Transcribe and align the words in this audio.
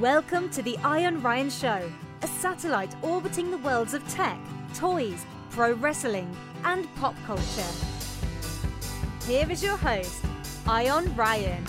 Welcome 0.00 0.48
to 0.50 0.62
the 0.62 0.78
Ion 0.84 1.20
Ryan 1.22 1.50
Show, 1.50 1.90
a 2.22 2.26
satellite 2.28 2.94
orbiting 3.02 3.50
the 3.50 3.58
worlds 3.58 3.94
of 3.94 4.08
tech, 4.08 4.38
toys, 4.72 5.26
pro 5.50 5.72
wrestling, 5.72 6.30
and 6.62 6.86
pop 6.94 7.16
culture. 7.26 7.66
Here 9.26 9.50
is 9.50 9.60
your 9.60 9.76
host, 9.76 10.24
Ion 10.68 11.12
Ryan. 11.16 11.66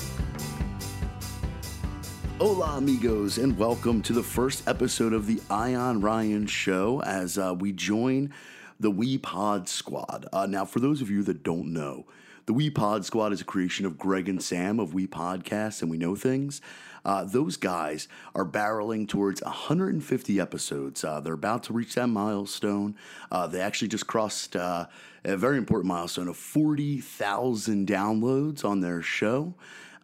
Hola, 2.37 2.77
amigos, 2.77 3.39
and 3.39 3.57
welcome 3.57 3.99
to 4.03 4.13
the 4.13 4.21
first 4.21 4.67
episode 4.67 5.13
of 5.13 5.25
the 5.25 5.41
Ion 5.49 5.99
Ryan 5.99 6.45
Show 6.45 7.01
as 7.01 7.39
uh, 7.39 7.55
we 7.57 7.71
join 7.71 8.31
the 8.79 8.91
We 8.91 9.17
Pod 9.17 9.67
Squad. 9.67 10.27
Uh, 10.31 10.45
now, 10.45 10.65
for 10.65 10.79
those 10.79 11.01
of 11.01 11.09
you 11.09 11.23
that 11.23 11.41
don't 11.41 11.73
know, 11.73 12.05
the 12.45 12.53
We 12.53 12.69
Pod 12.69 13.05
Squad 13.05 13.33
is 13.33 13.41
a 13.41 13.45
creation 13.45 13.87
of 13.87 13.97
Greg 13.97 14.29
and 14.29 14.41
Sam 14.41 14.79
of 14.79 14.93
We 14.93 15.07
Podcasts 15.07 15.81
and 15.81 15.89
We 15.89 15.97
Know 15.97 16.15
Things. 16.15 16.61
Uh, 17.09 17.23
those 17.23 17.57
guys 17.57 18.07
are 18.35 18.45
barreling 18.45 19.07
towards 19.07 19.41
150 19.41 20.39
episodes. 20.39 21.03
Uh, 21.03 21.19
they're 21.19 21.33
about 21.33 21.63
to 21.63 21.73
reach 21.73 21.95
that 21.95 22.05
milestone. 22.05 22.95
Uh, 23.31 23.47
they 23.47 23.59
actually 23.59 23.87
just 23.87 24.05
crossed 24.05 24.55
uh, 24.55 24.85
a 25.25 25.35
very 25.35 25.57
important 25.57 25.87
milestone 25.87 26.27
of 26.27 26.37
40,000 26.37 27.87
downloads 27.87 28.63
on 28.63 28.81
their 28.81 29.01
show. 29.01 29.55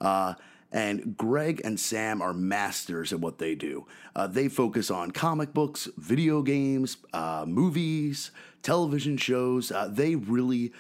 Uh, 0.01 0.33
and 0.71 1.15
Greg 1.15 1.61
and 1.63 1.79
Sam 1.79 2.23
are 2.23 2.33
masters 2.33 3.13
at 3.13 3.19
what 3.19 3.37
they 3.37 3.53
do. 3.53 3.85
Uh, 4.15 4.25
they 4.25 4.47
focus 4.47 4.89
on 4.89 5.11
comic 5.11 5.53
books, 5.53 5.87
video 5.97 6.41
games, 6.41 6.97
uh, 7.13 7.45
movies, 7.47 8.31
television 8.63 9.15
shows. 9.15 9.71
Uh, 9.71 9.87
they 9.91 10.15
really 10.15 10.73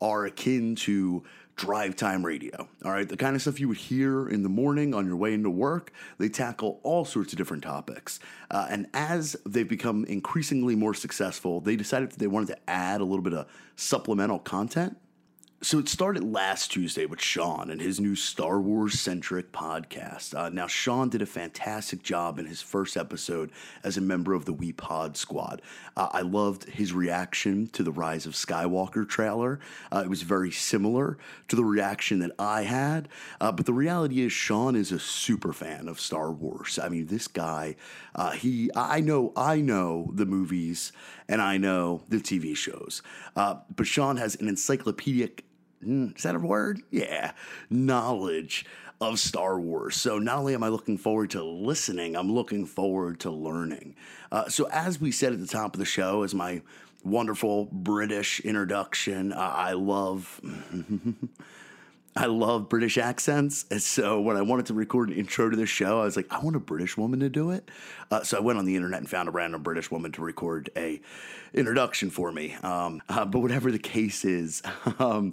are 0.00 0.26
akin 0.26 0.76
to 0.76 1.24
drive 1.62 1.94
time 1.94 2.26
radio. 2.26 2.68
All 2.84 2.90
right, 2.90 3.08
the 3.08 3.16
kind 3.16 3.36
of 3.36 3.42
stuff 3.42 3.60
you 3.60 3.68
would 3.68 3.76
hear 3.76 4.28
in 4.28 4.42
the 4.42 4.48
morning 4.48 4.94
on 4.94 5.06
your 5.06 5.14
way 5.14 5.32
into 5.32 5.48
work. 5.48 5.92
They 6.18 6.28
tackle 6.28 6.80
all 6.82 7.04
sorts 7.04 7.32
of 7.32 7.38
different 7.38 7.62
topics. 7.62 8.18
Uh, 8.50 8.66
and 8.68 8.88
as 8.94 9.36
they've 9.46 9.68
become 9.68 10.04
increasingly 10.06 10.74
more 10.74 10.92
successful, 10.92 11.60
they 11.60 11.76
decided 11.76 12.10
that 12.10 12.18
they 12.18 12.26
wanted 12.26 12.48
to 12.48 12.58
add 12.68 13.00
a 13.00 13.04
little 13.04 13.22
bit 13.22 13.32
of 13.32 13.46
supplemental 13.76 14.40
content. 14.40 14.96
So 15.64 15.78
it 15.78 15.88
started 15.88 16.24
last 16.24 16.72
Tuesday 16.72 17.06
with 17.06 17.20
Sean 17.20 17.70
and 17.70 17.80
his 17.80 18.00
new 18.00 18.16
Star 18.16 18.60
Wars 18.60 18.98
centric 18.98 19.52
podcast. 19.52 20.36
Uh, 20.36 20.48
now, 20.48 20.66
Sean 20.66 21.08
did 21.08 21.22
a 21.22 21.26
fantastic 21.26 22.02
job 22.02 22.40
in 22.40 22.46
his 22.46 22.60
first 22.60 22.96
episode 22.96 23.52
as 23.84 23.96
a 23.96 24.00
member 24.00 24.34
of 24.34 24.44
the 24.44 24.52
We 24.52 24.72
Pod 24.72 25.16
Squad. 25.16 25.62
Uh, 25.96 26.08
I 26.10 26.22
loved 26.22 26.64
his 26.64 26.92
reaction 26.92 27.68
to 27.68 27.84
the 27.84 27.92
Rise 27.92 28.26
of 28.26 28.32
Skywalker 28.32 29.08
trailer. 29.08 29.60
Uh, 29.92 30.00
it 30.04 30.08
was 30.10 30.22
very 30.22 30.50
similar 30.50 31.16
to 31.46 31.54
the 31.54 31.64
reaction 31.64 32.18
that 32.18 32.32
I 32.40 32.62
had. 32.62 33.08
Uh, 33.40 33.52
but 33.52 33.64
the 33.64 33.72
reality 33.72 34.20
is, 34.20 34.32
Sean 34.32 34.74
is 34.74 34.90
a 34.90 34.98
super 34.98 35.52
fan 35.52 35.86
of 35.86 36.00
Star 36.00 36.32
Wars. 36.32 36.76
I 36.82 36.88
mean, 36.88 37.06
this 37.06 37.28
guy, 37.28 37.76
uh, 38.16 38.32
he, 38.32 38.68
I 38.74 39.00
know, 39.00 39.32
I 39.36 39.60
know 39.60 40.10
the 40.12 40.26
movies 40.26 40.90
and 41.28 41.40
I 41.40 41.56
know 41.56 42.02
the 42.08 42.16
TV 42.16 42.56
shows. 42.56 43.00
Uh, 43.36 43.58
but 43.76 43.86
Sean 43.86 44.16
has 44.16 44.34
an 44.34 44.48
encyclopedic 44.48 45.44
is 45.84 46.22
that 46.22 46.34
a 46.34 46.38
word? 46.38 46.82
Yeah, 46.90 47.32
knowledge 47.70 48.66
of 49.00 49.18
Star 49.18 49.58
Wars. 49.58 49.96
So 49.96 50.18
not 50.18 50.38
only 50.38 50.54
am 50.54 50.62
I 50.62 50.68
looking 50.68 50.96
forward 50.96 51.30
to 51.30 51.42
listening, 51.42 52.16
I'm 52.16 52.32
looking 52.32 52.66
forward 52.66 53.20
to 53.20 53.30
learning. 53.30 53.96
Uh, 54.30 54.48
so 54.48 54.68
as 54.70 55.00
we 55.00 55.10
said 55.10 55.32
at 55.32 55.40
the 55.40 55.46
top 55.46 55.74
of 55.74 55.80
the 55.80 55.84
show, 55.84 56.22
as 56.22 56.34
my 56.34 56.62
wonderful 57.04 57.66
British 57.72 58.40
introduction, 58.40 59.32
uh, 59.32 59.36
I 59.38 59.72
love. 59.72 60.40
I 62.14 62.26
love 62.26 62.68
British 62.68 62.98
accents. 62.98 63.64
And 63.70 63.82
so 63.82 64.20
when 64.20 64.36
I 64.36 64.42
wanted 64.42 64.66
to 64.66 64.74
record 64.74 65.08
an 65.08 65.16
intro 65.16 65.48
to 65.48 65.56
the 65.56 65.64
show, 65.64 66.02
I 66.02 66.04
was 66.04 66.14
like, 66.14 66.30
I 66.30 66.40
want 66.40 66.56
a 66.56 66.60
British 66.60 66.94
woman 66.98 67.20
to 67.20 67.30
do 67.30 67.52
it. 67.52 67.70
Uh, 68.10 68.22
so 68.22 68.36
I 68.36 68.40
went 68.40 68.58
on 68.58 68.66
the 68.66 68.76
internet 68.76 69.00
and 69.00 69.08
found 69.08 69.30
a 69.30 69.32
random 69.32 69.62
British 69.62 69.90
woman 69.90 70.12
to 70.12 70.20
record 70.20 70.68
a 70.76 71.00
introduction 71.54 72.10
for 72.10 72.30
me. 72.30 72.52
Um, 72.62 73.00
uh, 73.08 73.24
but 73.24 73.38
whatever 73.38 73.72
the 73.72 73.78
case 73.78 74.26
is, 74.26 74.62
um, 74.98 75.32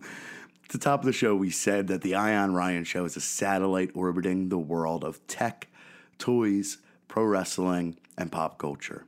at 0.70 0.74
the 0.74 0.78
top 0.78 1.00
of 1.00 1.08
the 1.08 1.14
show, 1.14 1.36
we 1.36 1.50
said 1.50 1.88
that 1.88 2.04
the 2.04 2.14
Ion 2.14 2.54
Ryan 2.54 2.84
Show 2.84 3.04
is 3.04 3.18
a 3.18 3.22
satellite 3.22 3.90
orbiting 3.96 4.50
the 4.50 4.60
world 4.60 5.04
of 5.04 5.26
tech, 5.26 5.68
toys, 6.20 6.78
pro 7.08 7.24
wrestling, 7.24 7.98
and 8.20 8.32
pop 8.32 8.60
culture. 8.60 9.04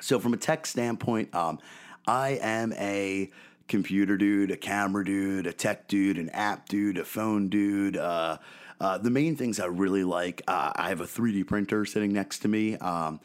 So, 0.00 0.20
from 0.20 0.34
a 0.34 0.36
tech 0.36 0.66
standpoint, 0.66 1.34
um, 1.34 1.58
I 2.06 2.38
am 2.40 2.72
a 2.74 3.28
computer 3.66 4.16
dude, 4.16 4.52
a 4.52 4.56
camera 4.56 5.04
dude, 5.04 5.48
a 5.48 5.52
tech 5.52 5.88
dude, 5.88 6.16
an 6.16 6.30
app 6.30 6.68
dude, 6.68 6.96
a 6.96 7.04
phone 7.04 7.48
dude. 7.48 7.96
Uh, 7.96 8.38
uh, 8.80 8.98
the 8.98 9.10
main 9.10 9.34
things 9.34 9.58
I 9.58 9.66
really 9.66 10.04
like, 10.04 10.42
uh, 10.46 10.70
I 10.76 10.90
have 10.90 11.00
a 11.00 11.06
3D 11.06 11.44
printer 11.44 11.86
sitting 11.86 12.12
next 12.12 12.38
to 12.40 12.48
me. 12.48 12.76
Um, 12.76 13.18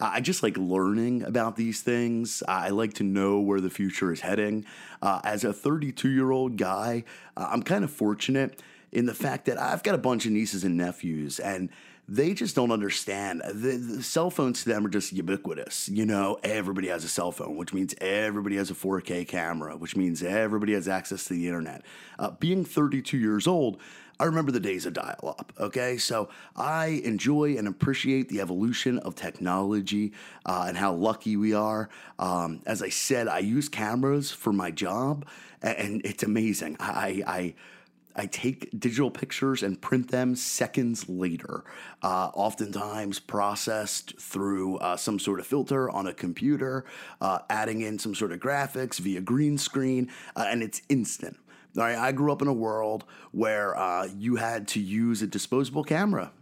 I 0.00 0.20
just 0.20 0.42
like 0.42 0.56
learning 0.56 1.22
about 1.22 1.56
these 1.56 1.82
things. 1.82 2.42
I 2.48 2.70
like 2.70 2.94
to 2.94 3.04
know 3.04 3.40
where 3.40 3.60
the 3.60 3.70
future 3.70 4.12
is 4.12 4.20
heading. 4.20 4.64
Uh, 5.02 5.20
as 5.24 5.44
a 5.44 5.52
32 5.52 6.08
year 6.08 6.30
old 6.30 6.56
guy, 6.56 7.04
uh, 7.36 7.48
I'm 7.50 7.62
kind 7.62 7.84
of 7.84 7.90
fortunate 7.90 8.62
in 8.92 9.06
the 9.06 9.14
fact 9.14 9.44
that 9.46 9.58
I've 9.58 9.82
got 9.82 9.94
a 9.94 9.98
bunch 9.98 10.26
of 10.26 10.32
nieces 10.32 10.64
and 10.64 10.76
nephews, 10.76 11.38
and 11.38 11.68
they 12.08 12.34
just 12.34 12.56
don't 12.56 12.72
understand. 12.72 13.40
The, 13.46 13.76
the, 13.76 14.02
cell 14.02 14.30
phones 14.30 14.64
to 14.64 14.68
them 14.68 14.84
are 14.84 14.88
just 14.88 15.12
ubiquitous. 15.12 15.88
You 15.88 16.04
know, 16.04 16.38
everybody 16.42 16.88
has 16.88 17.04
a 17.04 17.08
cell 17.08 17.30
phone, 17.30 17.56
which 17.56 17.72
means 17.72 17.94
everybody 18.00 18.56
has 18.56 18.68
a 18.70 18.74
4K 18.74 19.28
camera, 19.28 19.76
which 19.76 19.94
means 19.94 20.20
everybody 20.22 20.72
has 20.72 20.88
access 20.88 21.24
to 21.24 21.34
the 21.34 21.46
internet. 21.46 21.82
Uh, 22.18 22.32
being 22.32 22.64
32 22.64 23.16
years 23.16 23.46
old, 23.46 23.80
I 24.20 24.24
remember 24.24 24.52
the 24.52 24.60
days 24.60 24.84
of 24.84 24.92
dial 24.92 25.34
up, 25.38 25.50
okay? 25.58 25.96
So 25.96 26.28
I 26.54 27.00
enjoy 27.04 27.56
and 27.56 27.66
appreciate 27.66 28.28
the 28.28 28.42
evolution 28.42 28.98
of 28.98 29.14
technology 29.14 30.12
uh, 30.44 30.66
and 30.68 30.76
how 30.76 30.92
lucky 30.92 31.38
we 31.38 31.54
are. 31.54 31.88
Um, 32.18 32.60
as 32.66 32.82
I 32.82 32.90
said, 32.90 33.28
I 33.28 33.38
use 33.38 33.70
cameras 33.70 34.30
for 34.30 34.52
my 34.52 34.70
job, 34.72 35.26
and 35.62 36.02
it's 36.04 36.22
amazing. 36.22 36.76
I, 36.78 37.22
I 37.26 37.54
I 38.16 38.26
take 38.26 38.68
digital 38.78 39.10
pictures 39.10 39.62
and 39.62 39.80
print 39.80 40.10
them 40.10 40.34
seconds 40.34 41.08
later, 41.08 41.64
uh, 42.02 42.30
oftentimes 42.34 43.20
processed 43.20 44.18
through 44.18 44.78
uh, 44.78 44.96
some 44.96 45.18
sort 45.18 45.38
of 45.38 45.46
filter 45.46 45.88
on 45.88 46.08
a 46.08 46.12
computer, 46.12 46.84
uh, 47.20 47.38
adding 47.48 47.82
in 47.82 47.98
some 48.00 48.14
sort 48.14 48.32
of 48.32 48.40
graphics 48.40 48.98
via 48.98 49.20
green 49.20 49.56
screen, 49.56 50.10
uh, 50.36 50.46
and 50.48 50.62
it's 50.62 50.82
instant. 50.88 51.38
All 51.76 51.84
right, 51.84 51.96
I 51.96 52.12
grew 52.12 52.32
up 52.32 52.42
in 52.42 52.48
a 52.48 52.52
world 52.52 53.04
where 53.30 53.76
uh, 53.78 54.08
you 54.16 54.36
had 54.36 54.68
to 54.68 54.80
use 54.80 55.22
a 55.22 55.26
disposable 55.26 55.84
camera. 55.84 56.32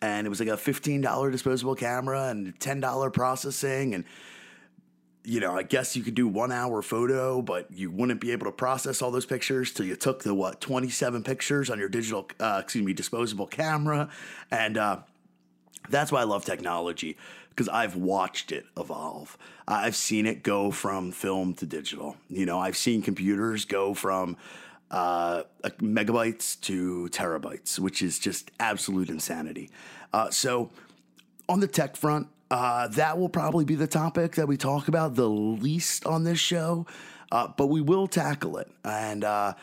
And 0.00 0.26
it 0.26 0.30
was 0.30 0.40
like 0.40 0.48
a 0.48 0.52
$15 0.52 1.32
disposable 1.32 1.74
camera 1.74 2.28
and 2.28 2.58
$10 2.58 3.12
processing. 3.12 3.94
And, 3.94 4.04
you 5.24 5.40
know, 5.40 5.56
I 5.56 5.64
guess 5.64 5.96
you 5.96 6.02
could 6.02 6.14
do 6.14 6.28
one 6.28 6.52
hour 6.52 6.80
photo, 6.82 7.42
but 7.42 7.70
you 7.72 7.90
wouldn't 7.90 8.20
be 8.20 8.30
able 8.30 8.46
to 8.46 8.52
process 8.52 9.02
all 9.02 9.10
those 9.10 9.26
pictures 9.26 9.72
till 9.72 9.86
you 9.86 9.96
took 9.96 10.22
the, 10.22 10.34
what, 10.34 10.60
27 10.60 11.24
pictures 11.24 11.68
on 11.68 11.78
your 11.78 11.88
digital, 11.88 12.30
uh, 12.38 12.60
excuse 12.62 12.84
me, 12.84 12.92
disposable 12.92 13.46
camera. 13.46 14.08
And 14.50 14.78
uh, 14.78 14.98
that's 15.90 16.12
why 16.12 16.20
I 16.20 16.24
love 16.24 16.44
technology 16.44 17.16
because 17.58 17.68
I've 17.68 17.96
watched 17.96 18.52
it 18.52 18.66
evolve. 18.76 19.36
I've 19.66 19.96
seen 19.96 20.26
it 20.26 20.44
go 20.44 20.70
from 20.70 21.10
film 21.10 21.54
to 21.54 21.66
digital. 21.66 22.16
You 22.28 22.46
know, 22.46 22.60
I've 22.60 22.76
seen 22.76 23.02
computers 23.02 23.64
go 23.64 23.94
from 23.94 24.36
uh, 24.92 25.42
megabytes 25.80 26.60
to 26.60 27.08
terabytes, 27.10 27.80
which 27.80 28.00
is 28.00 28.20
just 28.20 28.52
absolute 28.60 29.10
insanity. 29.10 29.70
Uh, 30.12 30.30
so, 30.30 30.70
on 31.48 31.58
the 31.58 31.66
tech 31.66 31.96
front, 31.96 32.28
uh, 32.48 32.86
that 32.86 33.18
will 33.18 33.28
probably 33.28 33.64
be 33.64 33.74
the 33.74 33.88
topic 33.88 34.36
that 34.36 34.46
we 34.46 34.56
talk 34.56 34.86
about 34.86 35.16
the 35.16 35.28
least 35.28 36.06
on 36.06 36.22
this 36.22 36.38
show, 36.38 36.86
uh, 37.32 37.48
but 37.56 37.66
we 37.66 37.80
will 37.80 38.06
tackle 38.06 38.56
it. 38.58 38.70
And 38.84 39.24
uh, 39.24 39.54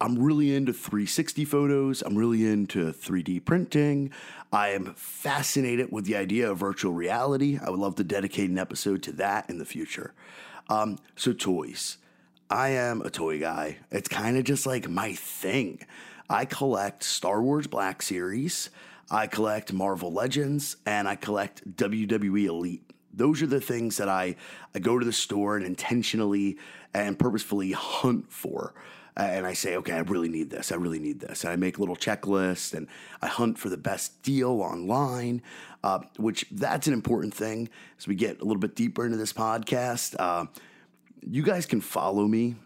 I'm 0.00 0.18
really 0.18 0.54
into 0.54 0.72
360 0.72 1.44
photos. 1.44 2.02
I'm 2.02 2.18
really 2.18 2.44
into 2.44 2.92
3D 2.92 3.44
printing. 3.44 4.10
I 4.54 4.68
am 4.68 4.94
fascinated 4.94 5.90
with 5.90 6.04
the 6.04 6.14
idea 6.14 6.48
of 6.48 6.58
virtual 6.58 6.92
reality. 6.92 7.58
I 7.60 7.70
would 7.70 7.80
love 7.80 7.96
to 7.96 8.04
dedicate 8.04 8.50
an 8.50 8.56
episode 8.56 9.02
to 9.02 9.12
that 9.14 9.50
in 9.50 9.58
the 9.58 9.64
future. 9.64 10.14
Um, 10.68 10.98
so, 11.16 11.32
toys. 11.32 11.98
I 12.48 12.68
am 12.68 13.02
a 13.02 13.10
toy 13.10 13.40
guy. 13.40 13.78
It's 13.90 14.06
kind 14.06 14.36
of 14.36 14.44
just 14.44 14.64
like 14.64 14.88
my 14.88 15.14
thing. 15.14 15.80
I 16.30 16.44
collect 16.44 17.02
Star 17.02 17.42
Wars 17.42 17.66
Black 17.66 18.00
Series, 18.00 18.70
I 19.10 19.26
collect 19.26 19.72
Marvel 19.72 20.12
Legends, 20.12 20.76
and 20.86 21.08
I 21.08 21.16
collect 21.16 21.76
WWE 21.76 22.46
Elite. 22.46 22.88
Those 23.12 23.42
are 23.42 23.48
the 23.48 23.60
things 23.60 23.96
that 23.96 24.08
I, 24.08 24.36
I 24.72 24.78
go 24.78 25.00
to 25.00 25.04
the 25.04 25.12
store 25.12 25.56
and 25.56 25.66
intentionally 25.66 26.58
and 26.94 27.18
purposefully 27.18 27.72
hunt 27.72 28.30
for 28.30 28.72
and 29.16 29.46
I 29.46 29.52
say, 29.52 29.76
okay, 29.76 29.92
I 29.92 30.00
really 30.00 30.28
need 30.28 30.50
this. 30.50 30.72
I 30.72 30.76
really 30.76 30.98
need 30.98 31.20
this. 31.20 31.44
And 31.44 31.52
I 31.52 31.56
make 31.56 31.78
little 31.78 31.96
checklists 31.96 32.74
and 32.74 32.88
I 33.22 33.28
hunt 33.28 33.58
for 33.58 33.68
the 33.68 33.76
best 33.76 34.22
deal 34.22 34.60
online, 34.60 35.42
uh, 35.84 36.00
which 36.16 36.46
that's 36.50 36.86
an 36.86 36.92
important 36.92 37.34
thing 37.34 37.68
as 37.98 38.08
we 38.08 38.14
get 38.14 38.40
a 38.40 38.44
little 38.44 38.60
bit 38.60 38.74
deeper 38.74 39.04
into 39.04 39.16
this 39.16 39.32
podcast. 39.32 40.16
Uh, 40.18 40.46
you 41.20 41.42
guys 41.42 41.64
can 41.66 41.80
follow 41.80 42.26
me 42.26 42.56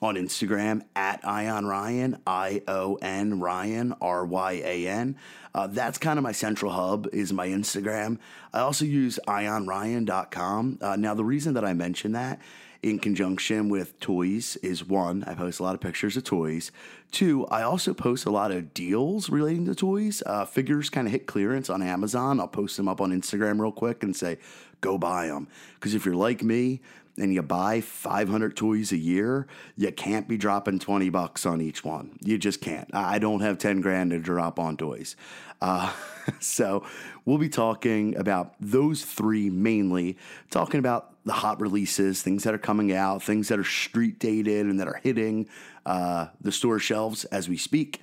on 0.00 0.14
Instagram 0.14 0.82
at 0.94 1.24
Ion 1.26 1.66
Ryan, 1.66 2.20
I 2.26 2.62
O 2.68 2.96
N 3.02 3.40
Ryan, 3.40 3.94
R 4.00 4.24
Y 4.24 4.52
A 4.64 4.86
N. 4.86 5.16
Uh, 5.54 5.66
that's 5.66 5.98
kind 5.98 6.18
of 6.18 6.22
my 6.22 6.32
central 6.32 6.72
hub 6.72 7.08
is 7.12 7.32
my 7.32 7.48
Instagram. 7.48 8.18
I 8.52 8.60
also 8.60 8.84
use 8.84 9.18
ionryan.com. 9.26 10.78
Uh, 10.80 10.96
now, 10.96 11.14
the 11.14 11.24
reason 11.24 11.54
that 11.54 11.64
I 11.64 11.72
mention 11.72 12.12
that 12.12 12.40
in 12.82 12.98
conjunction 12.98 13.68
with 13.68 13.98
toys 13.98 14.56
is 14.56 14.84
one, 14.84 15.24
I 15.24 15.34
post 15.34 15.58
a 15.58 15.62
lot 15.62 15.74
of 15.74 15.80
pictures 15.80 16.16
of 16.16 16.24
toys. 16.24 16.70
Two, 17.10 17.46
I 17.46 17.62
also 17.62 17.92
post 17.92 18.24
a 18.24 18.30
lot 18.30 18.50
of 18.52 18.72
deals 18.72 19.28
relating 19.30 19.66
to 19.66 19.74
toys. 19.74 20.22
Uh, 20.24 20.44
figures 20.44 20.88
kind 20.88 21.06
of 21.06 21.12
hit 21.12 21.26
clearance 21.26 21.68
on 21.70 21.82
Amazon. 21.82 22.38
I'll 22.38 22.48
post 22.48 22.76
them 22.76 22.88
up 22.88 23.00
on 23.00 23.10
Instagram 23.10 23.60
real 23.60 23.72
quick 23.72 24.02
and 24.02 24.14
say, 24.14 24.38
go 24.80 24.96
buy 24.96 25.26
them. 25.26 25.48
Because 25.74 25.94
if 25.94 26.04
you're 26.04 26.14
like 26.14 26.42
me, 26.42 26.80
and 27.18 27.34
you 27.34 27.42
buy 27.42 27.80
500 27.80 28.56
toys 28.56 28.92
a 28.92 28.96
year, 28.96 29.46
you 29.76 29.90
can't 29.90 30.28
be 30.28 30.36
dropping 30.36 30.78
20 30.78 31.08
bucks 31.10 31.44
on 31.44 31.60
each 31.60 31.84
one. 31.84 32.16
You 32.22 32.38
just 32.38 32.60
can't. 32.60 32.88
I 32.94 33.18
don't 33.18 33.40
have 33.40 33.58
10 33.58 33.80
grand 33.80 34.12
to 34.12 34.18
drop 34.18 34.58
on 34.58 34.76
toys. 34.76 35.16
Uh, 35.60 35.92
so 36.40 36.84
we'll 37.28 37.38
be 37.38 37.48
talking 37.48 38.16
about 38.16 38.54
those 38.58 39.04
three 39.04 39.50
mainly, 39.50 40.16
talking 40.50 40.78
about 40.78 41.14
the 41.24 41.32
hot 41.32 41.60
releases, 41.60 42.22
things 42.22 42.44
that 42.44 42.54
are 42.54 42.58
coming 42.58 42.90
out, 42.90 43.22
things 43.22 43.48
that 43.48 43.58
are 43.58 43.64
street 43.64 44.18
dated 44.18 44.64
and 44.64 44.80
that 44.80 44.88
are 44.88 44.98
hitting 45.02 45.46
uh, 45.84 46.28
the 46.40 46.50
store 46.50 46.78
shelves 46.78 47.26
as 47.26 47.46
we 47.46 47.58
speak. 47.58 48.00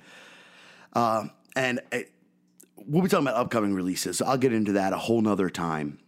Uh, 0.92 1.26
and 1.56 1.80
it, 1.90 2.12
we'll 2.76 3.02
be 3.02 3.08
talking 3.08 3.26
about 3.26 3.36
upcoming 3.38 3.74
releases. 3.74 4.22
I'll 4.22 4.38
get 4.38 4.52
into 4.52 4.72
that 4.72 4.92
a 4.92 4.96
whole 4.96 5.20
nother 5.20 5.50
time. 5.50 5.98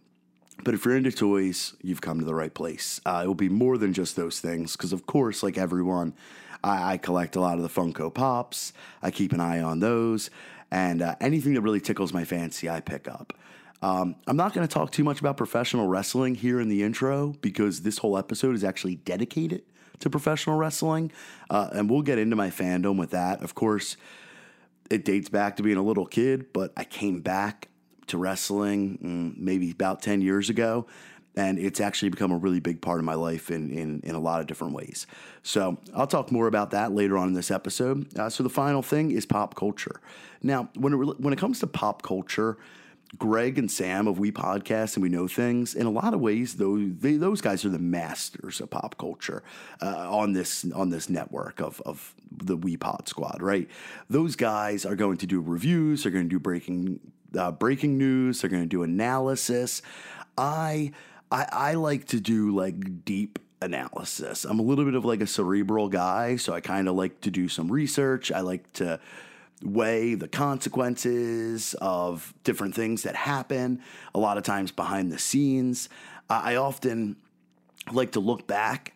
But 0.63 0.73
if 0.73 0.85
you're 0.85 0.95
into 0.95 1.11
toys, 1.11 1.73
you've 1.81 2.01
come 2.01 2.19
to 2.19 2.25
the 2.25 2.33
right 2.33 2.53
place. 2.53 3.01
Uh, 3.05 3.21
it 3.23 3.27
will 3.27 3.35
be 3.35 3.49
more 3.49 3.77
than 3.77 3.93
just 3.93 4.15
those 4.15 4.39
things, 4.39 4.77
because 4.77 4.93
of 4.93 5.05
course, 5.05 5.43
like 5.43 5.57
everyone, 5.57 6.13
I, 6.63 6.93
I, 6.93 6.97
collect 6.97 7.35
a 7.35 7.41
lot 7.41 7.57
of 7.57 7.63
the 7.63 7.69
Funko 7.69 8.13
Pops. 8.13 8.73
I 9.01 9.11
keep 9.11 9.31
an 9.31 9.39
eye 9.39 9.61
on 9.61 9.79
those, 9.79 10.29
and 10.71 11.01
uh, 11.01 11.15
anything 11.21 11.53
that 11.53 11.61
really 11.61 11.81
tickles 11.81 12.13
my 12.13 12.25
fancy, 12.25 12.69
I 12.69 12.79
pick 12.79 13.07
up. 13.07 13.33
Um, 13.81 14.15
I'm 14.27 14.35
not 14.35 14.53
going 14.53 14.67
to 14.67 14.73
talk 14.73 14.91
too 14.91 15.03
much 15.03 15.19
about 15.19 15.37
professional 15.37 15.87
wrestling 15.87 16.35
here 16.35 16.59
in 16.59 16.67
the 16.67 16.83
intro 16.83 17.35
because 17.41 17.81
this 17.81 17.99
whole 17.99 18.17
episode 18.17 18.55
is 18.55 18.63
actually 18.63 18.95
dedicated 18.95 19.63
to 19.99 20.09
professional 20.09 20.57
wrestling, 20.57 21.11
uh, 21.49 21.69
and 21.73 21.89
we'll 21.89 22.01
get 22.01 22.17
into 22.17 22.35
my 22.35 22.49
fandom 22.49 22.97
with 22.97 23.11
that. 23.11 23.41
Of 23.41 23.55
course, 23.55 23.97
it 24.89 25.05
dates 25.05 25.29
back 25.29 25.57
to 25.57 25.63
being 25.63 25.77
a 25.77 25.83
little 25.83 26.05
kid, 26.05 26.51
but 26.53 26.73
I 26.75 26.83
came 26.83 27.21
back 27.21 27.69
to 28.07 28.17
wrestling 28.17 28.97
mm, 29.01 29.37
maybe 29.37 29.71
about 29.71 30.01
10 30.01 30.21
years 30.21 30.49
ago. 30.49 30.87
And 31.39 31.57
it's 31.57 31.79
actually 31.79 32.09
become 32.09 32.31
a 32.31 32.37
really 32.37 32.59
big 32.59 32.81
part 32.81 32.99
of 32.99 33.05
my 33.05 33.13
life 33.29 33.49
in, 33.49 33.71
in, 33.71 34.01
in 34.03 34.15
a 34.15 34.19
lot 34.19 34.41
of 34.41 34.47
different 34.47 34.73
ways. 34.73 35.07
So 35.41 35.77
I'll 35.95 36.07
talk 36.07 36.31
more 36.31 36.47
about 36.47 36.71
that 36.71 36.91
later 36.91 37.17
on 37.17 37.27
in 37.29 37.33
this 37.33 37.51
episode. 37.51 37.97
Uh, 38.17 38.29
so 38.29 38.43
the 38.43 38.49
final 38.49 38.81
thing 38.81 39.11
is 39.11 39.25
pop 39.25 39.55
culture. 39.55 40.01
Now, 40.41 40.69
when 40.75 40.93
it, 40.93 41.19
when 41.19 41.33
it 41.33 41.39
comes 41.39 41.59
to 41.59 41.67
pop 41.67 42.01
culture, 42.01 42.57
Greg 43.17 43.57
and 43.57 43.71
Sam 43.71 44.07
of 44.07 44.19
We 44.19 44.31
Podcast 44.31 44.95
and 44.95 45.03
We 45.03 45.09
Know 45.09 45.27
Things, 45.27 45.73
in 45.73 45.87
a 45.87 45.89
lot 45.89 46.13
of 46.13 46.19
ways, 46.19 46.57
those 46.57 46.91
they, 46.99 47.15
those 47.17 47.41
guys 47.41 47.65
are 47.65 47.69
the 47.69 47.79
masters 47.79 48.61
of 48.61 48.69
pop 48.69 48.97
culture 48.97 49.41
uh, 49.81 50.07
on 50.09 50.33
this 50.33 50.65
on 50.75 50.89
this 50.89 51.09
network 51.09 51.59
of 51.59 51.81
of 51.85 52.13
the 52.31 52.55
We 52.55 52.77
Pod 52.77 53.07
Squad. 53.07 53.41
Right? 53.41 53.67
Those 54.09 54.35
guys 54.35 54.85
are 54.85 54.95
going 54.95 55.17
to 55.17 55.25
do 55.25 55.41
reviews. 55.41 56.03
They're 56.03 56.11
going 56.11 56.29
to 56.29 56.29
do 56.29 56.39
breaking 56.39 56.99
uh, 57.35 57.51
breaking 57.51 57.97
news. 57.97 58.41
They're 58.41 58.49
going 58.49 58.63
to 58.63 58.69
do 58.69 58.83
analysis. 58.83 59.81
I, 60.37 60.91
I 61.31 61.47
I 61.51 61.73
like 61.73 62.05
to 62.07 62.19
do 62.19 62.55
like 62.55 63.05
deep 63.05 63.39
analysis. 63.61 64.45
I'm 64.45 64.59
a 64.59 64.63
little 64.63 64.85
bit 64.85 64.95
of 64.95 65.05
like 65.05 65.21
a 65.21 65.27
cerebral 65.27 65.89
guy, 65.89 66.37
so 66.37 66.53
I 66.53 66.61
kind 66.61 66.87
of 66.87 66.95
like 66.95 67.21
to 67.21 67.31
do 67.31 67.47
some 67.47 67.71
research. 67.71 68.31
I 68.31 68.41
like 68.41 68.71
to 68.73 68.99
weigh 69.61 70.15
the 70.15 70.27
consequences 70.27 71.75
of 71.81 72.33
different 72.43 72.75
things 72.75 73.03
that 73.03 73.15
happen. 73.15 73.81
A 74.15 74.19
lot 74.19 74.37
of 74.37 74.43
times 74.43 74.71
behind 74.71 75.11
the 75.11 75.19
scenes, 75.19 75.89
I 76.29 76.55
often 76.55 77.17
like 77.91 78.13
to 78.13 78.21
look 78.21 78.47
back 78.47 78.93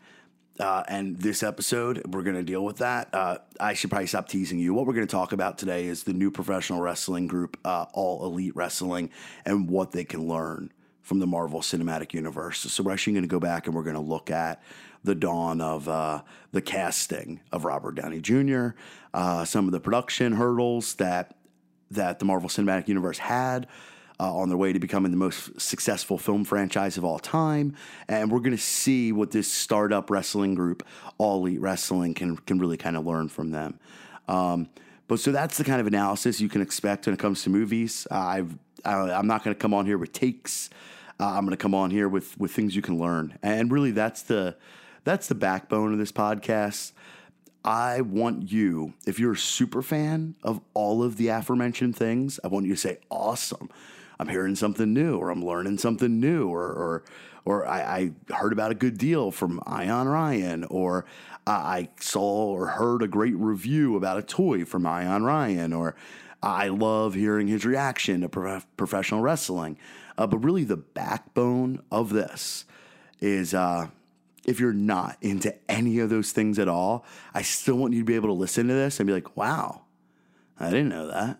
uh, 0.60 0.84
and 0.88 1.18
this 1.18 1.42
episode, 1.42 2.02
we're 2.14 2.22
going 2.22 2.36
to 2.36 2.44
deal 2.44 2.64
with 2.64 2.78
that. 2.78 3.10
Uh, 3.14 3.40
I 3.60 3.74
should 3.74 3.90
probably 3.90 4.08
stop 4.08 4.28
teasing 4.28 4.60
you. 4.60 4.74
What 4.74 4.86
we're 4.86 4.94
going 4.94 5.08
to 5.08 5.12
talk 5.12 5.34
about 5.34 5.58
today 5.58 5.86
is 5.86 6.04
the 6.04 6.14
new 6.14 6.30
professional 6.30 6.80
wrestling 6.80 7.28
group, 7.28 7.58
uh, 7.66 7.86
All 7.94 8.24
Elite 8.26 8.56
Wrestling, 8.56 9.10
and 9.46 9.68
what 9.68 9.92
they 9.92 10.04
can 10.04 10.28
learn 10.28 10.72
from 11.04 11.20
the 11.20 11.28
Marvel 11.28 11.60
Cinematic 11.60 12.14
Universe. 12.14 12.60
So 12.60 12.82
we're 12.82 12.94
actually 12.94 13.14
going 13.14 13.24
to 13.24 13.30
go 13.30 13.40
back 13.40 13.68
and 13.68 13.76
we're 13.76 13.84
going 13.84 13.96
to 13.96 14.02
look 14.02 14.32
at 14.32 14.64
the 15.04 15.14
dawn 15.14 15.62
of 15.62 15.88
uh, 15.88 16.22
the 16.54 16.62
casting 16.62 17.42
of 17.52 17.66
Robert 17.66 17.96
Downey 17.96 18.22
Jr., 18.22 18.70
uh, 19.14 19.46
some 19.46 19.66
of 19.66 19.74
the 19.74 19.80
production 19.80 20.34
hurdles 20.34 20.96
that 20.96 21.36
that 21.92 22.18
the 22.18 22.26
Marvel 22.26 22.50
Cinematic 22.50 22.88
Universe 22.88 23.20
had 23.20 23.68
uh, 24.20 24.36
on 24.36 24.50
their 24.50 24.58
way 24.58 24.74
to 24.74 24.80
becoming 24.80 25.12
the 25.12 25.18
most 25.18 25.62
successful 25.62 26.18
film 26.18 26.44
franchise 26.44 26.98
of 26.98 27.06
all 27.06 27.20
time. 27.20 27.76
And 28.08 28.32
we're 28.32 28.40
going 28.40 28.52
to 28.52 28.58
see 28.58 29.12
what 29.12 29.30
this 29.30 29.52
startup 29.52 30.10
wrestling 30.10 30.56
group, 30.56 30.84
All 31.20 31.46
Elite 31.46 31.60
Wrestling, 31.60 32.16
can 32.16 32.38
can 32.38 32.58
really 32.58 32.78
kind 32.78 32.96
of 32.96 33.06
learn 33.06 33.28
from 33.28 33.52
them. 33.52 33.80
Um, 34.28 34.70
but 35.08 35.20
so 35.20 35.32
that's 35.32 35.58
the 35.58 35.64
kind 35.66 35.82
of 35.82 35.86
analysis 35.86 36.40
you 36.40 36.50
can 36.50 36.62
expect 36.62 37.06
when 37.06 37.14
it 37.14 37.20
comes 37.20 37.44
to 37.44 37.50
movies. 37.50 38.08
I've 38.10 38.58
I, 38.86 39.20
am 39.20 39.28
not 39.28 39.44
going 39.44 39.56
to 39.56 39.60
come 39.60 39.74
on 39.74 39.86
here 39.86 39.98
with 39.98 40.14
takes. 40.14 40.70
Uh, 41.20 41.30
I'm 41.30 41.46
going 41.46 41.52
to 41.52 41.58
come 41.58 41.76
on 41.76 41.92
here 41.92 42.10
with 42.10 42.38
with 42.38 42.52
things 42.52 42.76
you 42.76 42.82
can 42.82 42.98
learn, 42.98 43.38
and 43.42 43.72
really 43.72 43.92
that's 43.92 44.22
the 44.22 44.56
that's 45.04 45.28
the 45.28 45.36
backbone 45.36 45.94
of 45.94 46.00
this 46.00 46.12
podcast. 46.12 46.92
I 47.66 48.02
want 48.02 48.52
you, 48.52 48.94
if 49.06 49.20
you're 49.20 49.34
a 49.34 49.38
super 49.38 49.82
fan 49.82 50.36
of 50.44 50.60
all 50.74 51.02
of 51.02 51.16
the 51.16 51.30
aforementioned 51.30 51.96
things, 51.96 52.40
I 52.44 52.48
want 52.50 52.66
you 52.66 52.74
to 52.74 52.80
say, 52.80 52.98
awesome. 53.10 53.70
I'm 54.20 54.28
hearing 54.28 54.56
something 54.56 54.94
new 54.94 55.18
or 55.18 55.30
I'm 55.30 55.44
learning 55.44 55.78
something 55.78 56.20
new 56.20 56.48
or 56.48 56.66
or 56.66 57.04
or 57.46 57.68
I, 57.68 58.12
I 58.30 58.34
heard 58.34 58.54
about 58.54 58.72
a 58.72 58.76
good 58.76 58.98
deal 58.98 59.32
from 59.32 59.62
Ion 59.66 60.08
Ryan 60.08 60.64
or 60.66 61.06
I 61.46 61.90
saw 62.00 62.46
or 62.48 62.68
heard 62.68 63.02
a 63.02 63.08
great 63.08 63.36
review 63.36 63.98
about 63.98 64.18
a 64.18 64.22
toy 64.22 64.66
from 64.66 64.86
Ion 64.86 65.24
Ryan 65.24 65.74
or 65.74 65.96
I 66.42 66.68
love 66.70 67.16
hearing 67.16 67.48
his 67.48 67.66
reaction 67.66 68.22
to 68.22 68.30
prof- 68.30 68.68
professional 68.78 69.22
wrestling. 69.22 69.78
Uh, 70.18 70.28
but 70.28 70.38
really, 70.40 70.64
the 70.64 70.78
backbone 70.78 71.82
of 71.92 72.10
this 72.10 72.66
is 73.20 73.54
uh, 73.54 73.88
if 74.46 74.60
you're 74.60 74.74
not 74.74 75.18
into 75.22 75.56
any 75.70 76.00
of 76.00 76.10
those 76.10 76.32
things 76.32 76.60
at 76.60 76.68
all, 76.68 77.06
I 77.34 77.42
still 77.42 77.76
want 77.76 77.94
you 77.94 78.00
to 78.00 78.06
be 78.06 78.16
able 78.16 78.30
to 78.30 78.34
listen 78.34 78.68
to 78.68 78.74
this 78.74 79.00
and 79.00 79.08
be 79.08 79.14
like, 79.14 79.36
wow, 79.38 79.84
I 80.60 80.70
didn't 80.70 80.90
know 80.90 81.08
that. 81.08 81.40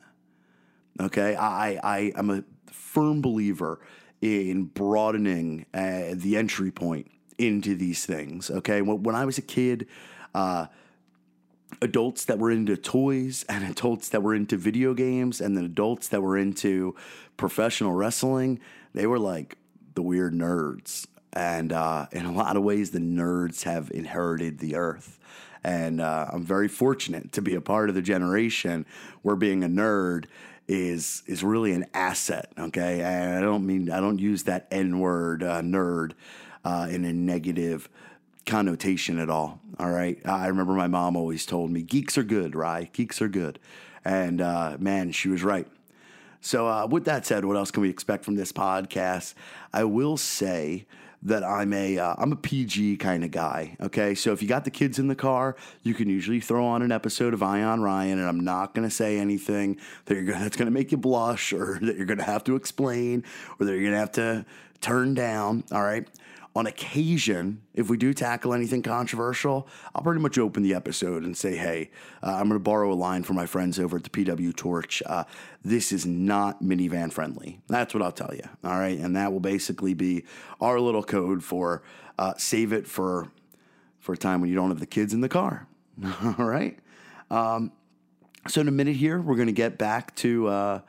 Okay, 1.00 1.36
I, 1.36 1.80
I 1.84 2.14
I'm 2.16 2.30
a 2.30 2.44
firm 2.68 3.22
believer 3.22 3.80
in 4.22 4.66
broadening 4.66 5.66
uh, 5.74 6.14
the 6.14 6.38
entry 6.38 6.72
point 6.72 7.12
into 7.38 7.76
these 7.76 8.06
things. 8.06 8.50
Okay, 8.50 8.82
when, 8.82 9.04
when 9.04 9.16
I 9.16 9.26
was 9.26 9.38
a 9.38 9.42
kid, 9.42 9.88
uh, 10.34 10.68
adults 11.82 12.26
that 12.26 12.40
were 12.40 12.52
into 12.52 12.76
toys 12.78 13.46
and 13.50 13.64
adults 13.64 14.10
that 14.10 14.22
were 14.22 14.36
into 14.36 14.58
video 14.58 14.94
games 14.94 15.42
and 15.42 15.58
then 15.58 15.66
adults 15.66 16.08
that 16.10 16.22
were 16.22 16.38
into 16.38 16.96
professional 17.38 17.94
wrestling, 17.94 18.60
they 18.94 19.08
were 19.08 19.20
like 19.20 19.58
the 19.96 20.02
weird 20.02 20.34
nerds. 20.34 21.08
And 21.32 21.72
uh, 21.72 22.08
in 22.12 22.26
a 22.26 22.32
lot 22.32 22.58
of 22.58 22.64
ways, 22.64 22.92
the 22.92 23.00
nerds 23.00 23.64
have 23.64 23.90
inherited 23.92 24.60
the 24.60 24.76
earth. 24.76 25.20
And 25.64 26.02
uh, 26.02 26.28
I'm 26.32 26.44
very 26.44 26.68
fortunate 26.68 27.32
to 27.34 27.42
be 27.42 27.56
a 27.56 27.62
part 27.62 27.90
of 27.90 27.96
the 27.96 28.02
generation 28.02 28.86
where 29.22 29.36
being 29.36 29.64
a 29.64 29.68
nerd 29.68 30.26
is 30.68 31.24
is 31.26 31.44
really 31.44 31.74
an 31.74 31.86
asset. 31.94 32.52
Okay, 32.58 33.02
and 33.02 33.36
I 33.36 33.42
don't 33.42 33.66
mean 33.66 33.90
I 33.90 34.00
don't 34.00 34.20
use 34.20 34.44
that 34.44 34.68
N 34.72 35.00
word 35.00 35.44
uh, 35.44 35.62
nerd 35.62 36.14
uh, 36.64 36.88
in 36.90 37.06
a 37.06 37.14
negative 37.14 37.90
connotation 38.46 39.20
at 39.20 39.30
all. 39.30 39.60
All 39.80 39.90
right, 39.90 40.20
I 40.26 40.48
remember 40.48 40.74
my 40.74 40.88
mom 40.88 41.16
always 41.16 41.46
told 41.46 41.72
me 41.72 41.82
geeks 41.82 42.18
are 42.18 42.24
good, 42.24 42.56
right? 42.56 42.92
Geeks 42.94 43.22
are 43.22 43.28
good, 43.28 43.60
and 44.06 44.42
uh, 44.42 44.78
man, 44.80 45.12
she 45.12 45.30
was 45.30 45.44
right. 45.44 45.68
So, 46.42 46.68
uh, 46.68 46.88
with 46.88 47.06
that 47.06 47.26
said, 47.26 47.46
what 47.46 47.56
else 47.56 47.72
can 47.72 47.82
we 47.82 47.90
expect 47.90 48.26
from 48.26 48.36
this 48.36 48.52
podcast? 48.52 49.34
I 49.72 49.86
will 49.86 50.18
say 50.18 50.86
that 51.24 51.42
I'm 51.42 51.72
a 51.72 51.98
am 51.98 52.32
uh, 52.32 52.34
a 52.34 52.36
PG 52.36 52.98
kind 52.98 53.24
of 53.24 53.32
guy. 53.32 53.78
Okay, 53.80 54.14
so 54.14 54.34
if 54.34 54.42
you 54.42 54.48
got 54.48 54.66
the 54.66 54.72
kids 54.72 55.00
in 55.00 55.08
the 55.08 55.16
car, 55.16 55.56
you 55.82 55.94
can 55.94 56.10
usually 56.10 56.42
throw 56.42 56.66
on 56.66 56.82
an 56.82 56.92
episode 56.92 57.34
of 57.34 57.42
Ion 57.42 57.82
Ryan, 57.82 58.20
and 58.20 58.28
I'm 58.28 58.42
not 58.42 58.76
going 58.76 58.88
to 58.88 58.94
say 58.94 59.18
anything 59.18 59.80
that 60.06 60.16
you're 60.16 60.26
gonna, 60.26 60.40
that's 60.40 60.58
going 60.58 60.68
to 60.68 60.72
make 60.72 60.92
you 60.92 60.98
blush, 60.98 61.54
or 61.54 61.80
that 61.82 61.96
you're 61.96 62.06
going 62.06 62.18
to 62.18 62.26
have 62.26 62.44
to 62.44 62.56
explain, 62.56 63.24
or 63.58 63.66
that 63.66 63.72
you're 63.72 63.82
going 63.82 63.94
to 63.94 64.00
have 64.00 64.12
to 64.14 64.46
turn 64.82 65.14
down. 65.14 65.64
All 65.72 65.82
right 65.82 66.08
on 66.56 66.68
occasion, 66.68 67.64
if 67.74 67.90
we 67.90 67.98
do 67.98 68.14
tackle 68.14 68.54
anything 68.54 68.84
controversial, 68.84 69.68
I'll 69.96 70.04
pretty 70.04 70.22
much 70.22 70.38
open 70.38 70.62
the 70.62 70.76
episode 70.76 71.24
and 71.24 71.36
say, 71.36 71.56
hey, 71.56 71.90
uh, 72.22 72.34
I'm 72.34 72.48
going 72.48 72.60
to 72.60 72.64
borrow 72.64 72.92
a 72.92 72.94
line 72.94 73.24
from 73.24 73.38
my 73.38 73.48
friends 73.48 73.80
over 73.80 73.98
at 73.98 74.04
the 74.04 74.12
PW 74.12 74.56
Torch. 74.56 75.02
Uh, 75.06 75.24
this 75.64 75.92
is 75.92 76.06
not 76.06 76.62
minivan 76.62 77.12
friendly. 77.12 77.60
That's 77.68 77.94
what 77.94 78.04
I'll 78.04 78.12
tell 78.12 78.34
you. 78.36 78.48
All 78.64 78.78
right. 78.78 79.00
And 79.00 79.16
that 79.16 79.32
will 79.32 79.40
basically 79.40 79.96
be 79.96 80.26
our 80.62 80.80
little 80.80 81.04
code 81.04 81.44
for 81.44 81.82
uh, 82.20 82.34
save 82.38 82.72
it 82.72 82.88
for 82.88 83.32
for 84.00 84.14
a 84.14 84.18
time 84.18 84.42
when 84.42 84.50
you 84.50 84.56
don't 84.56 84.70
have 84.70 84.82
the 84.82 84.86
kids 84.86 85.14
in 85.14 85.22
the 85.22 85.30
car. 85.30 85.66
All 86.38 86.46
right. 86.46 86.78
Um, 87.32 87.72
so, 88.48 88.60
in 88.60 88.68
a 88.68 88.72
minute 88.72 88.98
here, 88.98 89.22
we're 89.22 89.38
going 89.38 89.48
to 89.48 89.54
get 89.54 89.78
back 89.78 90.14
to 90.18 90.48
uh, 90.48 90.80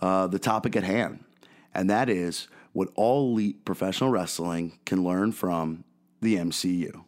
uh, 0.00 0.26
the 0.26 0.40
topic 0.40 0.74
at 0.74 0.82
hand, 0.82 1.24
and 1.72 1.88
that 1.88 2.10
is 2.10 2.48
what 2.72 2.88
all 2.94 3.32
elite 3.32 3.64
professional 3.64 4.10
wrestling 4.10 4.78
can 4.84 5.02
learn 5.02 5.32
from 5.32 5.84
the 6.20 6.36
MCU. 6.36 7.04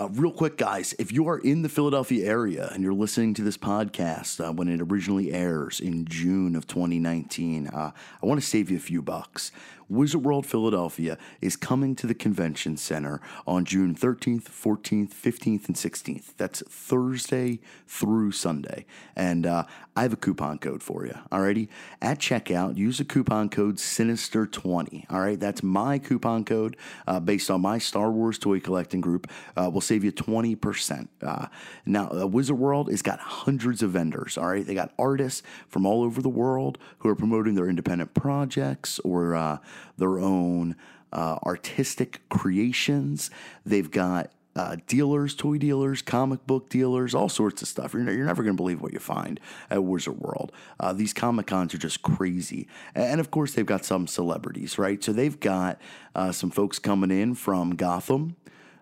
Uh, 0.00 0.08
real 0.12 0.32
quick, 0.32 0.56
guys, 0.56 0.94
if 0.98 1.12
you 1.12 1.28
are 1.28 1.38
in 1.38 1.60
the 1.60 1.68
Philadelphia 1.68 2.26
area 2.26 2.70
and 2.72 2.82
you're 2.82 2.94
listening 2.94 3.34
to 3.34 3.42
this 3.42 3.58
podcast 3.58 4.42
uh, 4.42 4.50
when 4.50 4.66
it 4.66 4.80
originally 4.80 5.30
airs 5.30 5.78
in 5.78 6.06
June 6.06 6.56
of 6.56 6.66
2019, 6.66 7.66
uh, 7.66 7.90
I 8.22 8.26
want 8.26 8.40
to 8.40 8.46
save 8.46 8.70
you 8.70 8.78
a 8.78 8.80
few 8.80 9.02
bucks. 9.02 9.52
Wizard 9.90 10.24
World 10.24 10.46
Philadelphia 10.46 11.18
is 11.40 11.56
coming 11.56 11.96
to 11.96 12.06
the 12.06 12.14
convention 12.14 12.76
center 12.76 13.20
on 13.44 13.64
June 13.64 13.94
13th, 13.94 14.44
14th, 14.44 15.12
15th, 15.12 15.66
and 15.66 15.76
16th. 15.76 16.34
That's 16.36 16.62
Thursday 16.68 17.58
through 17.88 18.30
Sunday. 18.30 18.86
And 19.16 19.46
uh, 19.46 19.64
I 19.96 20.02
have 20.02 20.12
a 20.12 20.16
coupon 20.16 20.58
code 20.58 20.82
for 20.82 21.04
you. 21.04 21.14
Alrighty. 21.32 21.68
At 22.00 22.20
checkout, 22.20 22.76
use 22.76 22.98
the 22.98 23.04
coupon 23.04 23.48
code 23.48 23.76
Sinister20. 23.76 25.06
All 25.10 25.20
right. 25.20 25.38
That's 25.38 25.62
my 25.62 25.98
coupon 25.98 26.44
code 26.44 26.76
uh, 27.08 27.18
based 27.18 27.50
on 27.50 27.60
my 27.60 27.78
Star 27.78 28.12
Wars 28.12 28.38
toy 28.38 28.60
collecting 28.60 29.00
group. 29.00 29.28
Uh, 29.56 29.68
will 29.70 29.80
save 29.80 30.04
you 30.04 30.12
20%. 30.12 31.08
Uh, 31.20 31.46
now, 31.84 32.10
uh, 32.12 32.26
Wizard 32.26 32.58
World 32.58 32.88
has 32.90 33.02
got 33.02 33.18
hundreds 33.18 33.82
of 33.82 33.90
vendors. 33.90 34.38
All 34.38 34.46
right. 34.46 34.64
They 34.64 34.74
got 34.74 34.92
artists 34.98 35.42
from 35.68 35.84
all 35.84 36.04
over 36.04 36.22
the 36.22 36.28
world 36.28 36.78
who 36.98 37.08
are 37.08 37.16
promoting 37.16 37.56
their 37.56 37.68
independent 37.68 38.14
projects 38.14 39.00
or 39.00 39.34
uh, 39.34 39.58
their 39.96 40.18
own 40.18 40.76
uh, 41.12 41.38
artistic 41.44 42.20
creations. 42.28 43.30
They've 43.64 43.90
got 43.90 44.32
uh, 44.56 44.76
dealers, 44.86 45.34
toy 45.34 45.58
dealers, 45.58 46.02
comic 46.02 46.46
book 46.46 46.68
dealers, 46.68 47.14
all 47.14 47.28
sorts 47.28 47.62
of 47.62 47.68
stuff. 47.68 47.94
You're, 47.94 48.10
you're 48.10 48.26
never 48.26 48.42
going 48.42 48.56
to 48.56 48.60
believe 48.60 48.82
what 48.82 48.92
you 48.92 48.98
find 48.98 49.38
at 49.70 49.84
Wizard 49.84 50.18
World. 50.18 50.52
Uh, 50.78 50.92
these 50.92 51.12
Comic 51.12 51.46
Cons 51.46 51.74
are 51.74 51.78
just 51.78 52.02
crazy. 52.02 52.66
And 52.94 53.20
of 53.20 53.30
course, 53.30 53.54
they've 53.54 53.64
got 53.64 53.84
some 53.84 54.06
celebrities, 54.06 54.78
right? 54.78 55.02
So 55.02 55.12
they've 55.12 55.38
got 55.38 55.80
uh, 56.14 56.32
some 56.32 56.50
folks 56.50 56.78
coming 56.78 57.10
in 57.10 57.34
from 57.34 57.76
Gotham, 57.76 58.36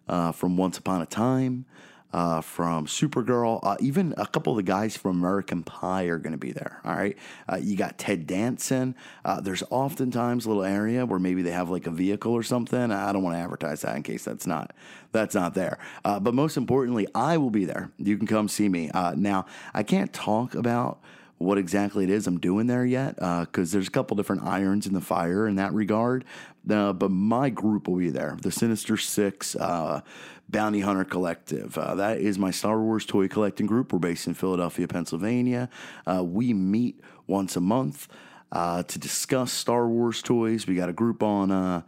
uh, 0.08 0.32
from 0.32 0.56
Once 0.56 0.78
Upon 0.78 1.02
a 1.02 1.06
Time 1.06 1.66
uh, 2.12 2.40
from 2.40 2.86
Supergirl. 2.86 3.60
Uh, 3.62 3.76
even 3.80 4.14
a 4.16 4.26
couple 4.26 4.52
of 4.52 4.56
the 4.56 4.62
guys 4.62 4.96
from 4.96 5.18
American 5.18 5.62
Pie 5.62 6.04
are 6.04 6.18
going 6.18 6.32
to 6.32 6.38
be 6.38 6.52
there. 6.52 6.80
All 6.84 6.94
right. 6.94 7.16
Uh, 7.50 7.56
you 7.56 7.76
got 7.76 7.98
Ted 7.98 8.26
Danson. 8.26 8.94
Uh, 9.24 9.40
there's 9.40 9.62
oftentimes 9.70 10.46
a 10.46 10.48
little 10.48 10.64
area 10.64 11.04
where 11.04 11.18
maybe 11.18 11.42
they 11.42 11.50
have 11.50 11.70
like 11.70 11.86
a 11.86 11.90
vehicle 11.90 12.32
or 12.32 12.42
something. 12.42 12.90
I 12.90 13.12
don't 13.12 13.22
want 13.22 13.36
to 13.36 13.40
advertise 13.40 13.82
that 13.82 13.96
in 13.96 14.02
case 14.02 14.24
that's 14.24 14.46
not 14.46 14.72
that's 15.12 15.34
not 15.34 15.54
there. 15.54 15.78
Uh, 16.04 16.20
but 16.20 16.34
most 16.34 16.56
importantly, 16.56 17.06
I 17.14 17.36
will 17.36 17.50
be 17.50 17.64
there. 17.64 17.90
You 17.98 18.16
can 18.16 18.26
come 18.26 18.48
see 18.48 18.68
me. 18.68 18.90
Uh, 18.90 19.14
now, 19.16 19.46
I 19.74 19.82
can't 19.82 20.12
talk 20.12 20.54
about 20.54 21.00
what 21.38 21.56
exactly 21.56 22.04
it 22.04 22.10
is 22.10 22.26
I'm 22.26 22.38
doing 22.38 22.66
there 22.66 22.84
yet 22.84 23.14
because 23.14 23.72
uh, 23.72 23.72
there's 23.72 23.88
a 23.88 23.92
couple 23.92 24.16
different 24.16 24.42
irons 24.42 24.86
in 24.86 24.92
the 24.92 25.00
fire 25.00 25.46
in 25.46 25.56
that 25.56 25.72
regard. 25.72 26.24
Uh, 26.68 26.92
but 26.92 27.10
my 27.10 27.48
group 27.48 27.88
will 27.88 27.96
be 27.96 28.10
there 28.10 28.36
the 28.42 28.50
Sinister 28.50 28.96
Six 28.96 29.56
uh, 29.56 30.02
Bounty 30.48 30.80
Hunter 30.80 31.04
Collective. 31.04 31.78
Uh, 31.78 31.94
that 31.94 32.18
is 32.18 32.38
my 32.38 32.50
Star 32.50 32.80
Wars 32.80 33.06
toy 33.06 33.28
collecting 33.28 33.66
group. 33.66 33.92
We're 33.92 34.00
based 34.00 34.26
in 34.26 34.34
Philadelphia, 34.34 34.88
Pennsylvania. 34.88 35.70
Uh, 36.06 36.22
we 36.24 36.52
meet 36.52 37.00
once 37.26 37.56
a 37.56 37.60
month 37.60 38.08
uh, 38.50 38.82
to 38.82 38.98
discuss 38.98 39.52
Star 39.52 39.86
Wars 39.88 40.20
toys. 40.22 40.66
We 40.66 40.74
got 40.74 40.88
a 40.88 40.94
group 40.94 41.22
on. 41.22 41.84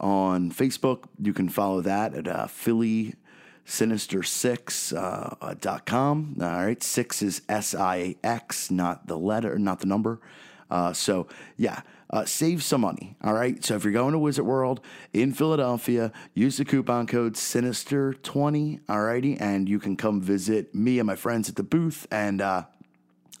on 0.00 0.50
Facebook, 0.50 1.04
you 1.20 1.32
can 1.32 1.48
follow 1.48 1.80
that 1.80 2.26
at 2.26 2.50
Philly 2.50 3.14
sinister6.com. 3.66 6.36
Uh, 6.40 6.44
All 6.44 6.64
right, 6.64 6.82
six 6.82 7.22
is 7.22 7.42
S 7.48 7.74
I 7.74 8.16
X, 8.22 8.70
not 8.70 9.06
the 9.06 9.16
letter, 9.16 9.58
not 9.58 9.80
the 9.80 9.86
number. 9.86 10.20
Uh, 10.70 10.92
so, 10.92 11.26
yeah, 11.58 11.82
uh, 12.08 12.24
save 12.24 12.62
some 12.62 12.80
money. 12.80 13.14
All 13.22 13.34
right. 13.34 13.62
So, 13.62 13.76
if 13.76 13.84
you're 13.84 13.92
going 13.92 14.12
to 14.12 14.18
Wizard 14.18 14.46
World 14.46 14.80
in 15.12 15.32
Philadelphia, 15.32 16.12
use 16.34 16.56
the 16.56 16.64
coupon 16.64 17.06
code 17.06 17.34
Sinister20. 17.34 18.80
All 18.88 19.02
righty. 19.02 19.36
And 19.36 19.68
you 19.68 19.78
can 19.78 19.96
come 19.96 20.20
visit 20.20 20.74
me 20.74 20.98
and 20.98 21.06
my 21.06 21.16
friends 21.16 21.50
at 21.50 21.56
the 21.56 21.62
booth 21.62 22.06
and 22.10 22.40
uh, 22.40 22.64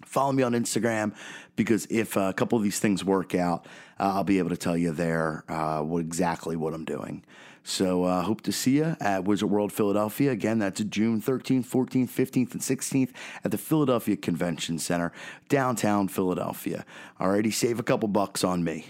follow 0.04 0.32
me 0.32 0.42
on 0.42 0.52
Instagram 0.52 1.14
because 1.56 1.86
if 1.90 2.16
a 2.16 2.34
couple 2.34 2.58
of 2.58 2.64
these 2.64 2.78
things 2.78 3.04
work 3.04 3.34
out, 3.34 3.66
uh, 3.98 4.12
I'll 4.14 4.24
be 4.24 4.38
able 4.38 4.50
to 4.50 4.56
tell 4.56 4.76
you 4.76 4.92
there 4.92 5.44
uh, 5.48 5.80
what 5.80 6.00
exactly 6.00 6.56
what 6.56 6.74
I'm 6.74 6.84
doing. 6.84 7.24
So 7.64 8.04
uh, 8.04 8.22
hope 8.22 8.40
to 8.42 8.52
see 8.52 8.78
you 8.78 8.96
at 9.00 9.24
Wizard 9.24 9.50
World 9.50 9.72
Philadelphia. 9.72 10.30
Again, 10.30 10.58
that's 10.58 10.82
June 10.84 11.20
13th, 11.20 11.66
14th, 11.66 12.08
15th, 12.08 12.52
and 12.52 12.60
16th 12.60 13.10
at 13.44 13.50
the 13.50 13.58
Philadelphia 13.58 14.16
Convention 14.16 14.78
Center, 14.78 15.12
downtown 15.48 16.08
Philadelphia. 16.08 16.84
Alrighty, 17.20 17.52
save 17.52 17.78
a 17.78 17.84
couple 17.84 18.08
bucks 18.08 18.42
on 18.42 18.64
me. 18.64 18.86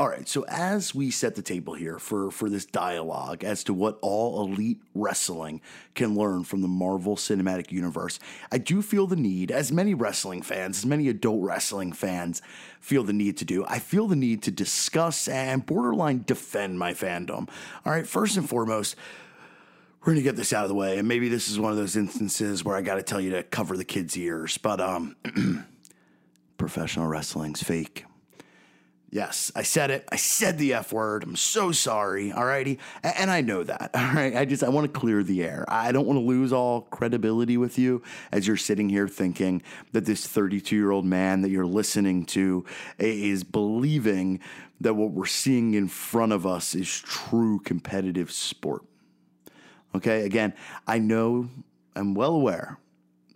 All 0.00 0.08
right, 0.08 0.28
so 0.28 0.44
as 0.46 0.94
we 0.94 1.10
set 1.10 1.34
the 1.34 1.42
table 1.42 1.74
here 1.74 1.98
for, 1.98 2.30
for 2.30 2.48
this 2.48 2.64
dialogue 2.64 3.42
as 3.42 3.64
to 3.64 3.74
what 3.74 3.98
all 4.00 4.40
elite 4.44 4.80
wrestling 4.94 5.60
can 5.96 6.14
learn 6.14 6.44
from 6.44 6.62
the 6.62 6.68
Marvel 6.68 7.16
Cinematic 7.16 7.72
Universe, 7.72 8.20
I 8.52 8.58
do 8.58 8.80
feel 8.80 9.08
the 9.08 9.16
need, 9.16 9.50
as 9.50 9.72
many 9.72 9.94
wrestling 9.94 10.40
fans, 10.42 10.78
as 10.78 10.86
many 10.86 11.08
adult 11.08 11.42
wrestling 11.42 11.92
fans 11.92 12.42
feel 12.80 13.02
the 13.02 13.12
need 13.12 13.38
to 13.38 13.44
do, 13.44 13.64
I 13.66 13.80
feel 13.80 14.06
the 14.06 14.14
need 14.14 14.40
to 14.44 14.52
discuss 14.52 15.26
and 15.26 15.66
borderline 15.66 16.22
defend 16.24 16.78
my 16.78 16.92
fandom. 16.92 17.48
All 17.84 17.92
right, 17.92 18.06
first 18.06 18.36
and 18.36 18.48
foremost, 18.48 18.94
we're 20.00 20.12
gonna 20.12 20.22
get 20.22 20.36
this 20.36 20.52
out 20.52 20.62
of 20.62 20.68
the 20.68 20.76
way, 20.76 20.98
and 20.98 21.08
maybe 21.08 21.28
this 21.28 21.50
is 21.50 21.58
one 21.58 21.72
of 21.72 21.76
those 21.76 21.96
instances 21.96 22.62
where 22.62 22.76
I 22.76 22.82
gotta 22.82 23.02
tell 23.02 23.20
you 23.20 23.32
to 23.32 23.42
cover 23.42 23.76
the 23.76 23.84
kids' 23.84 24.16
ears, 24.16 24.58
but 24.58 24.80
um, 24.80 25.16
professional 26.56 27.08
wrestling's 27.08 27.64
fake. 27.64 28.04
Yes, 29.10 29.50
I 29.56 29.62
said 29.62 29.90
it. 29.90 30.06
I 30.12 30.16
said 30.16 30.58
the 30.58 30.74
F 30.74 30.92
word. 30.92 31.22
I'm 31.22 31.34
so 31.34 31.72
sorry. 31.72 32.30
All 32.30 32.44
righty. 32.44 32.78
And 33.02 33.30
I 33.30 33.40
know 33.40 33.62
that. 33.64 33.90
All 33.94 34.12
right. 34.12 34.36
I 34.36 34.44
just, 34.44 34.62
I 34.62 34.68
want 34.68 34.92
to 34.92 35.00
clear 35.00 35.22
the 35.22 35.42
air. 35.42 35.64
I 35.66 35.92
don't 35.92 36.06
want 36.06 36.18
to 36.18 36.24
lose 36.24 36.52
all 36.52 36.82
credibility 36.82 37.56
with 37.56 37.78
you 37.78 38.02
as 38.32 38.46
you're 38.46 38.58
sitting 38.58 38.90
here 38.90 39.08
thinking 39.08 39.62
that 39.92 40.04
this 40.04 40.26
32 40.26 40.76
year 40.76 40.90
old 40.90 41.06
man 41.06 41.40
that 41.40 41.48
you're 41.48 41.66
listening 41.66 42.26
to 42.26 42.66
is 42.98 43.44
believing 43.44 44.40
that 44.80 44.94
what 44.94 45.12
we're 45.12 45.26
seeing 45.26 45.72
in 45.72 45.88
front 45.88 46.32
of 46.32 46.46
us 46.46 46.74
is 46.74 47.00
true 47.00 47.60
competitive 47.60 48.30
sport. 48.30 48.84
Okay. 49.94 50.26
Again, 50.26 50.52
I 50.86 50.98
know, 50.98 51.48
I'm 51.96 52.12
well 52.12 52.34
aware 52.34 52.78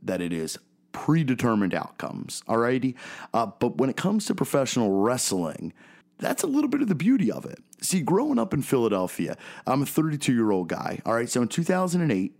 that 0.03 0.21
it 0.21 0.35
is 0.35 0.59
predetermined 0.93 1.75
outcomes. 1.75 2.43
Alrighty. 2.47 2.95
Uh, 3.35 3.47
but 3.47 3.77
when 3.79 3.91
it 3.91 3.97
comes 3.97 4.27
to 4.27 4.35
professional 4.35 5.01
wrestling, 5.01 5.73
that's 6.19 6.43
a 6.43 6.47
little 6.47 6.69
bit 6.69 6.83
of 6.83 6.89
the 6.89 6.95
beauty 6.95 7.31
of 7.31 7.45
it. 7.45 7.59
See, 7.81 8.01
growing 8.01 8.39
up 8.39 8.55
in 8.55 8.63
Philadelphia, 8.63 9.37
I'm 9.67 9.83
a 9.83 9.87
32 9.87 10.33
year 10.33 10.51
old 10.51 10.69
guy. 10.69 11.01
All 11.05 11.15
right. 11.15 11.29
So 11.29 11.43
in 11.43 11.49
2008, 11.49 12.33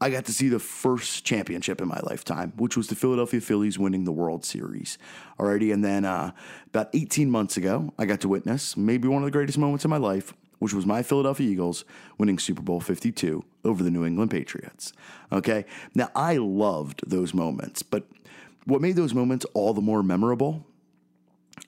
I 0.00 0.10
got 0.10 0.24
to 0.24 0.32
see 0.32 0.48
the 0.48 0.58
first 0.58 1.24
championship 1.24 1.80
in 1.80 1.86
my 1.86 2.00
lifetime, 2.02 2.52
which 2.56 2.76
was 2.76 2.88
the 2.88 2.96
Philadelphia 2.96 3.40
Phillies 3.40 3.78
winning 3.78 4.04
the 4.04 4.12
World 4.12 4.44
Series. 4.44 4.98
Alrighty. 5.38 5.72
And 5.72 5.84
then 5.84 6.04
uh, 6.04 6.32
about 6.66 6.90
18 6.92 7.30
months 7.30 7.56
ago, 7.56 7.94
I 7.98 8.04
got 8.04 8.20
to 8.22 8.28
witness 8.28 8.76
maybe 8.76 9.06
one 9.06 9.22
of 9.22 9.26
the 9.26 9.30
greatest 9.30 9.58
moments 9.58 9.84
of 9.84 9.90
my 9.90 9.98
life 9.98 10.34
which 10.62 10.72
was 10.72 10.86
my 10.86 11.02
Philadelphia 11.02 11.50
Eagles 11.50 11.84
winning 12.18 12.38
Super 12.38 12.62
Bowl 12.62 12.78
52 12.78 13.44
over 13.64 13.82
the 13.82 13.90
New 13.90 14.04
England 14.04 14.30
Patriots. 14.30 14.92
Okay. 15.32 15.64
Now, 15.92 16.08
I 16.14 16.36
loved 16.36 17.02
those 17.04 17.34
moments, 17.34 17.82
but 17.82 18.06
what 18.64 18.80
made 18.80 18.94
those 18.94 19.12
moments 19.12 19.44
all 19.54 19.74
the 19.74 19.80
more 19.80 20.04
memorable 20.04 20.64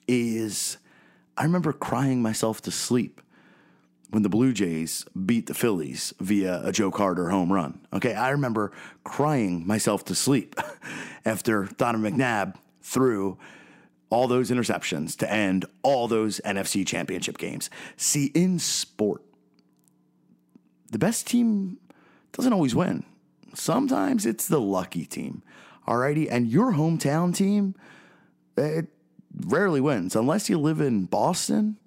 is 0.07 0.77
I 1.35 1.43
remember 1.43 1.73
crying 1.73 2.21
myself 2.21 2.61
to 2.61 2.71
sleep 2.71 3.19
when 4.11 4.23
the 4.23 4.29
Blue 4.29 4.53
Jays 4.53 5.03
beat 5.25 5.47
the 5.47 5.53
Phillies 5.53 6.13
via 6.21 6.61
a 6.63 6.71
Joe 6.71 6.89
Carter 6.89 7.31
home 7.31 7.51
run. 7.51 7.81
Okay, 7.91 8.13
I 8.13 8.29
remember 8.29 8.71
crying 9.03 9.67
myself 9.67 10.05
to 10.05 10.15
sleep 10.15 10.55
after 11.25 11.65
Donovan 11.75 12.13
McNabb 12.13 12.55
threw 12.81 13.37
all 14.09 14.27
those 14.27 14.51
interceptions 14.51 15.17
to 15.17 15.31
end 15.31 15.65
all 15.81 16.07
those 16.07 16.39
NFC 16.45 16.85
championship 16.85 17.37
games. 17.37 17.69
See, 17.97 18.25
in 18.27 18.59
sport, 18.59 19.21
the 20.91 20.99
best 20.99 21.27
team 21.27 21.77
doesn't 22.31 22.53
always 22.53 22.75
win. 22.75 23.03
Sometimes 23.53 24.25
it's 24.25 24.47
the 24.47 24.59
lucky 24.59 25.05
team. 25.05 25.41
Alrighty. 25.87 26.27
And 26.29 26.47
your 26.47 26.73
hometown 26.73 27.35
team, 27.35 27.75
it 28.57 28.87
rarely 29.47 29.81
wins 29.81 30.15
unless 30.15 30.49
you 30.49 30.57
live 30.57 30.79
in 30.79 31.05
Boston 31.05 31.77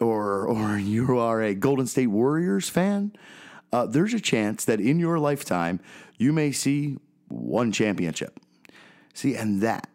or 0.00 0.46
or 0.46 0.78
you 0.78 1.18
are 1.18 1.42
a 1.42 1.54
Golden 1.54 1.86
State 1.86 2.08
Warriors 2.08 2.68
fan. 2.68 3.12
Uh, 3.72 3.86
there's 3.86 4.14
a 4.14 4.20
chance 4.20 4.64
that 4.64 4.80
in 4.80 4.98
your 4.98 5.18
lifetime 5.18 5.80
you 6.16 6.32
may 6.32 6.52
see 6.52 6.98
one 7.28 7.72
championship. 7.72 8.38
See, 9.12 9.34
and 9.34 9.60
that 9.62 9.88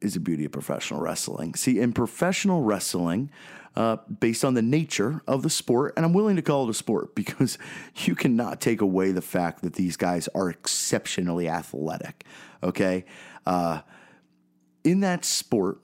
is 0.00 0.14
the 0.14 0.20
beauty 0.20 0.44
of 0.44 0.52
professional 0.52 1.00
wrestling. 1.00 1.54
See, 1.54 1.78
in 1.78 1.92
professional 1.92 2.62
wrestling, 2.62 3.30
uh, 3.76 3.96
based 4.18 4.44
on 4.44 4.54
the 4.54 4.62
nature 4.62 5.22
of 5.26 5.42
the 5.42 5.50
sport, 5.50 5.94
and 5.96 6.04
I'm 6.04 6.12
willing 6.12 6.36
to 6.36 6.42
call 6.42 6.64
it 6.64 6.70
a 6.70 6.74
sport 6.74 7.14
because 7.14 7.58
you 7.96 8.14
cannot 8.14 8.60
take 8.60 8.80
away 8.80 9.12
the 9.12 9.22
fact 9.22 9.62
that 9.62 9.74
these 9.74 9.96
guys 9.96 10.28
are 10.34 10.50
exceptionally 10.50 11.48
athletic. 11.48 12.24
Okay. 12.62 13.04
Uh, 13.46 13.80
in 14.84 15.00
that 15.00 15.24
sport, 15.24 15.80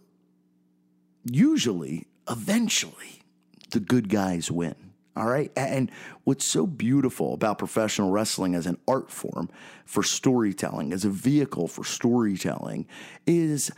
usually, 1.25 2.06
eventually, 2.28 3.23
the 3.70 3.80
good 3.80 4.08
guys 4.08 4.50
win. 4.50 4.75
All 5.16 5.26
right. 5.26 5.50
And 5.56 5.90
what's 6.25 6.44
so 6.44 6.66
beautiful 6.66 7.32
about 7.32 7.58
professional 7.58 8.11
wrestling 8.11 8.54
as 8.54 8.66
an 8.66 8.76
art 8.87 9.11
form 9.11 9.49
for 9.87 10.02
storytelling, 10.02 10.92
as 10.92 11.06
a 11.06 11.11
vehicle 11.11 11.68
for 11.68 11.85
storytelling, 11.85 12.87
is 13.26 13.70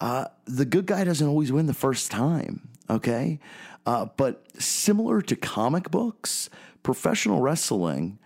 uh, 0.00 0.26
the 0.44 0.64
good 0.64 0.86
guy 0.86 1.04
doesn't 1.04 1.26
always 1.26 1.52
win 1.52 1.66
the 1.66 1.74
first 1.74 2.10
time. 2.10 2.68
Okay. 2.88 3.38
Uh, 3.86 4.06
but 4.16 4.44
similar 4.60 5.22
to 5.22 5.36
comic 5.36 5.90
books, 5.90 6.50
professional 6.82 7.40
wrestling 7.40 8.18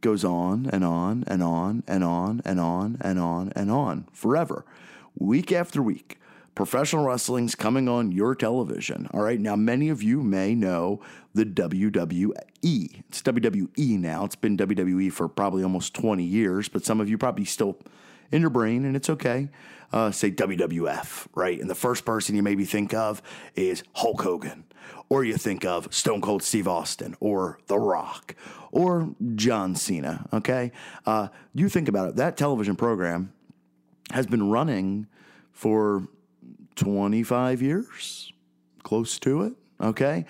goes 0.00 0.24
on 0.24 0.68
and 0.72 0.84
on 0.84 1.24
and 1.26 1.42
on 1.42 1.82
and 1.88 2.04
on 2.04 2.42
and 2.44 2.60
on 2.60 2.98
and 3.00 3.18
on 3.18 3.52
and 3.56 3.70
on 3.70 4.06
forever, 4.12 4.64
week 5.18 5.50
after 5.52 5.82
week 5.82 6.18
professional 6.56 7.04
wrestling's 7.04 7.54
coming 7.54 7.88
on 7.88 8.10
your 8.10 8.34
television. 8.34 9.08
All 9.12 9.20
right. 9.20 9.38
Now, 9.38 9.54
many 9.54 9.88
of 9.90 10.02
you 10.02 10.22
may 10.22 10.56
know 10.56 11.00
the 11.34 11.44
WWE. 11.44 12.32
It's 12.64 13.22
WWE 13.22 13.98
now. 14.00 14.24
It's 14.24 14.34
been 14.34 14.56
WWE 14.56 15.12
for 15.12 15.28
probably 15.28 15.62
almost 15.62 15.94
20 15.94 16.24
years, 16.24 16.68
but 16.68 16.84
some 16.84 17.00
of 17.00 17.08
you 17.08 17.18
probably 17.18 17.44
still 17.44 17.78
in 18.32 18.40
your 18.40 18.50
brain, 18.50 18.84
and 18.84 18.96
it's 18.96 19.10
okay. 19.10 19.48
Uh, 19.92 20.10
say 20.10 20.30
WWF, 20.30 21.26
right? 21.34 21.60
And 21.60 21.70
the 21.70 21.74
first 21.74 22.04
person 22.04 22.36
you 22.36 22.42
maybe 22.42 22.64
think 22.64 22.92
of 22.92 23.22
is 23.54 23.82
Hulk 23.94 24.22
Hogan, 24.22 24.64
or 25.08 25.24
you 25.24 25.36
think 25.36 25.64
of 25.64 25.92
Stone 25.94 26.20
Cold 26.20 26.42
Steve 26.42 26.68
Austin, 26.68 27.16
or 27.20 27.60
The 27.68 27.78
Rock, 27.78 28.34
or 28.72 29.14
John 29.36 29.74
Cena, 29.74 30.26
okay? 30.32 30.72
Uh, 31.06 31.28
you 31.54 31.68
think 31.68 31.88
about 31.88 32.10
it, 32.10 32.16
that 32.16 32.36
television 32.36 32.76
program 32.76 33.32
has 34.12 34.26
been 34.26 34.50
running 34.50 35.06
for 35.52 36.08
25 36.76 37.62
years, 37.62 38.32
close 38.82 39.18
to 39.20 39.42
it. 39.42 39.52
Okay. 39.80 40.24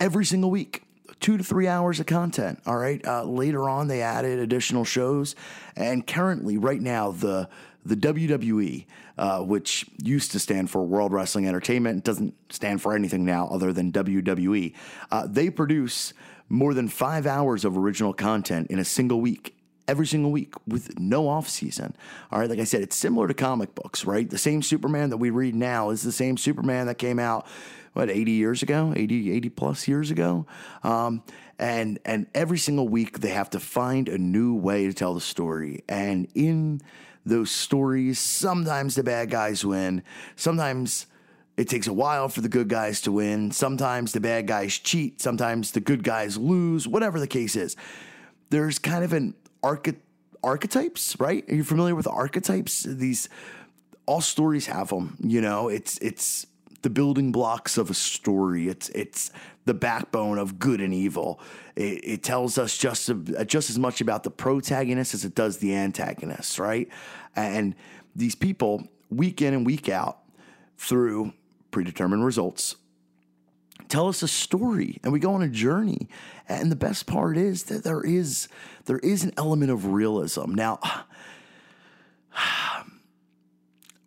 Every 0.00 0.24
single 0.24 0.50
week, 0.50 0.82
two 1.20 1.36
to 1.36 1.44
three 1.44 1.66
hours 1.66 2.00
of 2.00 2.06
content. 2.06 2.60
All 2.66 2.76
right. 2.76 3.04
Uh, 3.04 3.24
later 3.24 3.68
on, 3.68 3.88
they 3.88 4.02
added 4.02 4.38
additional 4.38 4.84
shows. 4.84 5.34
And 5.76 6.06
currently, 6.06 6.58
right 6.58 6.80
now, 6.80 7.10
the 7.10 7.48
the 7.84 7.96
WWE, 7.96 8.86
uh, 9.16 9.40
which 9.40 9.86
used 10.02 10.32
to 10.32 10.38
stand 10.38 10.70
for 10.70 10.82
World 10.82 11.12
Wrestling 11.12 11.46
Entertainment, 11.46 12.04
doesn't 12.04 12.34
stand 12.52 12.82
for 12.82 12.94
anything 12.94 13.24
now 13.24 13.48
other 13.48 13.72
than 13.72 13.92
WWE. 13.92 14.74
Uh, 15.10 15.26
they 15.26 15.50
produce 15.50 16.12
more 16.48 16.74
than 16.74 16.88
five 16.88 17.26
hours 17.26 17.64
of 17.64 17.76
original 17.76 18.12
content 18.12 18.68
in 18.70 18.78
a 18.78 18.84
single 18.84 19.20
week 19.20 19.54
every 19.88 20.06
single 20.06 20.30
week 20.30 20.54
with 20.66 20.98
no 21.00 21.28
off 21.28 21.48
season. 21.48 21.96
All 22.30 22.38
right, 22.38 22.50
like 22.50 22.58
I 22.58 22.64
said, 22.64 22.82
it's 22.82 22.94
similar 22.94 23.26
to 23.26 23.34
comic 23.34 23.74
books, 23.74 24.04
right? 24.04 24.28
The 24.28 24.38
same 24.38 24.60
Superman 24.60 25.10
that 25.10 25.16
we 25.16 25.30
read 25.30 25.54
now 25.54 25.90
is 25.90 26.02
the 26.02 26.12
same 26.12 26.36
Superman 26.36 26.86
that 26.86 26.96
came 26.96 27.18
out 27.18 27.46
what 27.94 28.10
80 28.10 28.32
years 28.32 28.62
ago, 28.62 28.92
80 28.94 29.32
80 29.32 29.48
plus 29.48 29.88
years 29.88 30.10
ago. 30.10 30.46
Um, 30.84 31.22
and 31.58 31.98
and 32.04 32.26
every 32.34 32.58
single 32.58 32.86
week 32.86 33.20
they 33.20 33.30
have 33.30 33.50
to 33.50 33.60
find 33.60 34.08
a 34.08 34.18
new 34.18 34.54
way 34.54 34.86
to 34.86 34.92
tell 34.92 35.14
the 35.14 35.20
story. 35.20 35.82
And 35.88 36.28
in 36.34 36.82
those 37.28 37.50
stories, 37.50 38.18
sometimes 38.18 38.94
the 38.94 39.02
bad 39.02 39.30
guys 39.30 39.64
win, 39.64 40.02
sometimes 40.36 41.06
it 41.58 41.68
takes 41.68 41.88
a 41.88 41.92
while 41.92 42.28
for 42.28 42.40
the 42.40 42.48
good 42.48 42.68
guys 42.68 43.00
to 43.00 43.10
win. 43.10 43.50
Sometimes 43.50 44.12
the 44.12 44.20
bad 44.20 44.46
guys 44.46 44.78
cheat. 44.78 45.20
Sometimes 45.20 45.72
the 45.72 45.80
good 45.80 46.04
guys 46.04 46.38
lose, 46.38 46.86
whatever 46.86 47.18
the 47.18 47.26
case 47.26 47.56
is. 47.56 47.74
There's 48.50 48.78
kind 48.78 49.02
of 49.02 49.12
an 49.12 49.34
arche- 49.60 49.96
archetypes, 50.44 51.18
right? 51.18 51.44
Are 51.50 51.54
you 51.56 51.64
familiar 51.64 51.96
with 51.96 52.06
archetypes? 52.06 52.84
These 52.84 53.28
all 54.06 54.20
stories 54.20 54.66
have 54.66 54.90
them. 54.90 55.16
You 55.20 55.40
know, 55.40 55.68
it's 55.68 55.98
it's 55.98 56.46
the 56.82 56.90
building 56.90 57.32
blocks 57.32 57.76
of 57.76 57.90
a 57.90 57.94
story. 57.94 58.68
It's 58.68 58.88
it's 58.90 59.30
the 59.64 59.74
backbone 59.74 60.38
of 60.38 60.58
good 60.58 60.80
and 60.80 60.94
evil. 60.94 61.40
It, 61.76 62.00
it 62.04 62.22
tells 62.22 62.58
us 62.58 62.76
just 62.76 63.10
just 63.46 63.70
as 63.70 63.78
much 63.78 64.00
about 64.00 64.22
the 64.22 64.30
protagonist 64.30 65.14
as 65.14 65.24
it 65.24 65.34
does 65.34 65.58
the 65.58 65.74
antagonist, 65.74 66.58
right? 66.58 66.88
And 67.34 67.74
these 68.14 68.34
people, 68.34 68.88
week 69.10 69.42
in 69.42 69.54
and 69.54 69.66
week 69.66 69.88
out, 69.88 70.18
through 70.76 71.32
predetermined 71.70 72.24
results, 72.24 72.76
tell 73.88 74.08
us 74.08 74.22
a 74.22 74.28
story 74.28 74.98
and 75.02 75.12
we 75.12 75.18
go 75.18 75.34
on 75.34 75.42
a 75.42 75.48
journey. 75.48 76.08
And 76.48 76.70
the 76.72 76.76
best 76.76 77.06
part 77.06 77.36
is 77.36 77.64
that 77.64 77.84
there 77.84 78.02
is 78.02 78.48
there 78.86 78.98
is 79.00 79.24
an 79.24 79.32
element 79.36 79.70
of 79.70 79.86
realism. 79.86 80.54
Now 80.54 80.78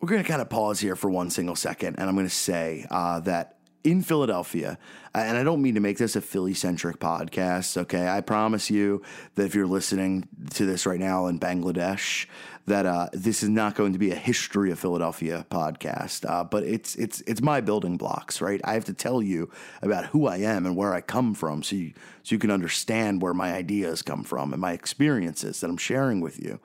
we're 0.02 0.08
going 0.08 0.22
to 0.22 0.28
kind 0.28 0.42
of 0.42 0.50
pause 0.50 0.80
here 0.80 0.96
for 0.96 1.08
one 1.08 1.30
single 1.30 1.54
second, 1.54 1.94
and 1.96 2.08
I'm 2.08 2.16
going 2.16 2.26
to 2.26 2.34
say 2.34 2.86
uh, 2.90 3.20
that 3.20 3.58
in 3.84 4.02
Philadelphia, 4.02 4.76
and 5.14 5.38
I 5.38 5.44
don't 5.44 5.62
mean 5.62 5.74
to 5.76 5.80
make 5.80 5.96
this 5.96 6.16
a 6.16 6.20
Philly 6.20 6.54
centric 6.54 6.98
podcast, 6.98 7.76
okay? 7.76 8.08
I 8.08 8.20
promise 8.20 8.68
you 8.68 9.02
that 9.36 9.44
if 9.44 9.54
you're 9.54 9.66
listening 9.66 10.28
to 10.54 10.66
this 10.66 10.86
right 10.86 10.98
now 10.98 11.28
in 11.28 11.38
Bangladesh, 11.38 12.26
that 12.66 12.84
uh, 12.84 13.10
this 13.12 13.44
is 13.44 13.48
not 13.48 13.76
going 13.76 13.92
to 13.92 13.98
be 13.98 14.10
a 14.10 14.16
history 14.16 14.72
of 14.72 14.78
Philadelphia 14.80 15.46
podcast, 15.50 16.28
uh, 16.28 16.42
but 16.42 16.64
it's 16.64 16.96
it's 16.96 17.20
it's 17.22 17.40
my 17.40 17.60
building 17.60 17.96
blocks, 17.96 18.40
right? 18.40 18.60
I 18.64 18.74
have 18.74 18.84
to 18.86 18.94
tell 18.94 19.22
you 19.22 19.50
about 19.82 20.06
who 20.06 20.26
I 20.26 20.38
am 20.38 20.66
and 20.66 20.76
where 20.76 20.94
I 20.94 21.00
come 21.00 21.34
from, 21.34 21.62
so 21.62 21.76
you 21.76 21.92
so 22.24 22.34
you 22.34 22.40
can 22.40 22.50
understand 22.50 23.22
where 23.22 23.34
my 23.34 23.52
ideas 23.52 24.02
come 24.02 24.24
from 24.24 24.52
and 24.52 24.60
my 24.60 24.72
experiences 24.72 25.60
that 25.60 25.70
I'm 25.70 25.76
sharing 25.76 26.20
with 26.20 26.40
you. 26.40 26.58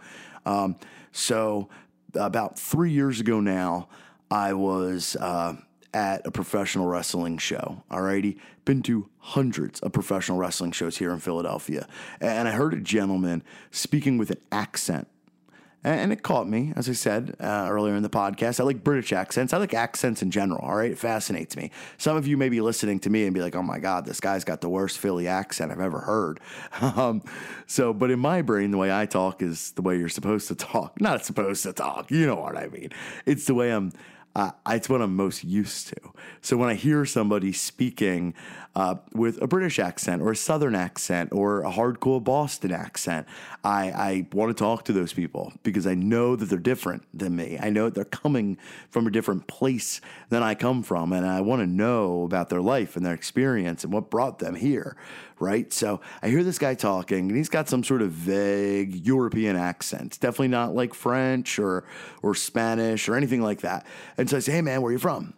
Um, 0.46 0.76
so 1.12 1.68
about 2.14 2.60
three 2.60 2.92
years 2.92 3.20
ago 3.20 3.40
now, 3.40 3.90
I 4.30 4.54
was. 4.54 5.16
Uh, 5.16 5.58
at 5.94 6.28
a 6.28 6.32
professional 6.32 6.86
wrestling 6.86 7.38
show. 7.38 7.82
Alrighty, 7.90 8.38
been 8.66 8.84
to 8.84 9.10
hundreds 9.18 9.80
of 9.80 9.94
professional 9.94 10.38
wrestling 10.38 10.72
shows 10.72 10.98
here 10.98 11.12
in 11.12 11.20
Philadelphia, 11.20 11.88
and 12.20 12.48
I 12.48 12.52
heard 12.52 12.74
a 12.74 12.80
gentleman 12.80 13.42
speaking 13.72 14.18
with 14.18 14.30
an 14.30 14.38
accent. 14.52 15.08
And 15.84 16.12
it 16.12 16.24
caught 16.24 16.50
me, 16.50 16.74
as 16.76 16.90
I 16.90 16.94
said 16.94 17.36
uh, 17.40 17.68
earlier 17.70 17.96
in 17.96 18.04
the 18.04 18.10
podcast. 18.10 18.60
I 18.60 18.64
like 18.64 18.84
British 18.84 19.14
accents. 19.14 19.54
I 19.54 19.58
like 19.58 19.74
accents 19.74 20.22
in 20.22 20.32
general. 20.32 20.60
All 20.60 20.76
right, 20.76 20.92
it 20.92 20.98
fascinates 20.98 21.56
me. 21.56 21.72
Some 21.98 22.18
of 22.18 22.28
you 22.28 22.36
may 22.36 22.50
be 22.50 22.60
listening 22.62 23.00
to 23.02 23.10
me 23.10 23.26
and 23.26 23.34
be 23.34 23.42
like, 23.42 23.56
"Oh 23.56 23.62
my 23.62 23.80
God, 23.80 24.06
this 24.06 24.20
guy's 24.20 24.44
got 24.44 24.60
the 24.62 24.70
worst 24.70 24.98
Philly 24.98 25.28
accent 25.28 25.72
I've 25.72 25.80
ever 25.80 26.00
heard." 26.00 26.40
um, 26.82 27.22
so, 27.68 27.94
but 27.94 28.12
in 28.12 28.20
my 28.20 28.42
brain, 28.42 28.72
the 28.72 28.78
way 28.78 28.92
I 28.92 29.06
talk 29.06 29.42
is 29.42 29.72
the 29.72 29.82
way 29.82 29.98
you're 29.98 30.10
supposed 30.10 30.48
to 30.50 30.56
talk. 30.56 31.00
Not 31.00 31.24
supposed 31.24 31.64
to 31.64 31.74
talk. 31.74 32.12
You 32.12 32.26
know 32.26 32.36
what 32.36 32.58
I 32.58 32.68
mean? 32.68 32.90
It's 33.26 33.46
the 33.46 33.54
way 33.54 33.72
I'm 33.72 33.94
uh, 34.38 34.52
it's 34.70 34.88
what 34.88 35.02
I'm 35.02 35.16
most 35.16 35.44
used 35.44 35.88
to. 35.88 36.14
So 36.42 36.58
when 36.58 36.70
I 36.70 36.76
hear 36.76 37.06
somebody 37.06 37.52
speaking 37.52 38.36
uh, 38.76 38.98
with 39.12 39.42
a 39.42 39.48
British 39.48 39.80
accent 39.80 40.22
or 40.22 40.30
a 40.30 40.36
Southern 40.36 40.76
accent 40.76 41.32
or 41.32 41.64
a 41.64 41.72
hardcore 41.72 42.24
Boston 42.24 42.72
accent, 42.72 43.26
I, 43.64 43.90
I 43.90 44.28
want 44.32 44.56
to 44.56 44.64
talk 44.64 44.86
to 44.86 44.94
those 44.94 45.12
people 45.12 45.54
because 45.64 45.88
I 45.88 45.96
know 45.96 46.36
that 46.36 46.46
they're 46.46 46.60
different 46.60 47.04
than 47.12 47.36
me. 47.36 47.58
I 47.60 47.72
know 47.72 47.86
that 47.86 47.96
they're 47.96 48.06
coming 48.06 48.60
from 48.92 49.08
a 49.08 49.12
different 49.12 49.48
place 49.48 50.02
than 50.30 50.44
I 50.44 50.54
come 50.54 50.84
from, 50.84 51.14
and 51.14 51.26
I 51.26 51.42
want 51.42 51.64
to 51.64 51.68
know 51.68 52.22
about 52.24 52.50
their 52.50 52.62
life 52.62 52.96
and 52.96 53.04
their 53.04 53.16
experience 53.16 53.84
and 53.84 53.92
what 53.92 54.12
brought 54.12 54.38
them 54.38 54.54
here, 54.54 54.96
right? 55.40 55.72
So 55.72 56.02
I 56.22 56.30
hear 56.30 56.44
this 56.44 56.60
guy 56.60 56.76
talking, 56.76 57.30
and 57.30 57.38
he's 57.38 57.50
got 57.50 57.70
some 57.70 57.84
sort 57.84 58.02
of 58.02 58.12
vague 58.12 59.06
European 59.06 59.56
accent. 59.56 60.20
Definitely 60.20 60.50
not 60.50 60.76
like 60.76 60.94
French 60.94 61.60
or 61.60 61.84
or 62.22 62.36
Spanish 62.36 63.08
or 63.10 63.16
anything 63.16 63.42
like 63.42 63.62
that. 63.62 63.86
And 64.18 64.30
so 64.30 64.38
I 64.38 64.40
say, 64.40 64.54
"Hey, 64.54 64.62
man, 64.62 64.82
where 64.82 64.90
are 64.90 64.94
you 64.94 65.00
from?" 65.00 65.34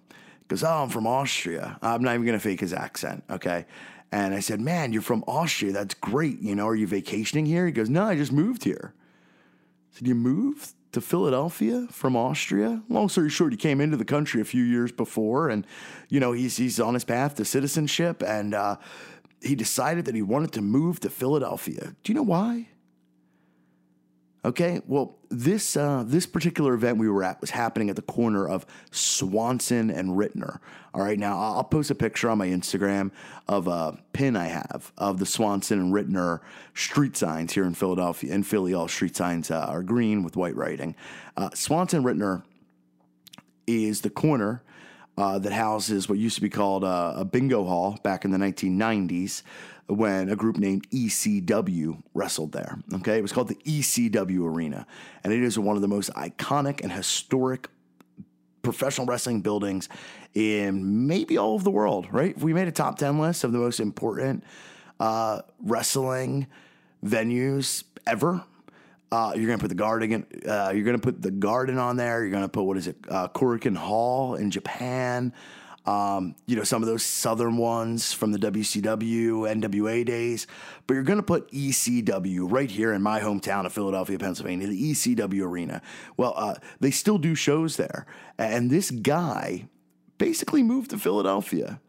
goes, 0.49 0.63
Oh, 0.63 0.83
I'm 0.83 0.89
from 0.89 1.07
Austria. 1.07 1.77
I'm 1.81 2.03
not 2.03 2.15
even 2.15 2.25
to 2.27 2.39
fake 2.39 2.59
his 2.59 2.73
accent. 2.73 3.23
Okay. 3.29 3.65
And 4.11 4.33
I 4.33 4.41
said, 4.41 4.59
Man, 4.59 4.91
you're 4.91 5.01
from 5.01 5.23
Austria. 5.27 5.71
That's 5.71 5.93
great. 5.93 6.41
You 6.41 6.55
know, 6.55 6.67
are 6.67 6.75
you 6.75 6.87
vacationing 6.87 7.45
here? 7.45 7.65
He 7.65 7.71
goes, 7.71 7.89
No, 7.89 8.03
I 8.03 8.15
just 8.15 8.33
moved 8.33 8.65
here. 8.65 8.93
I 9.93 9.97
said, 9.97 10.07
You 10.07 10.15
moved 10.15 10.73
to 10.91 11.01
Philadelphia 11.01 11.87
from 11.91 12.15
Austria? 12.15 12.81
Long 12.89 13.07
story 13.07 13.29
short, 13.29 13.53
he 13.53 13.57
came 13.57 13.79
into 13.79 13.95
the 13.95 14.05
country 14.05 14.41
a 14.41 14.45
few 14.45 14.63
years 14.63 14.91
before 14.91 15.49
and, 15.49 15.65
you 16.09 16.19
know, 16.19 16.31
he's, 16.31 16.57
he's 16.57 16.79
on 16.79 16.95
his 16.95 17.05
path 17.05 17.35
to 17.35 17.45
citizenship 17.45 18.23
and 18.23 18.55
uh, 18.55 18.77
he 19.41 19.55
decided 19.55 20.05
that 20.05 20.15
he 20.15 20.21
wanted 20.21 20.51
to 20.53 20.61
move 20.61 20.99
to 21.01 21.09
Philadelphia. 21.09 21.95
Do 22.03 22.11
you 22.11 22.15
know 22.15 22.23
why? 22.23 22.67
Okay, 24.45 24.81
well, 24.87 25.17
this 25.29 25.75
uh, 25.75 26.03
this 26.07 26.25
particular 26.25 26.73
event 26.73 26.97
we 26.97 27.09
were 27.09 27.25
at 27.25 27.41
was 27.41 27.49
happening 27.49 27.89
at 27.89 27.97
the 27.97 28.01
corner 28.01 28.47
of 28.47 28.65
Swanson 28.89 29.89
and 29.89 30.11
Ritner. 30.11 30.59
All 30.93 31.03
right, 31.03 31.19
now 31.19 31.37
I'll 31.37 31.63
post 31.63 31.91
a 31.91 31.95
picture 31.95 32.29
on 32.29 32.37
my 32.37 32.47
Instagram 32.47 33.11
of 33.49 33.67
a 33.67 34.01
pin 34.13 34.37
I 34.37 34.45
have 34.45 34.93
of 34.97 35.19
the 35.19 35.25
Swanson 35.25 35.79
and 35.79 35.93
Ritner 35.93 36.39
street 36.73 37.17
signs 37.17 37.53
here 37.53 37.65
in 37.65 37.73
Philadelphia. 37.73 38.33
In 38.33 38.43
Philly, 38.43 38.73
all 38.73 38.87
street 38.87 39.15
signs 39.15 39.51
uh, 39.51 39.65
are 39.67 39.83
green 39.83 40.23
with 40.23 40.37
white 40.37 40.55
writing. 40.55 40.95
Uh, 41.35 41.49
Swanson 41.53 42.03
Ritner 42.03 42.43
is 43.67 44.01
the 44.01 44.09
corner 44.09 44.63
uh, 45.19 45.37
that 45.37 45.51
houses 45.51 46.07
what 46.07 46.17
used 46.17 46.35
to 46.35 46.41
be 46.41 46.49
called 46.49 46.85
a, 46.85 47.13
a 47.17 47.25
bingo 47.25 47.65
hall 47.65 47.99
back 48.03 48.23
in 48.23 48.31
the 48.31 48.37
1990s 48.37 49.43
when 49.87 50.29
a 50.29 50.35
group 50.35 50.57
named 50.57 50.89
ECW 50.91 52.01
wrestled 52.13 52.53
there. 52.53 52.79
Okay, 52.93 53.17
it 53.17 53.21
was 53.21 53.33
called 53.33 53.49
the 53.49 53.55
ECW 53.55 54.45
Arena, 54.45 54.87
and 55.23 55.33
it 55.33 55.43
is 55.43 55.59
one 55.59 55.75
of 55.75 55.81
the 55.81 55.89
most 55.89 56.09
iconic 56.13 56.81
and 56.81 56.91
historic 56.91 57.67
professional 58.61 59.05
wrestling 59.05 59.41
buildings 59.41 59.89
in 60.35 61.07
maybe 61.07 61.37
all 61.37 61.55
of 61.55 61.65
the 61.65 61.71
world. 61.71 62.07
Right? 62.11 62.37
We 62.39 62.53
made 62.53 62.69
a 62.69 62.71
top 62.71 62.97
ten 62.97 63.19
list 63.19 63.43
of 63.43 63.51
the 63.51 63.59
most 63.59 63.81
important 63.81 64.45
uh, 65.01 65.41
wrestling 65.61 66.47
venues 67.03 67.83
ever, 68.07 68.45
uh, 69.11 69.33
you're 69.35 69.47
gonna 69.47 69.57
put 69.57 69.69
the 69.69 69.75
garden. 69.75 70.25
Uh, 70.47 70.71
you're 70.73 70.83
gonna 70.83 70.99
put 70.99 71.21
the 71.21 71.31
garden 71.31 71.77
on 71.77 71.97
there. 71.97 72.21
You're 72.21 72.31
gonna 72.31 72.49
put 72.49 72.63
what 72.63 72.77
is 72.77 72.87
it? 72.87 72.97
Uh, 73.09 73.27
Korakuen 73.27 73.75
Hall 73.75 74.35
in 74.35 74.51
Japan. 74.51 75.33
Um, 75.85 76.35
you 76.45 76.55
know 76.55 76.63
some 76.63 76.83
of 76.83 76.87
those 76.87 77.03
southern 77.03 77.57
ones 77.57 78.13
from 78.13 78.31
the 78.31 78.37
WCW, 78.37 79.49
NWA 79.49 80.05
days. 80.05 80.45
But 80.85 80.93
you're 80.93 81.03
gonna 81.03 81.23
put 81.23 81.51
ECW 81.51 82.51
right 82.51 82.69
here 82.69 82.93
in 82.93 83.01
my 83.01 83.19
hometown 83.19 83.65
of 83.65 83.73
Philadelphia, 83.73 84.19
Pennsylvania, 84.19 84.67
the 84.67 84.91
ECW 84.91 85.43
Arena. 85.43 85.81
Well, 86.15 86.33
uh, 86.35 86.55
they 86.79 86.91
still 86.91 87.17
do 87.17 87.33
shows 87.33 87.77
there, 87.77 88.05
and 88.37 88.69
this 88.69 88.91
guy 88.91 89.67
basically 90.19 90.61
moved 90.61 90.91
to 90.91 90.99
Philadelphia 90.99 91.79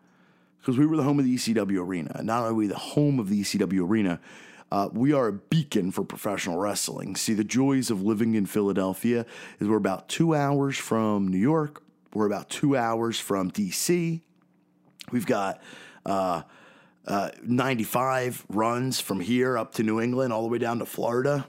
because 0.60 0.78
we 0.78 0.86
were 0.86 0.96
the 0.96 1.02
home 1.02 1.18
of 1.18 1.26
the 1.26 1.34
ECW 1.34 1.80
Arena. 1.80 2.22
Not 2.22 2.44
only 2.44 2.54
we 2.54 2.66
the 2.66 2.78
home 2.78 3.18
of 3.18 3.28
the 3.28 3.42
ECW 3.42 3.86
Arena 3.86 4.20
uh, 4.70 4.88
we 4.92 5.12
are 5.12 5.28
a 5.28 5.32
beacon 5.32 5.90
for 5.90 6.04
professional 6.04 6.58
wrestling. 6.58 7.16
See, 7.16 7.34
the 7.34 7.44
joys 7.44 7.90
of 7.90 8.02
living 8.02 8.34
in 8.34 8.46
Philadelphia 8.46 9.26
is 9.58 9.68
we're 9.68 9.76
about 9.76 10.08
two 10.08 10.34
hours 10.34 10.76
from 10.76 11.28
New 11.28 11.38
York, 11.38 11.82
we're 12.14 12.26
about 12.26 12.48
two 12.48 12.76
hours 12.76 13.18
from 13.18 13.50
DC. 13.50 14.20
We've 15.12 15.26
got 15.26 15.60
uh, 16.06 16.42
uh, 17.06 17.30
95 17.42 18.46
runs 18.48 19.00
from 19.00 19.20
here 19.20 19.58
up 19.58 19.74
to 19.74 19.82
New 19.82 20.00
England, 20.00 20.32
all 20.32 20.42
the 20.42 20.48
way 20.48 20.58
down 20.58 20.78
to 20.78 20.86
Florida. 20.86 21.46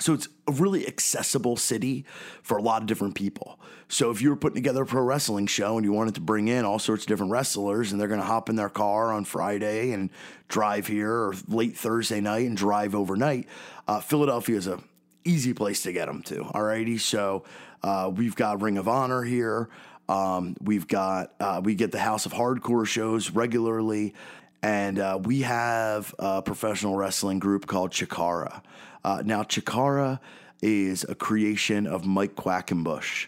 So 0.00 0.12
it's 0.12 0.28
a 0.48 0.52
really 0.52 0.86
accessible 0.86 1.56
city 1.56 2.04
for 2.42 2.58
a 2.58 2.62
lot 2.62 2.82
of 2.82 2.88
different 2.88 3.14
people. 3.14 3.60
So 3.88 4.10
if 4.10 4.20
you 4.20 4.30
were 4.30 4.36
putting 4.36 4.56
together 4.56 4.82
a 4.82 4.86
pro 4.86 5.02
wrestling 5.02 5.46
show 5.46 5.76
and 5.76 5.84
you 5.84 5.92
wanted 5.92 6.16
to 6.16 6.20
bring 6.20 6.48
in 6.48 6.64
all 6.64 6.78
sorts 6.78 7.04
of 7.04 7.08
different 7.08 7.30
wrestlers 7.30 7.92
and 7.92 8.00
they're 8.00 8.08
going 8.08 8.20
to 8.20 8.26
hop 8.26 8.48
in 8.48 8.56
their 8.56 8.68
car 8.68 9.12
on 9.12 9.24
Friday 9.24 9.92
and 9.92 10.10
drive 10.48 10.86
here 10.86 11.12
or 11.12 11.34
late 11.46 11.76
Thursday 11.76 12.20
night 12.20 12.46
and 12.46 12.56
drive 12.56 12.94
overnight, 12.94 13.46
uh, 13.86 14.00
Philadelphia 14.00 14.56
is 14.56 14.66
a 14.66 14.80
easy 15.24 15.54
place 15.54 15.82
to 15.82 15.92
get 15.92 16.06
them 16.06 16.22
to. 16.22 16.42
Alrighty, 16.42 17.00
so 17.00 17.44
uh, 17.82 18.10
we've 18.14 18.36
got 18.36 18.60
Ring 18.62 18.78
of 18.78 18.88
Honor 18.88 19.22
here. 19.22 19.68
Um, 20.08 20.56
we've 20.60 20.86
got 20.86 21.32
uh, 21.40 21.60
we 21.64 21.74
get 21.74 21.92
the 21.92 21.98
House 21.98 22.26
of 22.26 22.32
Hardcore 22.32 22.86
shows 22.86 23.30
regularly, 23.30 24.14
and 24.62 24.98
uh, 24.98 25.18
we 25.22 25.42
have 25.42 26.14
a 26.18 26.42
professional 26.42 26.96
wrestling 26.96 27.38
group 27.38 27.66
called 27.66 27.90
Chikara. 27.90 28.62
Uh, 29.04 29.22
now, 29.24 29.42
Chikara 29.42 30.18
is 30.62 31.04
a 31.08 31.14
creation 31.14 31.86
of 31.86 32.06
Mike 32.06 32.36
Quackenbush, 32.36 33.26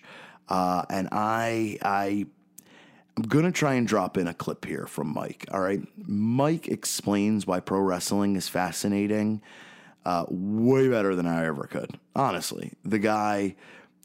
uh, 0.48 0.84
and 0.88 1.08
I 1.12 1.78
I 1.82 2.26
I'm 3.16 3.22
gonna 3.24 3.52
try 3.52 3.74
and 3.74 3.86
drop 3.86 4.16
in 4.16 4.26
a 4.26 4.34
clip 4.34 4.64
here 4.64 4.86
from 4.86 5.12
Mike. 5.12 5.46
All 5.50 5.60
right, 5.60 5.82
Mike 5.96 6.68
explains 6.68 7.46
why 7.46 7.60
pro 7.60 7.80
wrestling 7.80 8.36
is 8.36 8.48
fascinating, 8.48 9.42
uh, 10.04 10.24
way 10.28 10.88
better 10.88 11.14
than 11.14 11.26
I 11.26 11.46
ever 11.46 11.64
could. 11.64 11.98
Honestly, 12.14 12.72
the 12.84 12.98
guy 12.98 13.56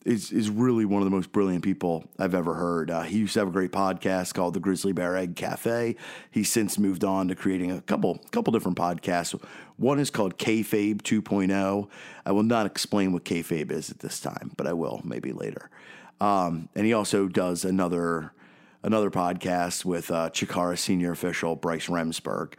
is 0.05 0.31
is 0.31 0.49
really 0.49 0.85
one 0.85 1.01
of 1.01 1.05
the 1.05 1.15
most 1.15 1.31
brilliant 1.31 1.63
people 1.63 2.05
I've 2.17 2.33
ever 2.33 2.55
heard. 2.55 2.89
Uh, 2.89 3.01
he 3.03 3.19
used 3.19 3.33
to 3.33 3.39
have 3.39 3.47
a 3.47 3.51
great 3.51 3.71
podcast 3.71 4.33
called 4.33 4.53
the 4.53 4.59
Grizzly 4.59 4.93
Bear 4.93 5.15
Egg 5.15 5.35
Cafe. 5.35 5.95
He's 6.29 6.49
since 6.51 6.77
moved 6.77 7.03
on 7.03 7.27
to 7.27 7.35
creating 7.35 7.71
a 7.71 7.81
couple 7.81 8.19
couple 8.31 8.51
different 8.51 8.77
podcasts. 8.77 9.39
One 9.77 9.99
is 9.99 10.09
called 10.09 10.37
Kayfabe 10.37 11.01
2.0. 11.01 11.89
I 12.25 12.31
will 12.31 12.43
not 12.43 12.65
explain 12.65 13.13
what 13.13 13.25
kayfabe 13.25 13.71
is 13.71 13.89
at 13.89 13.99
this 13.99 14.19
time, 14.19 14.51
but 14.57 14.67
I 14.67 14.73
will 14.73 15.01
maybe 15.03 15.31
later. 15.31 15.69
Um, 16.19 16.69
and 16.75 16.85
he 16.85 16.93
also 16.93 17.27
does 17.27 17.65
another 17.65 18.31
another 18.83 19.11
podcast 19.11 19.85
with 19.85 20.09
uh, 20.11 20.29
Chikara 20.29 20.77
senior 20.77 21.11
official 21.11 21.55
Bryce 21.55 21.87
Remsburg. 21.87 22.53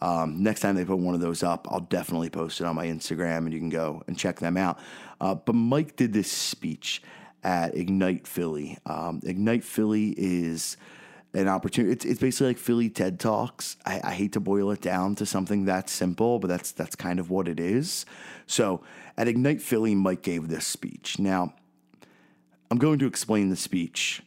Um, 0.00 0.42
next 0.42 0.60
time 0.60 0.74
they 0.74 0.84
put 0.84 0.98
one 0.98 1.14
of 1.14 1.20
those 1.20 1.42
up, 1.42 1.66
I'll 1.70 1.80
definitely 1.80 2.30
post 2.30 2.60
it 2.60 2.66
on 2.66 2.76
my 2.76 2.86
Instagram 2.86 3.38
and 3.38 3.52
you 3.52 3.58
can 3.58 3.70
go 3.70 4.02
and 4.06 4.18
check 4.18 4.40
them 4.40 4.56
out. 4.56 4.78
Uh, 5.20 5.34
but 5.34 5.54
Mike 5.54 5.96
did 5.96 6.12
this 6.12 6.30
speech 6.30 7.02
at 7.42 7.76
Ignite 7.76 8.26
Philly. 8.26 8.78
Um, 8.86 9.20
Ignite 9.24 9.64
Philly 9.64 10.14
is 10.16 10.76
an 11.34 11.48
opportunity. 11.48 11.92
It's, 11.92 12.04
it's 12.04 12.20
basically 12.20 12.48
like 12.48 12.58
Philly 12.58 12.88
TED 12.88 13.18
Talks. 13.18 13.76
I, 13.84 14.00
I, 14.04 14.14
hate 14.14 14.32
to 14.32 14.40
boil 14.40 14.70
it 14.70 14.80
down 14.80 15.14
to 15.16 15.26
something 15.26 15.64
that 15.64 15.90
simple, 15.90 16.38
but 16.38 16.48
that's 16.48 16.72
that's 16.72 16.94
kind 16.94 17.18
of 17.18 17.30
what 17.30 17.48
it 17.48 17.58
is. 17.58 18.06
So 18.46 18.82
at 19.16 19.28
Ignite 19.28 19.60
Philly, 19.60 19.94
Mike 19.94 20.22
gave 20.22 20.48
this 20.48 20.66
speech. 20.66 21.18
Now, 21.18 21.54
I'm 22.70 22.78
going 22.78 22.98
to 23.00 23.06
explain 23.06 23.50
the 23.50 23.56
speech 23.56 24.22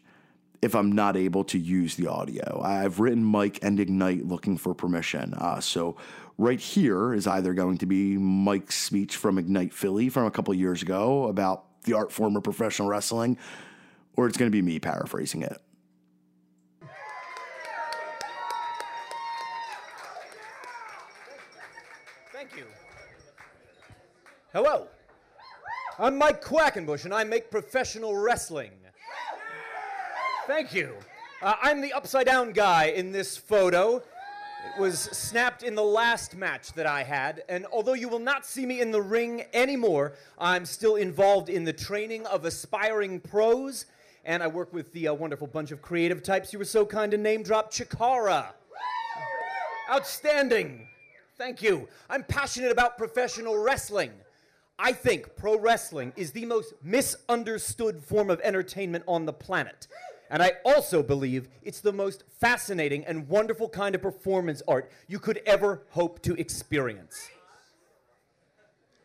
if 0.61 0.75
I'm 0.75 0.91
not 0.91 1.15
able 1.15 1.43
to 1.45 1.59
use 1.59 1.95
the 1.95 2.07
audio. 2.07 2.61
I've 2.63 2.99
written 2.99 3.23
Mike 3.23 3.59
and 3.61 3.79
Ignite 3.79 4.25
looking 4.25 4.57
for 4.57 4.73
permission. 4.73 5.33
Uh, 5.35 5.59
so 5.59 5.97
right 6.37 6.59
here 6.59 7.13
is 7.13 7.27
either 7.27 7.53
going 7.53 7.77
to 7.79 7.85
be 7.85 8.17
Mike's 8.17 8.75
speech 8.75 9.15
from 9.15 9.37
Ignite 9.37 9.73
Philly 9.73 10.09
from 10.09 10.25
a 10.25 10.31
couple 10.31 10.53
years 10.53 10.81
ago 10.81 11.27
about 11.27 11.83
the 11.83 11.93
art 11.93 12.11
form 12.11 12.35
of 12.35 12.43
professional 12.43 12.87
wrestling, 12.87 13.37
or 14.15 14.27
it's 14.27 14.37
going 14.37 14.51
to 14.51 14.55
be 14.55 14.61
me 14.61 14.79
paraphrasing 14.79 15.43
it. 15.43 15.61
Thank 22.33 22.55
you. 22.55 22.65
Hello. 24.53 24.87
I'm 25.99 26.17
Mike 26.17 26.43
Quackenbush, 26.43 27.05
and 27.05 27.13
I 27.13 27.23
make 27.23 27.49
professional 27.49 28.15
wrestling. 28.15 28.71
Thank 30.47 30.73
you. 30.73 30.93
Uh, 31.41 31.55
I'm 31.61 31.81
the 31.81 31.91
upside 31.91 32.25
down 32.25 32.53
guy 32.53 32.85
in 32.85 33.11
this 33.11 33.35
photo. 33.35 33.97
It 33.97 34.79
was 34.79 34.97
snapped 34.97 35.61
in 35.61 35.75
the 35.75 35.83
last 35.83 36.37
match 36.37 36.71
that 36.71 36.87
I 36.87 37.03
had, 37.03 37.43
and 37.49 37.65
although 37.69 37.93
you 37.93 38.07
will 38.07 38.17
not 38.17 38.45
see 38.45 38.65
me 38.65 38.79
in 38.79 38.91
the 38.91 39.01
ring 39.01 39.43
anymore, 39.53 40.13
I'm 40.39 40.65
still 40.65 40.95
involved 40.95 41.49
in 41.49 41.65
the 41.65 41.73
training 41.73 42.25
of 42.27 42.45
aspiring 42.45 43.19
pros, 43.19 43.87
and 44.23 44.41
I 44.41 44.47
work 44.47 44.71
with 44.71 44.93
the 44.93 45.09
uh, 45.09 45.13
wonderful 45.15 45.47
bunch 45.47 45.71
of 45.71 45.81
creative 45.81 46.23
types 46.23 46.53
you 46.53 46.59
were 46.59 46.65
so 46.65 46.85
kind 46.85 47.11
to 47.11 47.17
name 47.17 47.43
drop 47.43 47.69
Chikara. 47.69 48.45
Outstanding. 49.91 50.87
Thank 51.37 51.61
you. 51.61 51.89
I'm 52.09 52.23
passionate 52.23 52.71
about 52.71 52.97
professional 52.97 53.57
wrestling. 53.57 54.11
I 54.79 54.93
think 54.93 55.35
pro 55.35 55.59
wrestling 55.59 56.13
is 56.15 56.31
the 56.31 56.45
most 56.45 56.73
misunderstood 56.81 58.01
form 58.01 58.29
of 58.29 58.39
entertainment 58.41 59.03
on 59.07 59.25
the 59.25 59.33
planet. 59.33 59.87
And 60.29 60.43
I 60.43 60.53
also 60.65 61.01
believe 61.01 61.47
it's 61.63 61.79
the 61.79 61.93
most 61.93 62.23
fascinating 62.39 63.05
and 63.05 63.27
wonderful 63.29 63.69
kind 63.69 63.95
of 63.95 64.01
performance 64.01 64.61
art 64.67 64.91
you 65.07 65.19
could 65.19 65.41
ever 65.45 65.83
hope 65.91 66.21
to 66.23 66.33
experience. 66.35 67.29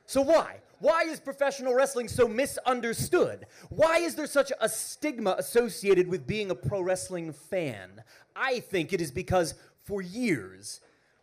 So, 0.06 0.20
why? 0.20 0.58
Why 0.80 1.02
is 1.02 1.20
professional 1.20 1.74
wrestling 1.74 2.08
so 2.08 2.26
misunderstood? 2.26 3.46
Why 3.68 3.98
is 3.98 4.16
there 4.16 4.26
such 4.26 4.50
a 4.60 4.68
stigma 4.68 5.36
associated 5.38 6.08
with 6.08 6.26
being 6.26 6.50
a 6.50 6.56
pro 6.56 6.80
wrestling 6.80 7.32
fan? 7.32 8.02
I 8.34 8.58
think 8.58 8.92
it 8.92 9.00
is 9.00 9.12
because 9.12 9.54
for 9.84 10.02
years, 10.02 10.80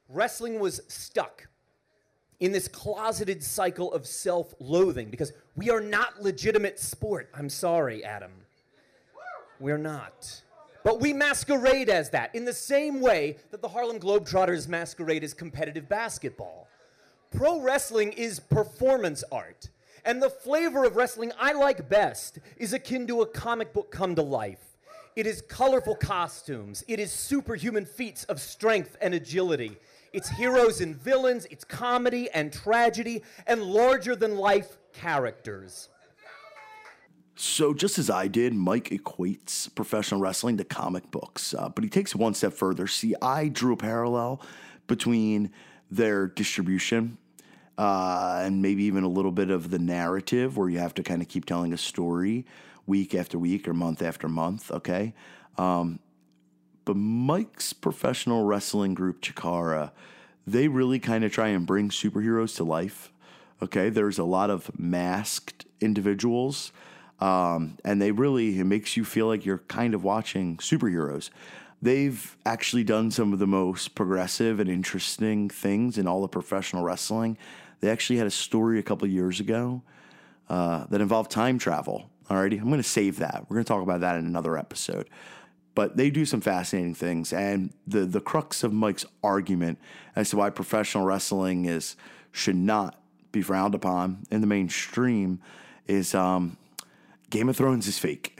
wrestling 0.07 0.61
was 0.61 0.79
stuck 0.87 1.49
in 2.39 2.53
this 2.53 2.69
closeted 2.69 3.43
cycle 3.43 3.91
of 3.91 4.07
self 4.07 4.53
loathing 4.59 5.09
because 5.09 5.33
we 5.57 5.69
are 5.69 5.81
not 5.81 6.21
legitimate 6.21 6.79
sport. 6.79 7.29
I'm 7.33 7.49
sorry, 7.49 8.03
Adam. 8.03 8.31
We're 9.59 9.77
not. 9.77 10.41
But 10.83 11.01
we 11.01 11.11
masquerade 11.11 11.89
as 11.89 12.09
that 12.11 12.33
in 12.33 12.45
the 12.45 12.53
same 12.53 13.01
way 13.01 13.37
that 13.51 13.61
the 13.61 13.67
Harlem 13.67 13.99
Globetrotters 13.99 14.67
masquerade 14.67 15.23
as 15.23 15.33
competitive 15.33 15.89
basketball. 15.89 16.67
Pro 17.31 17.59
wrestling 17.61 18.13
is 18.13 18.39
performance 18.39 19.23
art. 19.31 19.69
And 20.05 20.21
the 20.21 20.29
flavor 20.29 20.85
of 20.85 20.95
wrestling 20.95 21.31
I 21.37 21.51
like 21.51 21.89
best 21.89 22.39
is 22.57 22.73
akin 22.73 23.05
to 23.07 23.21
a 23.21 23.27
comic 23.27 23.73
book 23.73 23.91
come 23.91 24.15
to 24.15 24.21
life. 24.21 24.77
It 25.15 25.27
is 25.27 25.41
colorful 25.41 25.95
costumes, 25.95 26.83
it 26.87 26.99
is 26.99 27.11
superhuman 27.11 27.85
feats 27.85 28.23
of 28.25 28.39
strength 28.39 28.95
and 29.01 29.13
agility. 29.13 29.77
It's 30.13 30.29
heroes 30.29 30.81
and 30.81 30.95
villains, 30.95 31.45
it's 31.51 31.65
comedy 31.65 32.29
and 32.31 32.53
tragedy, 32.53 33.23
and 33.45 33.61
larger 33.61 34.15
than 34.15 34.37
life 34.37 34.77
characters. 34.93 35.89
So, 37.41 37.73
just 37.73 37.97
as 37.97 38.09
I 38.09 38.27
did, 38.27 38.53
Mike 38.53 38.89
equates 38.89 39.73
professional 39.73 40.19
wrestling 40.19 40.57
to 40.57 40.65
comic 40.65 41.09
books, 41.09 41.53
uh, 41.53 41.69
but 41.69 41.85
he 41.85 41.89
takes 41.89 42.13
one 42.13 42.33
step 42.33 42.51
further. 42.51 42.85
See, 42.85 43.15
I 43.21 43.47
drew 43.47 43.71
a 43.71 43.77
parallel 43.77 44.41
between 44.87 45.49
their 45.89 46.27
distribution 46.27 47.17
uh, 47.77 48.41
and 48.43 48.61
maybe 48.61 48.83
even 48.83 49.05
a 49.05 49.07
little 49.07 49.31
bit 49.31 49.51
of 49.51 49.69
the 49.69 49.79
narrative 49.79 50.57
where 50.57 50.67
you 50.67 50.79
have 50.79 50.93
to 50.95 51.01
kind 51.01 51.21
of 51.21 51.29
keep 51.29 51.45
telling 51.45 51.71
a 51.71 51.77
story 51.77 52.45
week 52.85 53.15
after 53.15 53.39
week 53.39 53.69
or 53.69 53.73
month 53.73 54.01
after 54.01 54.27
month. 54.27 54.69
Okay. 54.69 55.13
Um, 55.57 55.99
but 56.83 56.97
Mike's 56.97 57.71
professional 57.71 58.43
wrestling 58.43 58.95
group, 58.95 59.21
Chikara, 59.21 59.91
they 60.45 60.67
really 60.67 60.99
kind 60.99 61.23
of 61.23 61.31
try 61.31 61.47
and 61.47 61.65
bring 61.65 61.87
superheroes 61.87 62.57
to 62.57 62.65
life. 62.65 63.13
Okay. 63.63 63.89
There's 63.89 64.19
a 64.19 64.25
lot 64.25 64.49
of 64.49 64.77
masked 64.77 65.65
individuals. 65.79 66.73
Um, 67.19 67.77
and 67.83 68.01
they 68.01 68.11
really, 68.11 68.59
it 68.59 68.65
makes 68.65 68.95
you 68.95 69.03
feel 69.03 69.27
like 69.27 69.45
you're 69.45 69.59
kind 69.67 69.93
of 69.93 70.03
watching 70.03 70.57
superheroes. 70.57 71.29
They've 71.81 72.37
actually 72.45 72.83
done 72.83 73.11
some 73.11 73.33
of 73.33 73.39
the 73.39 73.47
most 73.47 73.95
progressive 73.95 74.59
and 74.59 74.69
interesting 74.69 75.49
things 75.49 75.97
in 75.97 76.07
all 76.07 76.23
of 76.23 76.31
professional 76.31 76.83
wrestling. 76.83 77.37
They 77.79 77.89
actually 77.89 78.17
had 78.17 78.27
a 78.27 78.31
story 78.31 78.79
a 78.79 78.83
couple 78.83 79.07
years 79.07 79.39
ago 79.39 79.81
uh, 80.49 80.85
that 80.89 81.01
involved 81.01 81.31
time 81.31 81.57
travel. 81.57 82.09
Alrighty, 82.29 82.59
I'm 82.59 82.67
going 82.67 82.77
to 82.77 82.83
save 82.83 83.17
that. 83.19 83.45
We're 83.47 83.55
going 83.55 83.65
to 83.65 83.67
talk 83.67 83.81
about 83.81 84.01
that 84.01 84.17
in 84.17 84.25
another 84.25 84.57
episode. 84.57 85.09
But 85.75 85.97
they 85.97 86.09
do 86.09 86.25
some 86.25 86.41
fascinating 86.41 86.93
things, 86.93 87.31
and 87.31 87.71
the 87.87 88.01
the 88.01 88.19
crux 88.19 88.63
of 88.63 88.73
Mike's 88.73 89.05
argument 89.23 89.79
as 90.15 90.31
to 90.31 90.37
why 90.37 90.49
professional 90.49 91.05
wrestling 91.05 91.65
is 91.65 91.95
should 92.31 92.57
not 92.57 93.01
be 93.31 93.41
frowned 93.41 93.75
upon 93.75 94.25
in 94.29 94.41
the 94.41 94.47
mainstream 94.47 95.39
is 95.87 96.13
um, 96.13 96.57
Game 97.29 97.49
of 97.49 97.57
Thrones 97.57 97.87
is 97.87 97.99
fake. 97.99 98.39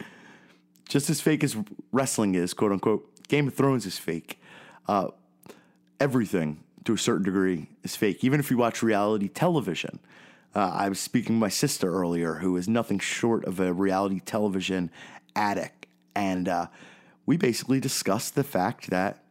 just 0.88 1.10
as 1.10 1.20
fake 1.20 1.42
as 1.42 1.56
wrestling 1.92 2.34
is, 2.34 2.54
quote 2.54 2.72
unquote. 2.72 3.10
Game 3.28 3.48
of 3.48 3.54
Thrones 3.54 3.86
is 3.86 3.98
fake. 3.98 4.40
Uh, 4.86 5.08
everything 5.98 6.62
to 6.84 6.92
a 6.92 6.98
certain 6.98 7.24
degree 7.24 7.68
is 7.82 7.96
fake. 7.96 8.22
Even 8.22 8.40
if 8.40 8.50
you 8.50 8.56
watch 8.56 8.82
reality 8.82 9.28
television, 9.28 9.98
uh, 10.54 10.70
I 10.72 10.88
was 10.88 11.00
speaking 11.00 11.36
to 11.36 11.40
my 11.40 11.48
sister 11.48 11.92
earlier, 11.92 12.34
who 12.34 12.56
is 12.56 12.68
nothing 12.68 12.98
short 12.98 13.44
of 13.44 13.58
a 13.58 13.72
reality 13.72 14.20
television 14.20 14.90
addict, 15.34 15.86
and 16.14 16.48
uh, 16.48 16.66
we 17.26 17.36
basically 17.36 17.80
discussed 17.80 18.34
the 18.34 18.44
fact 18.44 18.90
that 18.90 19.24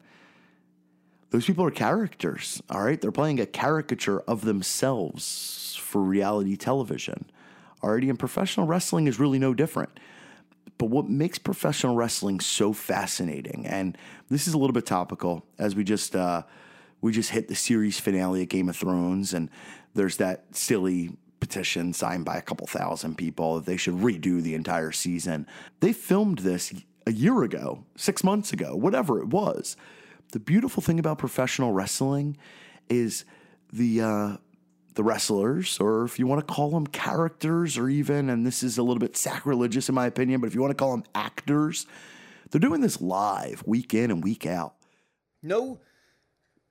those 1.30 1.46
people 1.46 1.66
are 1.66 1.72
characters. 1.72 2.62
All 2.70 2.84
right, 2.84 3.00
they're 3.00 3.12
playing 3.12 3.40
a 3.40 3.46
caricature 3.46 4.20
of 4.22 4.42
themselves 4.42 5.78
for 5.80 6.02
reality 6.02 6.58
television. 6.58 7.26
Already, 7.84 8.10
and 8.10 8.18
professional 8.18 8.66
wrestling 8.66 9.08
is 9.08 9.20
really 9.20 9.40
no 9.40 9.54
different. 9.54 10.00
But 10.78 10.88
what 10.88 11.10
makes 11.10 11.38
professional 11.38 11.96
wrestling 11.96 12.40
so 12.40 12.74
fascinating, 12.74 13.66
and 13.68 13.98
this 14.30 14.48
is 14.48 14.54
a 14.54 14.58
little 14.58 14.74
bit 14.74 14.86
topical, 14.86 15.46
as 15.60 15.76
we 15.76 15.84
just 15.84 16.16
uh, 16.16 16.44
we 17.02 17.12
just 17.12 17.32
hit 17.32 17.48
the 17.48 17.56
series 17.56 18.00
finale 18.00 18.42
of 18.42 18.50
Game 18.50 18.70
of 18.70 18.78
Thrones, 18.78 19.34
and 19.34 19.50
there's 19.94 20.18
that 20.18 20.56
silly 20.56 21.18
petition 21.40 21.92
signed 21.92 22.24
by 22.24 22.38
a 22.38 22.42
couple 22.42 22.66
thousand 22.66 23.18
people 23.18 23.56
that 23.56 23.66
they 23.66 23.76
should 23.76 23.96
redo 23.96 24.42
the 24.42 24.56
entire 24.56 24.94
season. 24.94 25.46
They 25.82 25.92
filmed 25.92 26.40
this 26.40 26.74
a 27.06 27.12
year 27.12 27.44
ago, 27.44 27.84
six 27.98 28.24
months 28.24 28.54
ago, 28.54 28.76
whatever 28.76 29.20
it 29.20 29.28
was. 29.28 29.76
The 30.32 30.40
beautiful 30.40 30.82
thing 30.82 31.00
about 31.00 31.18
professional 31.18 31.74
wrestling 31.74 32.38
is 32.90 33.26
the 33.72 34.02
uh, 34.02 34.38
the 34.96 35.04
wrestlers, 35.04 35.80
or 35.80 36.06
if 36.06 36.20
you 36.20 36.28
want 36.28 36.46
to 36.46 36.54
call 36.54 36.70
them 36.70 36.88
characters, 36.88 37.78
or 37.78 37.90
even, 37.90 38.30
and 38.30 38.46
this 38.46 38.64
is 38.64 38.78
a 38.78 38.84
little 38.84 39.00
bit 39.00 39.18
sacrilegious 39.18 39.90
in 39.90 39.96
my 39.96 40.06
opinion, 40.06 40.42
but 40.42 40.48
if 40.48 40.56
you 40.56 40.62
want 40.62 40.72
to 40.72 40.76
call 40.76 40.92
them 40.92 41.04
actors, 41.16 41.86
they're 42.50 42.60
doing 42.60 42.82
this 42.82 43.02
live 43.02 43.64
week 43.66 43.94
in 43.94 44.12
and 44.12 44.24
week 44.24 44.46
out. 44.46 44.76
No 45.42 45.80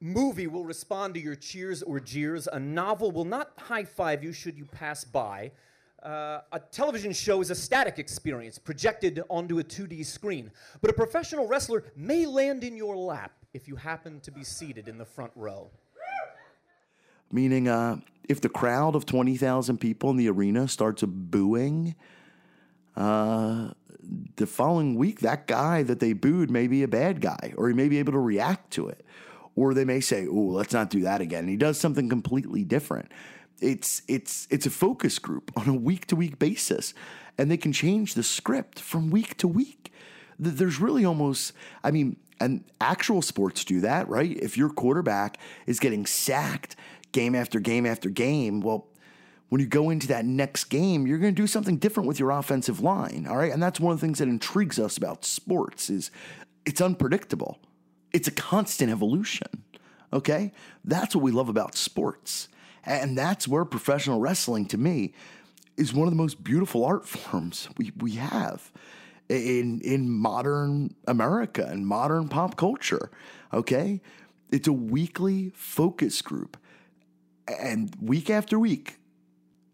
movie 0.01 0.47
will 0.47 0.65
respond 0.65 1.15
to 1.15 1.21
your 1.21 1.35
cheers 1.35 1.83
or 1.83 2.01
jeers. 2.01 2.49
A 2.53 2.59
novel 2.59 3.11
will 3.11 3.25
not 3.25 3.53
high 3.59 3.85
five 3.85 4.23
you 4.23 4.33
should 4.33 4.57
you 4.57 4.65
pass 4.65 5.05
by. 5.05 5.53
Uh, 6.03 6.41
a 6.51 6.59
television 6.59 7.13
show 7.13 7.41
is 7.41 7.51
a 7.51 7.55
static 7.55 7.99
experience 8.01 8.59
projected 8.59 9.23
onto 9.29 9.61
a 9.61 9.65
2D 9.65 10.05
screen. 10.05 10.51
But 10.81 10.91
a 10.91 10.95
professional 10.95 11.47
wrestler 11.47 11.85
may 11.95 12.27
land 12.27 12.65
in 12.65 12.77
your 12.77 12.97
lap 12.97 13.33
if 13.55 13.69
you 13.69 13.77
happen 13.77 14.19
to 14.21 14.33
be 14.33 14.43
seated 14.43 14.89
in 14.89 14.99
the 14.99 15.05
front 15.05 15.31
row 15.37 15.71
meaning 17.33 17.67
uh, 17.67 17.97
if 18.29 18.41
the 18.41 18.49
crowd 18.49 18.95
of 18.95 19.07
20,000 19.07 19.79
people 19.79 20.11
in 20.11 20.17
the 20.17 20.29
arena 20.29 20.69
starts 20.69 21.03
booing, 21.03 21.95
uh, 22.97 23.71
the 24.37 24.47
following 24.47 24.97
week, 24.97 25.21
that 25.21 25.47
guy 25.47 25.83
that 25.83 26.01
they 26.01 26.13
booed 26.13 26.51
may 26.51 26.67
be 26.67 26.83
a 26.83 26.89
bad 26.89 27.21
guy, 27.21 27.55
or 27.57 27.69
he 27.69 27.75
may 27.75 27.89
be 27.89 27.99
able 27.99 28.13
to 28.13 28.19
react 28.19 28.71
to 28.73 28.89
it. 28.89 29.05
Or 29.55 29.75
they 29.75 29.85
may 29.85 30.01
say, 30.01 30.27
"Oh, 30.27 30.35
let's 30.35 30.73
not 30.73 30.91
do 30.91 31.01
that 31.01 31.21
again." 31.21 31.41
And 31.41 31.51
he 31.51 31.57
does 31.57 31.79
something 31.79 32.09
completely 32.09 32.65
different. 32.65 33.13
It's 33.61 34.03
it's 34.09 34.49
it's 34.51 34.67
a 34.67 34.71
focus 34.71 35.19
group 35.19 35.53
on 35.57 35.69
a 35.69 35.75
week 35.75 36.07
to 36.07 36.17
week 36.17 36.39
basis, 36.39 36.95
and 37.39 37.51
they 37.51 37.57
can 37.57 37.73
change 37.73 38.15
the 38.15 38.23
script 38.23 38.81
from 38.81 39.11
week 39.11 39.37
to 39.39 39.49
week. 39.49 39.93
There's 40.39 40.81
really 40.81 41.05
almost, 41.05 41.53
I 41.85 41.91
mean, 41.91 42.17
and 42.41 42.65
actual 42.81 43.23
sports 43.23 43.65
do 43.65 43.81
that, 43.83 44.09
right? 44.09 44.37
If 44.39 44.57
your 44.57 44.71
quarterback 44.71 45.39
is 45.67 45.79
getting 45.79 46.07
sacked 46.07 46.75
game 47.13 47.35
after 47.35 47.61
game 47.61 47.87
after 47.87 48.11
game. 48.11 48.61
Well, 48.61 48.89
when 49.49 49.61
you 49.61 49.67
go 49.67 49.91
into 49.91 50.09
that 50.09 50.25
next 50.25 50.65
game, 50.65 51.07
you're 51.07 51.19
going 51.19 51.35
to 51.35 51.43
do 51.43 51.47
something 51.47 51.77
different 51.77 52.09
with 52.09 52.19
your 52.19 52.31
offensive 52.31 52.81
line, 52.81 53.27
all 53.29 53.37
right? 53.37 53.53
And 53.53 53.63
that's 53.63 53.79
one 53.79 53.93
of 53.93 54.01
the 54.01 54.07
things 54.07 54.19
that 54.19 54.29
intrigues 54.29 54.79
us 54.79 54.97
about 54.97 55.27
sports 55.27 55.91
is 55.91 56.11
it's 56.65 56.81
unpredictable. 56.81 57.61
It's 58.13 58.29
a 58.29 58.33
constant 58.33 58.91
evolution. 58.91 59.65
Okay? 60.13 60.53
That's 60.85 61.15
what 61.15 61.23
we 61.23 61.33
love 61.33 61.49
about 61.49 61.75
sports. 61.75 62.49
And 62.85 63.17
that's 63.17 63.47
where 63.47 63.65
professional 63.65 64.21
wrestling 64.21 64.67
to 64.67 64.79
me 64.79 65.13
is 65.77 65.93
one 65.93 66.07
of 66.07 66.13
the 66.13 66.17
most 66.17 66.43
beautiful 66.43 66.85
art 66.85 67.07
forms 67.09 67.69
we, 67.77 67.93
we 67.99 68.13
have 68.13 68.71
in 69.29 69.81
in 69.81 70.11
modern 70.11 70.95
America 71.07 71.67
and 71.67 71.87
modern 71.87 72.29
pop 72.29 72.57
culture. 72.57 73.11
Okay? 73.53 74.01
It's 74.51 74.69
a 74.69 74.73
weekly 74.73 75.53
focus 75.55 76.21
group 76.23 76.57
and 77.47 77.95
week 78.01 78.31
after 78.31 78.59
week, 78.59 78.99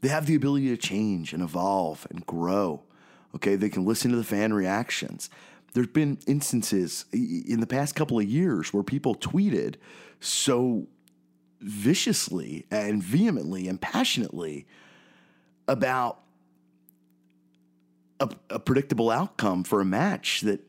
they 0.00 0.08
have 0.08 0.26
the 0.26 0.34
ability 0.34 0.68
to 0.68 0.76
change 0.76 1.32
and 1.32 1.42
evolve 1.42 2.06
and 2.10 2.24
grow. 2.26 2.82
Okay, 3.34 3.56
they 3.56 3.68
can 3.68 3.84
listen 3.84 4.10
to 4.10 4.16
the 4.16 4.24
fan 4.24 4.52
reactions. 4.52 5.28
There's 5.74 5.88
been 5.88 6.18
instances 6.26 7.04
in 7.12 7.60
the 7.60 7.66
past 7.66 7.94
couple 7.94 8.18
of 8.18 8.24
years 8.24 8.72
where 8.72 8.82
people 8.82 9.14
tweeted 9.14 9.74
so 10.20 10.86
viciously 11.60 12.66
and 12.70 13.02
vehemently 13.02 13.68
and 13.68 13.80
passionately 13.80 14.66
about 15.66 16.20
a, 18.20 18.30
a, 18.50 18.58
predictable 18.58 19.10
outcome 19.10 19.64
for 19.64 19.80
a 19.80 19.84
match 19.84 20.40
that 20.42 20.60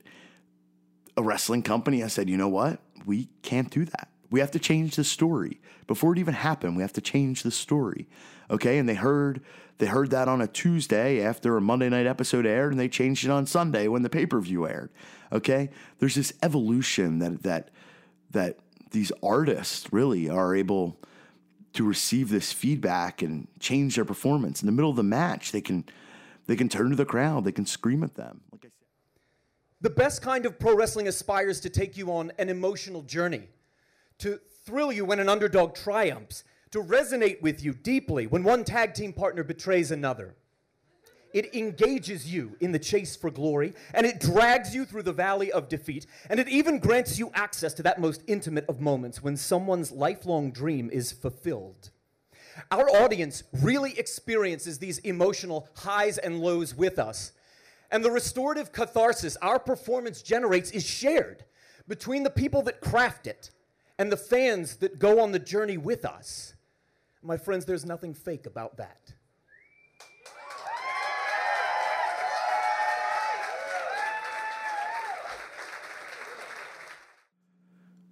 a 1.15 1.23
wrestling 1.23 1.63
company 1.63 1.99
has 1.99 2.13
said, 2.13 2.29
you 2.29 2.37
know 2.37 2.49
what? 2.49 2.79
We 3.05 3.29
can't 3.41 3.69
do 3.69 3.85
that. 3.85 4.08
We 4.29 4.39
have 4.39 4.51
to 4.51 4.59
change 4.59 4.95
the 4.95 5.03
story. 5.03 5.59
Before 5.87 6.13
it 6.13 6.19
even 6.19 6.35
happened, 6.35 6.75
we 6.75 6.83
have 6.83 6.93
to 6.93 7.01
change 7.01 7.43
the 7.43 7.51
story. 7.51 8.07
Okay? 8.49 8.77
And 8.77 8.87
they 8.87 8.95
heard 8.95 9.41
they 9.79 9.87
heard 9.87 10.11
that 10.11 10.27
on 10.27 10.41
a 10.41 10.47
Tuesday 10.47 11.21
after 11.23 11.55
a 11.55 11.61
Monday 11.61 11.89
night 11.89 12.05
episode 12.05 12.45
aired 12.45 12.71
and 12.71 12.79
they 12.79 12.89
changed 12.89 13.23
it 13.23 13.31
on 13.31 13.45
Sunday 13.45 13.87
when 13.87 14.01
the 14.01 14.09
pay-per-view 14.09 14.67
aired. 14.67 14.91
Okay? 15.31 15.69
There's 15.99 16.15
this 16.15 16.33
evolution 16.43 17.19
that 17.19 17.43
that 17.43 17.71
that 18.31 18.59
these 18.91 19.11
artists 19.23 19.91
really 19.91 20.29
are 20.29 20.55
able 20.55 20.99
to 21.73 21.83
receive 21.83 22.29
this 22.29 22.51
feedback 22.51 23.21
and 23.21 23.47
change 23.59 23.95
their 23.95 24.05
performance. 24.05 24.61
In 24.61 24.65
the 24.65 24.71
middle 24.71 24.89
of 24.89 24.95
the 24.95 25.03
match, 25.03 25.51
they 25.51 25.61
can 25.61 25.85
they 26.47 26.55
can 26.55 26.69
turn 26.69 26.89
to 26.89 26.95
the 26.95 27.05
crowd, 27.05 27.45
they 27.45 27.51
can 27.51 27.65
scream 27.65 28.03
at 28.03 28.15
them. 28.15 28.41
Like 28.51 28.65
I 28.65 28.67
said. 28.67 28.71
The 29.81 29.89
best 29.91 30.21
kind 30.21 30.45
of 30.45 30.59
pro 30.59 30.75
wrestling 30.75 31.07
aspires 31.07 31.59
to 31.61 31.69
take 31.69 31.95
you 31.95 32.11
on 32.11 32.31
an 32.37 32.49
emotional 32.49 33.01
journey 33.03 33.47
to 34.19 34.39
thrill 34.65 34.91
you 34.91 35.05
when 35.05 35.19
an 35.19 35.29
underdog 35.29 35.75
triumphs, 35.75 36.43
to 36.71 36.83
resonate 36.83 37.41
with 37.41 37.63
you 37.63 37.73
deeply 37.73 38.27
when 38.27 38.43
one 38.43 38.63
tag 38.63 38.93
team 38.93 39.11
partner 39.11 39.43
betrays 39.43 39.91
another. 39.91 40.35
It 41.33 41.53
engages 41.53 42.31
you 42.31 42.55
in 42.59 42.71
the 42.71 42.79
chase 42.79 43.15
for 43.15 43.29
glory, 43.29 43.73
and 43.93 44.05
it 44.05 44.19
drags 44.19 44.73
you 44.73 44.83
through 44.83 45.03
the 45.03 45.13
valley 45.13 45.51
of 45.51 45.69
defeat, 45.69 46.07
and 46.29 46.39
it 46.39 46.47
even 46.47 46.79
grants 46.79 47.19
you 47.19 47.31
access 47.35 47.73
to 47.75 47.83
that 47.83 48.01
most 48.01 48.23
intimate 48.27 48.65
of 48.67 48.81
moments 48.81 49.21
when 49.21 49.37
someone's 49.37 49.91
lifelong 49.91 50.51
dream 50.51 50.89
is 50.91 51.11
fulfilled. 51.11 51.91
Our 52.71 52.89
audience 52.89 53.43
really 53.53 53.97
experiences 53.97 54.79
these 54.79 54.97
emotional 54.99 55.69
highs 55.75 56.17
and 56.17 56.39
lows 56.39 56.75
with 56.75 56.97
us, 56.97 57.31
and 57.91 58.03
the 58.03 58.11
restorative 58.11 58.71
catharsis 58.71 59.37
our 59.37 59.59
performance 59.59 60.23
generates 60.23 60.71
is 60.71 60.85
shared 60.85 61.45
between 61.87 62.23
the 62.23 62.29
people 62.29 62.63
that 62.63 62.81
craft 62.81 63.27
it 63.27 63.51
and 63.99 64.09
the 64.09 64.17
fans 64.17 64.77
that 64.77 64.97
go 64.97 65.19
on 65.19 65.33
the 65.33 65.39
journey 65.39 65.77
with 65.77 66.05
us. 66.05 66.55
My 67.21 67.35
friends, 67.35 67.65
there's 67.65 67.85
nothing 67.85 68.13
fake 68.13 68.45
about 68.45 68.77
that. 68.77 69.13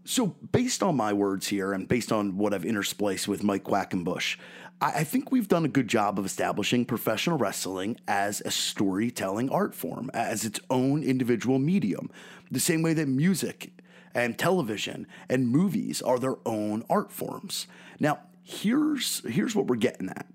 So, 0.04 0.28
based 0.52 0.84
on 0.84 0.98
my 0.98 1.14
words 1.14 1.48
here 1.48 1.74
and 1.74 1.88
based 1.88 2.12
on 2.12 2.38
what 2.38 2.54
I've 2.54 2.64
interspliced 2.64 3.28
with 3.28 3.44
Mike 3.44 3.64
Quackenbush, 3.64 4.38
I, 4.82 4.92
I 4.96 5.04
think 5.04 5.32
we've 5.32 5.48
done 5.48 5.64
a 5.64 5.70
good 5.70 5.88
job 5.88 6.18
of 6.18 6.26
establishing 6.26 6.86
professional 6.86 7.38
wrestling 7.38 7.98
as 8.08 8.42
a 8.42 8.52
storytelling 8.52 9.50
art 9.50 9.76
form, 9.76 10.10
as 10.14 10.44
its 10.44 10.60
own 10.70 11.04
individual 11.04 11.60
medium, 11.60 12.10
the 12.50 12.60
same 12.60 12.82
way 12.82 12.94
that 12.94 13.08
music 13.08 13.72
and 14.14 14.38
television 14.38 15.08
and 15.30 15.50
movies 15.50 16.02
are 16.02 16.20
their 16.20 16.38
own 16.46 16.84
art 16.90 17.12
forms. 17.12 17.68
Now, 18.00 18.20
here's, 18.44 19.22
here's 19.28 19.56
what 19.56 19.68
we're 19.68 19.76
getting 19.76 20.10
at 20.10 20.26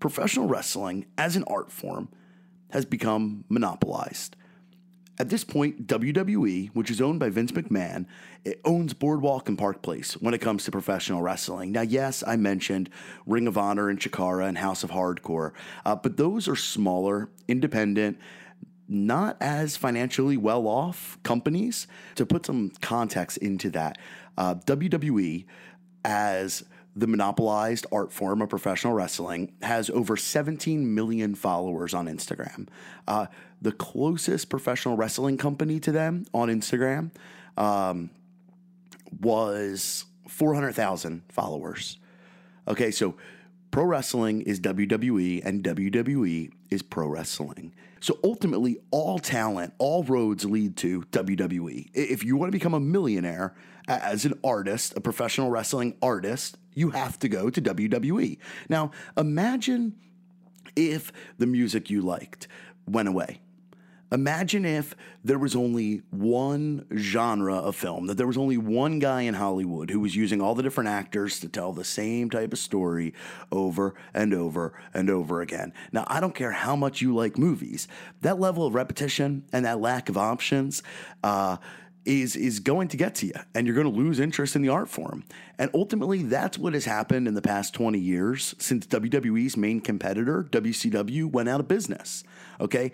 professional 0.00 0.46
wrestling 0.46 1.06
as 1.16 1.34
an 1.34 1.44
art 1.48 1.72
form 1.72 2.08
has 2.70 2.84
become 2.84 3.44
monopolized. 3.48 4.36
At 5.20 5.30
this 5.30 5.42
point, 5.42 5.88
WWE, 5.88 6.70
which 6.74 6.90
is 6.92 7.00
owned 7.00 7.18
by 7.18 7.28
Vince 7.28 7.50
McMahon, 7.50 8.06
it 8.44 8.60
owns 8.64 8.94
Boardwalk 8.94 9.48
and 9.48 9.58
Park 9.58 9.82
Place 9.82 10.12
when 10.12 10.32
it 10.32 10.40
comes 10.40 10.64
to 10.64 10.70
professional 10.70 11.22
wrestling. 11.22 11.72
Now, 11.72 11.80
yes, 11.80 12.22
I 12.24 12.36
mentioned 12.36 12.88
Ring 13.26 13.48
of 13.48 13.58
Honor 13.58 13.88
and 13.88 13.98
Chikara 13.98 14.46
and 14.46 14.58
House 14.58 14.84
of 14.84 14.90
Hardcore, 14.90 15.52
uh, 15.84 15.96
but 15.96 16.18
those 16.18 16.46
are 16.46 16.54
smaller, 16.54 17.30
independent, 17.48 18.18
not 18.88 19.36
as 19.40 19.76
financially 19.76 20.36
well 20.36 20.66
off 20.66 21.18
companies. 21.22 21.86
To 22.16 22.26
put 22.26 22.46
some 22.46 22.72
context 22.80 23.36
into 23.38 23.70
that, 23.70 23.98
uh, 24.36 24.54
WWE, 24.54 25.44
as 26.04 26.64
the 26.96 27.06
monopolized 27.06 27.86
art 27.92 28.12
form 28.12 28.42
of 28.42 28.48
professional 28.48 28.94
wrestling, 28.94 29.52
has 29.62 29.90
over 29.90 30.16
17 30.16 30.94
million 30.94 31.34
followers 31.34 31.94
on 31.94 32.06
Instagram. 32.06 32.68
Uh, 33.06 33.26
the 33.60 33.72
closest 33.72 34.48
professional 34.48 34.96
wrestling 34.96 35.36
company 35.36 35.78
to 35.80 35.92
them 35.92 36.24
on 36.32 36.48
Instagram 36.48 37.10
um, 37.56 38.10
was 39.20 40.06
400,000 40.28 41.22
followers. 41.28 41.98
Okay, 42.66 42.90
so 42.90 43.14
pro 43.70 43.84
wrestling 43.84 44.42
is 44.42 44.60
WWE 44.60 45.42
and 45.44 45.62
WWE 45.62 46.50
is 46.70 46.82
pro 46.82 47.06
wrestling. 47.06 47.72
So 48.00 48.18
ultimately, 48.22 48.78
all 48.90 49.18
talent, 49.18 49.74
all 49.78 50.04
roads 50.04 50.44
lead 50.44 50.76
to 50.78 51.02
WWE. 51.02 51.90
If 51.94 52.24
you 52.24 52.36
want 52.36 52.48
to 52.52 52.56
become 52.56 52.74
a 52.74 52.80
millionaire 52.80 53.54
as 53.88 54.24
an 54.24 54.38
artist, 54.44 54.96
a 54.96 55.00
professional 55.00 55.50
wrestling 55.50 55.96
artist, 56.02 56.58
you 56.74 56.90
have 56.90 57.18
to 57.20 57.28
go 57.28 57.50
to 57.50 57.60
WWE. 57.60 58.38
Now, 58.68 58.92
imagine 59.16 59.96
if 60.76 61.12
the 61.38 61.46
music 61.46 61.90
you 61.90 62.02
liked 62.02 62.46
went 62.86 63.08
away. 63.08 63.40
Imagine 64.10 64.64
if 64.64 64.94
there 65.22 65.38
was 65.38 65.54
only 65.54 66.02
one 66.10 66.86
genre 66.96 67.56
of 67.56 67.76
film, 67.76 68.06
that 68.06 68.16
there 68.16 68.26
was 68.26 68.38
only 68.38 68.56
one 68.56 68.98
guy 68.98 69.22
in 69.22 69.34
Hollywood 69.34 69.90
who 69.90 70.00
was 70.00 70.16
using 70.16 70.40
all 70.40 70.54
the 70.54 70.62
different 70.62 70.88
actors 70.88 71.40
to 71.40 71.48
tell 71.48 71.72
the 71.72 71.84
same 71.84 72.30
type 72.30 72.52
of 72.52 72.58
story 72.58 73.12
over 73.52 73.94
and 74.14 74.32
over 74.32 74.72
and 74.94 75.10
over 75.10 75.42
again. 75.42 75.72
Now, 75.92 76.04
I 76.06 76.20
don't 76.20 76.34
care 76.34 76.52
how 76.52 76.74
much 76.74 77.02
you 77.02 77.14
like 77.14 77.36
movies, 77.36 77.86
that 78.22 78.40
level 78.40 78.66
of 78.66 78.74
repetition 78.74 79.44
and 79.52 79.66
that 79.66 79.80
lack 79.80 80.08
of 80.08 80.16
options, 80.16 80.82
uh, 81.22 81.58
is 82.08 82.36
is 82.36 82.58
going 82.58 82.88
to 82.88 82.96
get 82.96 83.14
to 83.16 83.26
you 83.26 83.34
and 83.54 83.66
you're 83.66 83.76
going 83.76 83.90
to 83.90 83.92
lose 83.92 84.18
interest 84.18 84.56
in 84.56 84.62
the 84.62 84.68
art 84.70 84.88
form. 84.88 85.22
And 85.58 85.70
ultimately 85.74 86.22
that's 86.22 86.58
what 86.58 86.72
has 86.72 86.86
happened 86.86 87.28
in 87.28 87.34
the 87.34 87.42
past 87.42 87.74
20 87.74 87.98
years 87.98 88.54
since 88.58 88.86
WWE's 88.86 89.56
main 89.56 89.80
competitor 89.80 90.48
WCW 90.50 91.30
went 91.30 91.50
out 91.50 91.60
of 91.60 91.68
business. 91.68 92.24
Okay? 92.60 92.92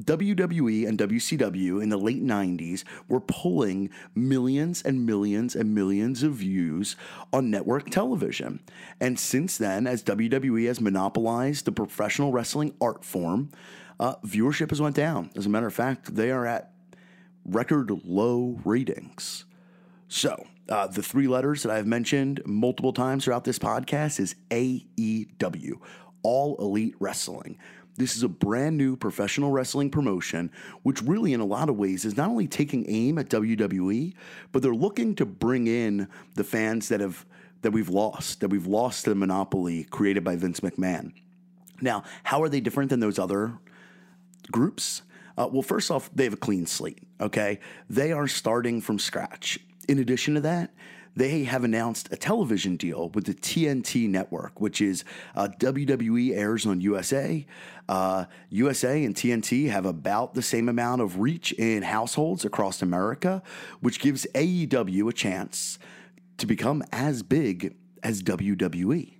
WWE 0.00 0.86
and 0.86 0.98
WCW 0.98 1.82
in 1.82 1.88
the 1.88 1.96
late 1.96 2.22
90s 2.22 2.84
were 3.08 3.20
pulling 3.20 3.90
millions 4.14 4.82
and 4.82 5.06
millions 5.06 5.54
and 5.56 5.74
millions 5.74 6.22
of 6.22 6.34
views 6.34 6.96
on 7.32 7.50
network 7.50 7.90
television. 7.90 8.60
And 9.00 9.18
since 9.18 9.56
then, 9.56 9.86
as 9.86 10.02
WWE 10.04 10.66
has 10.66 10.80
monopolized 10.80 11.64
the 11.64 11.72
professional 11.72 12.32
wrestling 12.32 12.74
art 12.80 13.04
form, 13.04 13.50
uh, 13.98 14.16
viewership 14.16 14.70
has 14.70 14.80
went 14.80 14.96
down. 14.96 15.30
As 15.34 15.46
a 15.46 15.48
matter 15.48 15.66
of 15.66 15.74
fact, 15.74 16.14
they 16.14 16.30
are 16.30 16.46
at 16.46 16.72
record 17.44 17.90
low 18.04 18.60
ratings. 18.64 19.44
So, 20.08 20.46
uh, 20.68 20.88
the 20.88 21.02
three 21.02 21.28
letters 21.28 21.62
that 21.62 21.72
I've 21.72 21.86
mentioned 21.86 22.42
multiple 22.44 22.92
times 22.92 23.24
throughout 23.24 23.44
this 23.44 23.58
podcast 23.58 24.20
is 24.20 24.34
AEW, 24.50 25.80
All 26.22 26.56
Elite 26.58 26.96
Wrestling. 26.98 27.58
This 27.96 28.16
is 28.16 28.22
a 28.22 28.28
brand 28.28 28.76
new 28.76 28.96
professional 28.96 29.50
wrestling 29.50 29.90
promotion, 29.90 30.50
which 30.82 31.02
really, 31.02 31.32
in 31.32 31.40
a 31.40 31.46
lot 31.46 31.68
of 31.68 31.76
ways, 31.76 32.04
is 32.04 32.16
not 32.16 32.28
only 32.28 32.46
taking 32.46 32.84
aim 32.88 33.18
at 33.18 33.30
WWE, 33.30 34.14
but 34.52 34.62
they're 34.62 34.74
looking 34.74 35.14
to 35.16 35.24
bring 35.24 35.66
in 35.66 36.08
the 36.34 36.44
fans 36.44 36.88
that 36.88 37.00
have 37.00 37.24
that 37.62 37.70
we've 37.72 37.88
lost, 37.88 38.40
that 38.40 38.48
we've 38.48 38.66
lost 38.66 39.04
to 39.04 39.10
the 39.10 39.16
monopoly 39.16 39.84
created 39.84 40.22
by 40.22 40.36
Vince 40.36 40.60
McMahon. 40.60 41.12
Now, 41.80 42.04
how 42.22 42.42
are 42.42 42.48
they 42.48 42.60
different 42.60 42.90
than 42.90 43.00
those 43.00 43.18
other 43.18 43.58
groups? 44.52 45.02
Uh, 45.36 45.48
well, 45.50 45.62
first 45.62 45.90
off, 45.90 46.10
they 46.14 46.24
have 46.24 46.32
a 46.32 46.38
clean 46.38 46.66
slate. 46.66 47.02
Okay, 47.20 47.60
they 47.90 48.12
are 48.12 48.28
starting 48.28 48.80
from 48.80 48.98
scratch. 48.98 49.58
In 49.88 49.98
addition 49.98 50.34
to 50.34 50.40
that, 50.40 50.70
they 51.16 51.44
have 51.44 51.64
announced 51.64 52.12
a 52.12 52.16
television 52.16 52.76
deal 52.76 53.08
with 53.08 53.24
the 53.24 53.32
TNT 53.34 54.06
network, 54.08 54.60
which 54.60 54.82
is 54.82 55.02
uh, 55.34 55.48
WWE 55.58 56.36
airs 56.36 56.66
on 56.66 56.82
USA. 56.82 57.46
Uh, 57.88 58.26
USA 58.50 59.02
and 59.02 59.14
TNT 59.14 59.70
have 59.70 59.86
about 59.86 60.34
the 60.34 60.42
same 60.42 60.68
amount 60.68 61.00
of 61.00 61.18
reach 61.18 61.52
in 61.52 61.82
households 61.82 62.44
across 62.44 62.82
America, 62.82 63.42
which 63.80 63.98
gives 63.98 64.26
AEW 64.34 65.08
a 65.08 65.12
chance 65.12 65.78
to 66.36 66.46
become 66.46 66.84
as 66.92 67.22
big 67.22 67.74
as 68.02 68.22
WWE. 68.22 69.14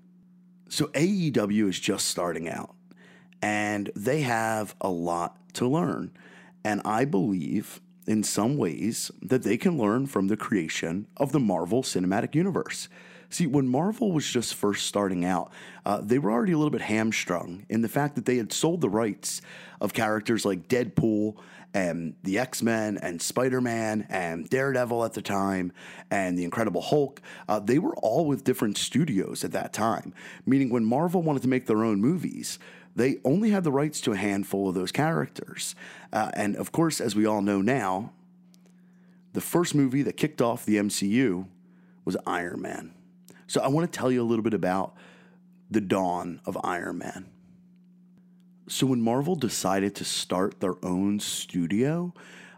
So 0.68 0.86
AEW 0.88 1.68
is 1.70 1.80
just 1.80 2.08
starting 2.08 2.46
out, 2.46 2.74
and 3.40 3.90
they 3.96 4.20
have 4.20 4.74
a 4.82 4.90
lot 4.90 5.38
to 5.54 5.66
learn. 5.66 6.10
And 6.62 6.82
I 6.84 7.06
believe 7.06 7.80
in 8.06 8.22
some 8.22 8.56
ways 8.56 9.10
that 9.20 9.42
they 9.42 9.56
can 9.56 9.78
learn 9.78 10.06
from 10.06 10.28
the 10.28 10.36
creation 10.36 11.06
of 11.16 11.32
the 11.32 11.40
Marvel 11.40 11.82
Cinematic 11.82 12.34
Universe. 12.34 12.88
See, 13.28 13.46
when 13.46 13.66
Marvel 13.66 14.12
was 14.12 14.28
just 14.28 14.54
first 14.54 14.86
starting 14.86 15.24
out, 15.24 15.50
uh, 15.84 16.00
they 16.00 16.18
were 16.18 16.30
already 16.30 16.52
a 16.52 16.58
little 16.58 16.70
bit 16.70 16.82
hamstrung 16.82 17.66
in 17.68 17.82
the 17.82 17.88
fact 17.88 18.14
that 18.14 18.24
they 18.24 18.36
had 18.36 18.52
sold 18.52 18.80
the 18.80 18.88
rights 18.88 19.42
of 19.80 19.92
characters 19.92 20.44
like 20.44 20.68
Deadpool 20.68 21.36
and 21.74 22.14
the 22.22 22.38
X 22.38 22.62
Men 22.62 22.96
and 22.98 23.20
Spider 23.20 23.60
Man 23.60 24.06
and 24.08 24.48
Daredevil 24.48 25.04
at 25.04 25.14
the 25.14 25.22
time 25.22 25.72
and 26.10 26.38
the 26.38 26.44
Incredible 26.44 26.80
Hulk. 26.80 27.20
Uh, 27.48 27.58
they 27.58 27.78
were 27.78 27.94
all 27.96 28.26
with 28.26 28.44
different 28.44 28.78
studios 28.78 29.44
at 29.44 29.52
that 29.52 29.72
time, 29.72 30.14
meaning 30.46 30.70
when 30.70 30.84
Marvel 30.84 31.20
wanted 31.20 31.42
to 31.42 31.48
make 31.48 31.66
their 31.66 31.84
own 31.84 32.00
movies, 32.00 32.58
they 32.96 33.18
only 33.24 33.50
had 33.50 33.62
the 33.62 33.70
rights 33.70 34.00
to 34.00 34.12
a 34.12 34.16
handful 34.16 34.68
of 34.68 34.74
those 34.74 34.90
characters. 34.90 35.74
Uh, 36.12 36.30
and 36.34 36.56
of 36.56 36.72
course, 36.72 37.00
as 37.00 37.14
we 37.14 37.26
all 37.26 37.42
know 37.42 37.60
now, 37.60 38.12
the 39.34 39.40
first 39.42 39.74
movie 39.74 40.02
that 40.02 40.16
kicked 40.16 40.40
off 40.40 40.64
the 40.64 40.76
MCU 40.76 41.46
was 42.06 42.16
Iron 42.26 42.62
Man. 42.62 42.94
So 43.46 43.60
I 43.60 43.68
want 43.68 43.90
to 43.90 43.96
tell 43.96 44.10
you 44.10 44.22
a 44.22 44.24
little 44.24 44.42
bit 44.42 44.54
about 44.54 44.94
the 45.70 45.80
dawn 45.80 46.40
of 46.46 46.56
Iron 46.64 46.98
Man. 46.98 47.26
So 48.68 48.86
when 48.86 49.00
Marvel 49.00 49.36
decided 49.36 49.94
to 49.96 50.04
start 50.04 50.60
their 50.60 50.74
own 50.82 51.20
studio, 51.20 52.14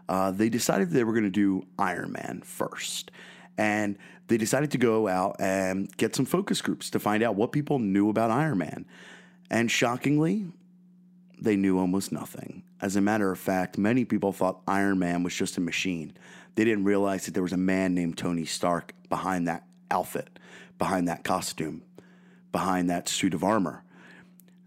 uh, 0.07 0.31
they 0.31 0.49
decided 0.49 0.89
they 0.89 1.03
were 1.03 1.13
going 1.13 1.25
to 1.25 1.29
do 1.29 1.67
Iron 1.77 2.13
Man 2.13 2.41
first. 2.45 3.11
And 3.57 3.97
they 4.27 4.37
decided 4.37 4.71
to 4.71 4.77
go 4.77 5.07
out 5.07 5.35
and 5.39 5.95
get 5.97 6.15
some 6.15 6.25
focus 6.25 6.61
groups 6.61 6.89
to 6.91 6.99
find 6.99 7.21
out 7.23 7.35
what 7.35 7.51
people 7.51 7.77
knew 7.77 8.09
about 8.09 8.31
Iron 8.31 8.59
Man. 8.59 8.85
And 9.49 9.71
shockingly, 9.71 10.45
they 11.41 11.55
knew 11.55 11.79
almost 11.79 12.11
nothing. 12.11 12.63
As 12.81 12.95
a 12.95 13.01
matter 13.01 13.31
of 13.31 13.39
fact, 13.39 13.77
many 13.77 14.05
people 14.05 14.31
thought 14.31 14.61
Iron 14.67 14.99
Man 14.99 15.23
was 15.23 15.35
just 15.35 15.57
a 15.57 15.61
machine. 15.61 16.13
They 16.55 16.65
didn't 16.65 16.83
realize 16.83 17.25
that 17.25 17.33
there 17.33 17.43
was 17.43 17.53
a 17.53 17.57
man 17.57 17.93
named 17.93 18.17
Tony 18.17 18.45
Stark 18.45 18.93
behind 19.09 19.47
that 19.47 19.65
outfit, 19.89 20.39
behind 20.77 21.07
that 21.07 21.23
costume, 21.23 21.83
behind 22.51 22.89
that 22.89 23.09
suit 23.09 23.33
of 23.33 23.43
armor. 23.43 23.83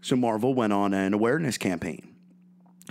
So 0.01 0.15
Marvel 0.15 0.53
went 0.53 0.73
on 0.73 0.93
an 0.93 1.13
awareness 1.13 1.57
campaign 1.57 2.13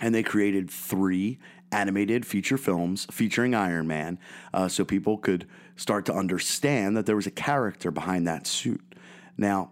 and 0.01 0.15
they 0.15 0.23
created 0.23 0.71
three 0.71 1.39
animated 1.71 2.27
feature 2.27 2.59
films 2.59 3.07
featuring 3.11 3.55
Iron 3.55 3.87
Man 3.87 4.19
uh, 4.53 4.69
so 4.69 4.85
people 4.85 5.19
could 5.19 5.47
start 5.77 6.07
to 6.07 6.15
understand 6.15 6.97
that 6.97 7.07
there 7.07 7.17
was 7.17 7.27
a 7.27 7.31
character 7.31 7.91
behind 7.91 8.27
that 8.27 8.47
suit. 8.47 8.95
Now, 9.37 9.71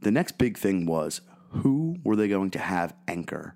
the 0.00 0.10
next 0.10 0.38
big 0.38 0.56
thing 0.58 0.86
was 0.86 1.20
who 1.50 1.96
were 2.04 2.16
they 2.16 2.28
going 2.28 2.50
to 2.52 2.58
have 2.58 2.94
anchor 3.08 3.54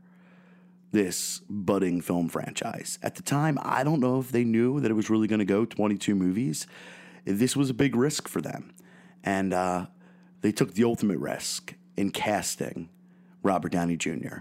this 0.92 1.40
budding 1.49 2.01
film 2.01 2.28
franchise? 2.28 2.99
At 3.03 3.14
the 3.16 3.22
time, 3.22 3.59
I 3.62 3.84
don't 3.84 4.01
know 4.01 4.20
if 4.20 4.30
they 4.30 4.45
knew 4.45 4.80
that 4.80 4.90
it 4.90 4.95
was 4.95 5.11
really 5.11 5.26
going 5.26 5.40
to 5.40 5.45
go 5.45 5.64
22 5.64 6.14
movies. 6.14 6.66
This 7.24 7.57
was 7.57 7.70
a 7.70 7.74
big 7.74 7.97
risk 7.97 8.28
for 8.28 8.40
them. 8.40 8.72
And 9.22 9.55
uh, 9.55 9.86
they 10.42 10.53
took 10.53 10.74
the 10.74 10.84
ultimate 10.84 11.18
risk 11.18 11.74
in 11.97 12.11
casting 12.11 12.90
Robert 13.42 13.72
Downey 13.72 13.97
Jr. 13.97 14.38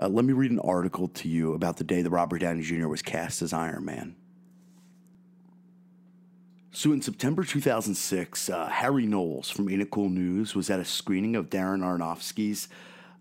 Uh, 0.00 0.08
let 0.08 0.24
me 0.24 0.32
read 0.32 0.50
an 0.50 0.60
article 0.60 1.08
to 1.08 1.28
you 1.28 1.52
about 1.54 1.76
the 1.76 1.84
day 1.84 2.02
that 2.02 2.10
Robert 2.10 2.38
Downey 2.38 2.62
Jr. 2.62 2.86
was 2.86 3.02
cast 3.02 3.42
as 3.42 3.52
Iron 3.52 3.84
Man. 3.84 4.16
So 6.72 6.92
in 6.92 7.02
September 7.02 7.42
2006, 7.42 8.48
uh, 8.48 8.68
Harry 8.68 9.04
Knowles 9.04 9.50
from 9.50 9.68
It 9.68 9.90
Cool 9.90 10.08
News 10.08 10.54
was 10.54 10.70
at 10.70 10.78
a 10.78 10.84
screening 10.84 11.34
of 11.34 11.50
Darren 11.50 11.80
Aronofsky's 11.80 12.68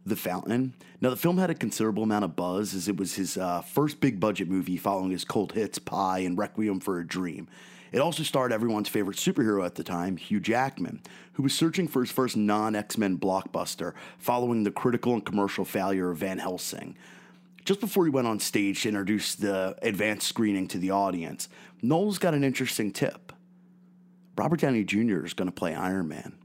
The 0.06 0.16
Fountain. 0.16 0.74
Now, 1.02 1.10
the 1.10 1.16
film 1.16 1.38
had 1.38 1.50
a 1.50 1.56
considerable 1.56 2.04
amount 2.04 2.26
of 2.26 2.36
buzz 2.36 2.74
as 2.74 2.88
it 2.88 2.98
was 2.98 3.16
his 3.16 3.38
uh, 3.38 3.62
first 3.62 4.00
big 4.00 4.20
budget 4.20 4.50
movie 4.50 4.78
following 4.78 5.12
his 5.12 5.24
cult 5.24 5.54
hits 5.54 5.80
Pi 5.80 6.20
and 6.20 6.38
Requiem 6.38 6.80
for 6.80 7.00
a 7.00 7.08
Dream. 7.08 7.48
It 7.92 8.00
also 8.00 8.24
starred 8.24 8.52
everyone's 8.52 8.90
favorite 8.90 9.18
superhero 9.18 9.66
at 9.66 9.76
the 9.76 9.84
time, 9.84 10.18
Hugh 10.18 10.40
Jackman, 10.40 11.02
who 11.34 11.44
was 11.44 11.54
searching 11.54 11.88
for 11.88 12.02
his 12.02 12.12
first 12.12 12.38
non 12.38 12.76
X 12.76 12.98
Men 12.98 13.18
blockbuster 13.18 13.94
following 14.18 14.64
the 14.64 14.72
critical 14.72 15.14
and 15.14 15.26
commercial 15.26 15.66
failure 15.66 16.12
of 16.12 16.18
Van 16.18 16.38
Helsing. 16.38 16.96
Just 17.66 17.82
before 17.82 18.06
he 18.06 18.12
went 18.12 18.28
on 18.28 18.40
stage 18.40 18.84
to 18.84 18.90
introduce 18.90 19.36
the 19.36 19.76
advanced 19.82 20.28
screening 20.28 20.68
to 20.70 20.78
the 20.78 20.92
audience, 20.92 21.50
Knowles 21.82 22.18
got 22.18 22.34
an 22.34 22.44
interesting 22.44 22.92
tip. 22.92 23.34
Robert 24.36 24.60
Downey 24.62 24.84
Jr. 24.84 25.26
is 25.26 25.34
going 25.34 25.48
to 25.50 25.52
play 25.52 25.76
Iron 25.76 26.08
Man. 26.08 26.39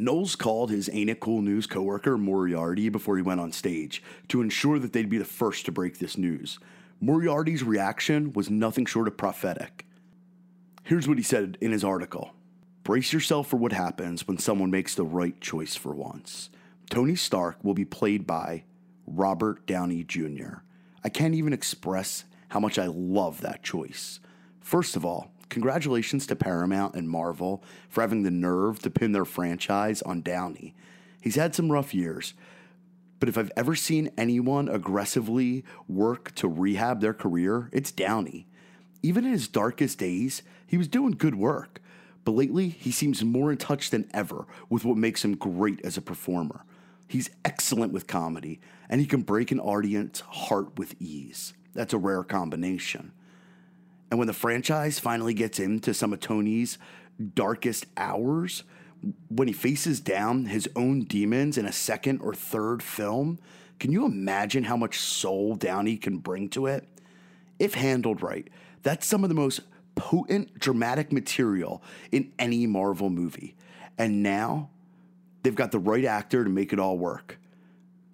Knowles 0.00 0.34
called 0.34 0.70
his 0.70 0.88
Ain't 0.94 1.10
It 1.10 1.20
Cool 1.20 1.42
News 1.42 1.66
coworker 1.66 2.16
Moriarty 2.16 2.88
before 2.88 3.16
he 3.16 3.22
went 3.22 3.38
on 3.38 3.52
stage 3.52 4.02
to 4.28 4.40
ensure 4.40 4.78
that 4.78 4.94
they'd 4.94 5.10
be 5.10 5.18
the 5.18 5.26
first 5.26 5.66
to 5.66 5.72
break 5.72 5.98
this 5.98 6.16
news. 6.16 6.58
Moriarty's 7.02 7.62
reaction 7.62 8.32
was 8.32 8.48
nothing 8.48 8.86
short 8.86 9.08
of 9.08 9.18
prophetic. 9.18 9.84
Here's 10.84 11.06
what 11.06 11.18
he 11.18 11.22
said 11.22 11.58
in 11.60 11.70
his 11.70 11.84
article 11.84 12.32
Brace 12.82 13.12
yourself 13.12 13.48
for 13.48 13.58
what 13.58 13.72
happens 13.72 14.26
when 14.26 14.38
someone 14.38 14.70
makes 14.70 14.94
the 14.94 15.04
right 15.04 15.38
choice 15.38 15.76
for 15.76 15.94
once. 15.94 16.48
Tony 16.88 17.14
Stark 17.14 17.62
will 17.62 17.74
be 17.74 17.84
played 17.84 18.26
by 18.26 18.64
Robert 19.06 19.66
Downey 19.66 20.02
Jr. 20.02 20.62
I 21.04 21.10
can't 21.10 21.34
even 21.34 21.52
express 21.52 22.24
how 22.48 22.58
much 22.58 22.78
I 22.78 22.86
love 22.86 23.42
that 23.42 23.62
choice. 23.62 24.18
First 24.60 24.96
of 24.96 25.04
all, 25.04 25.29
congratulations 25.50 26.26
to 26.26 26.36
Paramount 26.36 26.94
and 26.94 27.08
Marvel 27.08 27.62
for 27.88 28.00
having 28.00 28.22
the 28.22 28.30
nerve 28.30 28.78
to 28.80 28.90
pin 28.90 29.12
their 29.12 29.24
franchise 29.24 30.00
on 30.02 30.22
Downey. 30.22 30.74
He's 31.20 31.36
had 31.36 31.54
some 31.54 31.70
rough 31.70 31.92
years, 31.92 32.32
but 33.18 33.28
if 33.28 33.36
I've 33.36 33.52
ever 33.56 33.74
seen 33.74 34.10
anyone 34.16 34.68
aggressively 34.68 35.64
work 35.86 36.34
to 36.36 36.48
rehab 36.48 37.00
their 37.00 37.12
career, 37.12 37.68
it's 37.72 37.92
Downey. 37.92 38.46
Even 39.02 39.26
in 39.26 39.32
his 39.32 39.48
darkest 39.48 39.98
days, 39.98 40.42
he 40.66 40.78
was 40.78 40.88
doing 40.88 41.12
good 41.12 41.34
work. 41.34 41.82
But 42.24 42.32
lately, 42.32 42.68
he 42.68 42.92
seems 42.92 43.24
more 43.24 43.50
in 43.50 43.56
touch 43.56 43.90
than 43.90 44.10
ever 44.12 44.46
with 44.68 44.84
what 44.84 44.96
makes 44.96 45.24
him 45.24 45.36
great 45.36 45.80
as 45.84 45.96
a 45.96 46.02
performer. 46.02 46.64
He's 47.08 47.30
excellent 47.44 47.92
with 47.92 48.06
comedy, 48.06 48.60
and 48.88 49.00
he 49.00 49.06
can 49.06 49.22
break 49.22 49.50
an 49.50 49.60
audience's 49.60 50.20
heart 50.20 50.78
with 50.78 50.94
ease. 51.00 51.54
That's 51.74 51.92
a 51.92 51.98
rare 51.98 52.22
combination. 52.22 53.12
And 54.10 54.18
when 54.18 54.26
the 54.26 54.34
franchise 54.34 54.98
finally 54.98 55.34
gets 55.34 55.58
into 55.58 55.94
some 55.94 56.12
of 56.12 56.20
Tony's 56.20 56.78
darkest 57.34 57.86
hours, 57.96 58.64
when 59.28 59.48
he 59.48 59.54
faces 59.54 60.00
down 60.00 60.46
his 60.46 60.68
own 60.76 61.04
demons 61.04 61.56
in 61.56 61.64
a 61.64 61.72
second 61.72 62.20
or 62.20 62.34
third 62.34 62.82
film, 62.82 63.38
can 63.78 63.92
you 63.92 64.04
imagine 64.04 64.64
how 64.64 64.76
much 64.76 64.98
soul 64.98 65.54
Downey 65.54 65.96
can 65.96 66.18
bring 66.18 66.48
to 66.50 66.66
it? 66.66 66.86
If 67.58 67.74
handled 67.74 68.22
right, 68.22 68.48
that's 68.82 69.06
some 69.06 69.22
of 69.22 69.28
the 69.28 69.34
most 69.34 69.60
potent 69.94 70.58
dramatic 70.58 71.12
material 71.12 71.82
in 72.10 72.32
any 72.38 72.66
Marvel 72.66 73.10
movie. 73.10 73.54
And 73.96 74.22
now 74.22 74.70
they've 75.42 75.54
got 75.54 75.72
the 75.72 75.78
right 75.78 76.04
actor 76.04 76.44
to 76.44 76.50
make 76.50 76.72
it 76.72 76.78
all 76.78 76.98
work. 76.98 77.38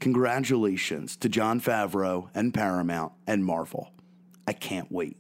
Congratulations 0.01 1.17
to 1.17 1.29
Jon 1.29 1.61
Favreau 1.61 2.29
and 2.35 2.53
Paramount 2.53 3.13
and 3.27 3.45
Marvel. 3.45 3.93
I 4.47 4.53
can't 4.53 4.91
wait. 4.93 5.17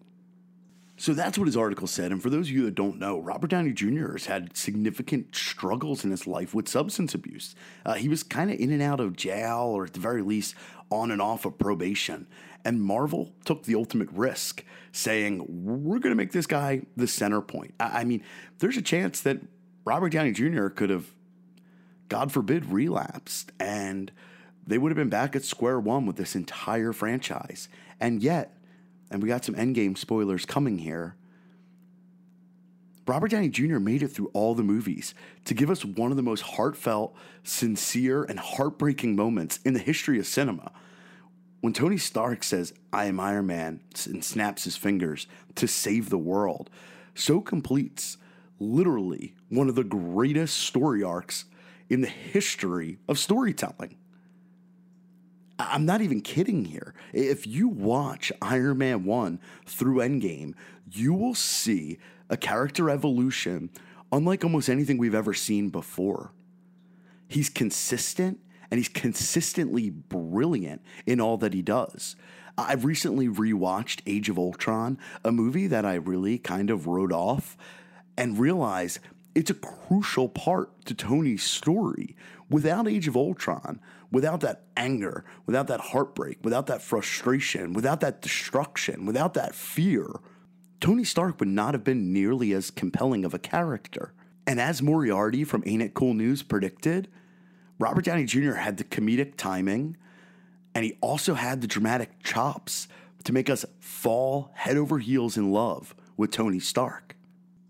So 1.06 1.14
that's 1.14 1.38
what 1.38 1.46
his 1.46 1.56
article 1.56 1.86
said. 1.86 2.10
And 2.10 2.20
for 2.20 2.30
those 2.30 2.48
of 2.48 2.52
you 2.52 2.64
that 2.64 2.74
don't 2.74 2.98
know, 2.98 3.20
Robert 3.20 3.48
Downey 3.48 3.72
Jr. 3.72 4.14
has 4.14 4.26
had 4.26 4.56
significant 4.56 5.36
struggles 5.36 6.04
in 6.04 6.10
his 6.10 6.26
life 6.26 6.52
with 6.52 6.66
substance 6.66 7.14
abuse. 7.14 7.54
Uh, 7.84 7.94
he 7.94 8.08
was 8.08 8.24
kind 8.24 8.50
of 8.50 8.58
in 8.58 8.72
and 8.72 8.82
out 8.82 8.98
of 8.98 9.14
jail, 9.14 9.66
or 9.72 9.84
at 9.84 9.92
the 9.92 10.00
very 10.00 10.20
least, 10.20 10.56
on 10.90 11.12
and 11.12 11.22
off 11.22 11.44
of 11.44 11.58
probation. 11.58 12.26
And 12.64 12.82
Marvel 12.82 13.32
took 13.44 13.62
the 13.62 13.76
ultimate 13.76 14.10
risk, 14.10 14.64
saying, 14.90 15.44
We're 15.48 16.00
going 16.00 16.10
to 16.10 16.16
make 16.16 16.32
this 16.32 16.48
guy 16.48 16.82
the 16.96 17.06
center 17.06 17.40
point. 17.40 17.74
I, 17.78 18.00
I 18.00 18.04
mean, 18.04 18.24
there's 18.58 18.76
a 18.76 18.82
chance 18.82 19.20
that 19.20 19.38
Robert 19.84 20.10
Downey 20.10 20.32
Jr. 20.32 20.66
could 20.70 20.90
have, 20.90 21.06
God 22.08 22.32
forbid, 22.32 22.72
relapsed. 22.72 23.52
And 23.60 24.10
they 24.66 24.76
would 24.76 24.90
have 24.90 24.96
been 24.96 25.08
back 25.08 25.36
at 25.36 25.44
square 25.44 25.78
one 25.78 26.04
with 26.04 26.16
this 26.16 26.34
entire 26.34 26.92
franchise. 26.92 27.68
And 28.00 28.24
yet, 28.24 28.55
and 29.10 29.22
we 29.22 29.28
got 29.28 29.44
some 29.44 29.54
endgame 29.54 29.96
spoilers 29.96 30.44
coming 30.44 30.78
here. 30.78 31.16
Robert 33.06 33.30
Downey 33.30 33.48
Jr. 33.48 33.78
made 33.78 34.02
it 34.02 34.08
through 34.08 34.30
all 34.32 34.54
the 34.54 34.64
movies 34.64 35.14
to 35.44 35.54
give 35.54 35.70
us 35.70 35.84
one 35.84 36.10
of 36.10 36.16
the 36.16 36.22
most 36.24 36.40
heartfelt, 36.40 37.14
sincere, 37.44 38.24
and 38.24 38.38
heartbreaking 38.40 39.14
moments 39.14 39.60
in 39.64 39.74
the 39.74 39.80
history 39.80 40.18
of 40.18 40.26
cinema. 40.26 40.72
When 41.60 41.72
Tony 41.72 41.98
Stark 41.98 42.42
says, 42.42 42.74
I 42.92 43.06
am 43.06 43.20
Iron 43.20 43.46
Man, 43.46 43.80
and 44.06 44.24
snaps 44.24 44.64
his 44.64 44.76
fingers 44.76 45.26
to 45.54 45.68
save 45.68 46.10
the 46.10 46.18
world, 46.18 46.68
so 47.14 47.40
completes 47.40 48.18
literally 48.58 49.34
one 49.48 49.68
of 49.68 49.74
the 49.76 49.84
greatest 49.84 50.56
story 50.56 51.02
arcs 51.02 51.44
in 51.88 52.00
the 52.00 52.08
history 52.08 52.98
of 53.08 53.18
storytelling. 53.18 53.96
I'm 55.58 55.86
not 55.86 56.02
even 56.02 56.20
kidding 56.20 56.66
here. 56.66 56.94
If 57.12 57.46
you 57.46 57.68
watch 57.68 58.30
Iron 58.42 58.78
Man 58.78 59.04
1 59.04 59.40
through 59.66 59.96
Endgame, 59.96 60.54
you 60.90 61.14
will 61.14 61.34
see 61.34 61.98
a 62.28 62.36
character 62.36 62.90
evolution 62.90 63.70
unlike 64.12 64.44
almost 64.44 64.68
anything 64.68 64.98
we've 64.98 65.14
ever 65.14 65.34
seen 65.34 65.68
before. 65.70 66.32
He's 67.28 67.48
consistent 67.48 68.38
and 68.70 68.78
he's 68.78 68.88
consistently 68.88 69.90
brilliant 69.90 70.82
in 71.06 71.20
all 71.20 71.36
that 71.38 71.54
he 71.54 71.62
does. 71.62 72.16
I've 72.58 72.84
recently 72.84 73.28
rewatched 73.28 74.00
Age 74.06 74.28
of 74.28 74.38
Ultron, 74.38 74.98
a 75.24 75.30
movie 75.30 75.66
that 75.66 75.84
I 75.84 75.94
really 75.94 76.38
kind 76.38 76.70
of 76.70 76.86
wrote 76.86 77.12
off 77.12 77.56
and 78.16 78.38
realized 78.38 78.98
it's 79.34 79.50
a 79.50 79.54
crucial 79.54 80.28
part 80.28 80.84
to 80.86 80.94
Tony's 80.94 81.42
story. 81.42 82.16
Without 82.48 82.88
Age 82.88 83.08
of 83.08 83.16
Ultron, 83.16 83.80
without 84.10 84.40
that 84.40 84.64
anger, 84.76 85.24
without 85.46 85.66
that 85.68 85.80
heartbreak, 85.80 86.38
without 86.42 86.66
that 86.66 86.82
frustration, 86.82 87.72
without 87.72 88.00
that 88.00 88.22
destruction, 88.22 89.06
without 89.06 89.34
that 89.34 89.54
fear, 89.54 90.06
Tony 90.80 91.04
Stark 91.04 91.40
would 91.40 91.48
not 91.48 91.74
have 91.74 91.84
been 91.84 92.12
nearly 92.12 92.52
as 92.52 92.70
compelling 92.70 93.24
of 93.24 93.34
a 93.34 93.38
character. 93.38 94.12
And 94.46 94.60
as 94.60 94.82
Moriarty 94.82 95.44
from 95.44 95.62
Ain't 95.66 95.82
It 95.82 95.94
Cool 95.94 96.14
News 96.14 96.42
predicted, 96.42 97.08
Robert 97.78 98.04
Downey 98.04 98.24
Jr. 98.24 98.52
had 98.52 98.76
the 98.76 98.84
comedic 98.84 99.36
timing 99.36 99.96
and 100.76 100.84
he 100.84 100.98
also 101.00 101.32
had 101.32 101.62
the 101.62 101.66
dramatic 101.66 102.22
chops 102.22 102.86
to 103.24 103.32
make 103.32 103.48
us 103.48 103.64
fall 103.80 104.50
head 104.54 104.76
over 104.76 104.98
heels 104.98 105.38
in 105.38 105.50
love 105.50 105.94
with 106.18 106.30
Tony 106.30 106.60
Stark. 106.60 107.15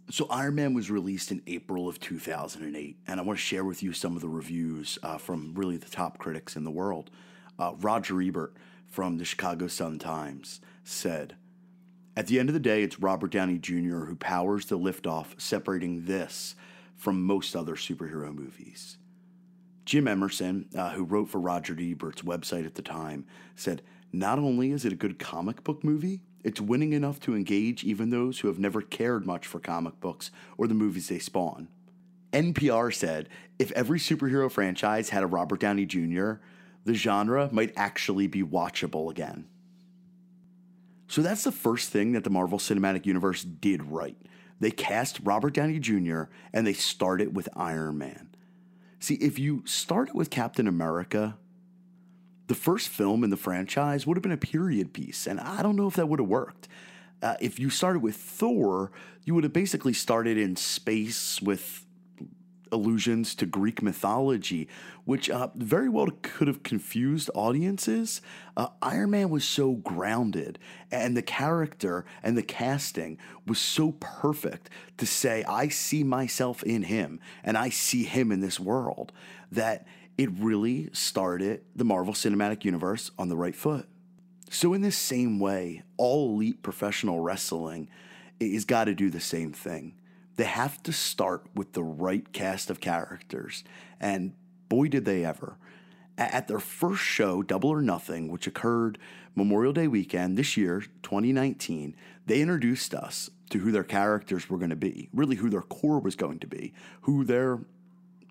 So, 0.09 0.27
Iron 0.31 0.55
Man 0.55 0.73
was 0.73 0.89
released 0.89 1.33
in 1.33 1.43
April 1.49 1.89
of 1.89 1.99
2008, 1.99 2.97
and 3.09 3.19
I 3.19 3.23
want 3.25 3.39
to 3.41 3.45
share 3.45 3.65
with 3.65 3.83
you 3.83 3.93
some 3.93 4.15
of 4.15 4.23
the 4.23 4.29
reviews 4.29 5.01
uh, 5.03 5.19
from 5.19 5.53
really 5.55 5.79
the 5.79 5.91
top 5.91 6.19
critics 6.19 6.55
in 6.55 6.63
the 6.63 6.71
world. 6.71 7.11
Uh, 7.59 7.73
Roger 7.81 8.23
Ebert 8.23 8.55
from 8.87 9.19
the 9.19 9.25
Chicago 9.25 9.67
Sun 9.67 9.99
Times 9.99 10.61
said, 10.85 11.35
At 12.17 12.29
the 12.29 12.39
end 12.39 12.49
of 12.49 12.53
the 12.53 12.61
day, 12.61 12.85
it's 12.85 13.01
Robert 13.01 13.33
Downey 13.33 13.59
Jr. 13.59 14.05
who 14.05 14.15
powers 14.15 14.67
the 14.67 14.79
liftoff, 14.79 15.41
separating 15.41 16.05
this 16.05 16.55
from 16.95 17.25
most 17.25 17.57
other 17.57 17.75
superhero 17.75 18.33
movies. 18.33 18.99
Jim 19.85 20.07
Emerson, 20.07 20.69
uh, 20.77 20.91
who 20.91 21.03
wrote 21.03 21.29
for 21.29 21.41
Roger 21.41 21.77
Ebert's 21.79 22.23
website 22.23 22.65
at 22.65 22.77
the 22.77 22.83
time, 22.83 23.27
said, 23.57 23.83
Not 24.13 24.39
only 24.39 24.71
is 24.71 24.85
it 24.85 24.93
a 24.93 24.97
good 24.97 25.19
comic 25.19 25.65
book 25.65 25.83
movie, 25.83 26.23
it's 26.47 26.61
winning 26.61 26.93
enough 26.93 27.19
to 27.19 27.35
engage 27.35 27.83
even 27.83 28.11
those 28.11 28.39
who 28.39 28.47
have 28.47 28.61
never 28.61 28.81
cared 28.81 29.27
much 29.27 29.49
for 29.49 29.59
comic 29.59 29.99
books 29.99 30.31
or 30.57 30.69
the 30.69 30.75
movies 30.75 31.09
they 31.09 31.19
spawn. 31.19 31.67
NPR 32.33 32.95
said 32.95 33.29
if 33.59 33.73
every 33.73 33.99
superhero 33.99 34.49
franchise 34.49 35.09
had 35.09 35.25
a 35.25 35.27
Robert 35.27 35.59
Downey 35.59 35.87
Jr., 35.87 36.35
the 36.85 36.95
genre 36.95 37.49
might 37.51 37.73
actually 37.77 38.29
be 38.29 38.45
watchable 38.45 39.11
again. 39.11 39.47
So 41.09 41.21
that's 41.21 41.43
the 41.43 41.51
first 41.51 41.91
thing 41.91 42.13
that 42.13 42.23
the 42.23 42.31
Marvel 42.31 42.61
Cinematic 42.61 43.07
Universe 43.07 43.43
did 43.43 43.83
right. 43.83 44.17
They 44.61 44.71
cast 44.71 45.19
Robert 45.25 45.53
Downey 45.53 45.81
Jr. 45.81 46.25
and 46.53 46.65
they 46.65 46.75
started 46.75 47.35
with 47.35 47.49
Iron 47.57 47.99
Man. 47.99 48.29
See, 49.01 49.15
if 49.15 49.37
you 49.37 49.65
started 49.67 50.15
with 50.15 50.31
Captain 50.31 50.69
America, 50.69 51.39
the 52.47 52.55
first 52.55 52.89
film 52.89 53.25
in 53.25 53.31
the 53.31 53.37
franchise 53.37 54.07
would 54.07 54.17
have 54.17 54.23
been 54.23 54.33
a 54.33 54.37
period 54.37 54.93
piece, 54.93 55.27
and 55.27 55.41
I 55.41 55.63
don't 55.63 55.77
know 55.77 55.89
if 55.89 55.95
that 55.95 56.09
would 56.09 56.21
have 56.21 56.29
worked. 56.29 56.69
Uh, 57.23 57.35
if 57.41 57.59
you 57.59 57.71
started 57.71 58.03
with 58.03 58.17
Thor, 58.17 58.93
you 59.25 59.35
would 59.35 59.45
have 59.45 59.53
basically 59.53 59.93
started 59.93 60.37
in 60.37 60.55
space 60.55 61.41
with 61.41 61.87
allusions 62.73 63.35
to 63.37 63.47
Greek 63.47 63.83
mythology, 63.83 64.69
which 65.05 65.31
uh, 65.31 65.49
very 65.55 65.89
well 65.89 66.09
could 66.23 66.49
have 66.49 66.63
confused 66.63 67.31
audiences. 67.35 68.21
Uh, 68.57 68.69
Iron 68.83 69.11
Man 69.11 69.31
was 69.31 69.45
so 69.45 69.75
grounded, 69.75 70.59
and 70.91 71.17
the 71.17 71.23
character 71.23 72.05
and 72.23 72.37
the 72.37 72.43
casting 72.43 73.19
was 73.47 73.59
so 73.59 73.93
perfect 73.93 74.69
to 74.99 75.07
say, 75.07 75.45
I 75.45 75.69
see 75.69 76.05
myself 76.05 76.63
in 76.65 76.83
him, 76.85 77.21
and 77.45 77.57
I 77.57 77.71
see 77.71 78.05
him 78.05 78.33
in 78.33 78.41
this 78.41 78.61
world, 78.61 79.13
that 79.51 79.87
it 80.19 80.31
really 80.33 80.89
started 80.93 81.63
the 81.75 81.85
Marvel 81.85 82.15
Cinematic 82.15 82.65
Universe 82.65 83.11
on 83.19 83.29
the 83.29 83.37
right 83.37 83.55
foot. 83.55 83.87
So, 84.49 84.73
in 84.75 84.81
this 84.81 84.97
same 84.97 85.39
way, 85.39 85.83
all 85.97 86.31
elite 86.31 86.63
professional 86.63 87.21
wrestling 87.21 87.89
is 88.39 88.65
got 88.65 88.85
to 88.85 88.95
do 88.95 89.11
the 89.11 89.21
same 89.21 89.53
thing 89.53 89.95
they 90.37 90.45
have 90.45 90.83
to 90.83 90.93
start 90.93 91.47
with 91.55 91.73
the 91.73 91.83
right 91.83 92.33
cast 92.33 92.71
of 92.71 92.81
characters. 92.81 93.65
And 94.01 94.35
boy, 94.69 94.89
did 94.89 95.05
they 95.05 95.25
ever. 95.25 95.57
At 96.19 96.49
their 96.49 96.61
first 96.61 97.03
show, 97.03 97.43
Double 97.43 97.71
or 97.71 97.83
Nothing, 97.83 98.29
which 98.29 98.47
occurred 98.47 98.99
Memorial 99.35 99.73
Day 99.73 99.87
weekend 99.87 100.39
this 100.39 100.57
year, 100.57 100.81
2019, 101.03 101.95
they 102.27 102.41
introduced 102.41 102.95
us 102.95 103.31
to 103.51 103.59
who 103.59 103.71
their 103.71 103.85
characters 103.85 104.49
were 104.49 104.59
going 104.59 104.71
to 104.71 104.77
be, 104.77 105.09
really 105.13 105.37
who 105.37 105.51
their 105.51 105.63
core 105.63 106.01
was 106.01 106.17
going 106.17 106.39
to 106.39 106.47
be, 106.47 106.73
who 107.03 107.25
their, 107.25 107.61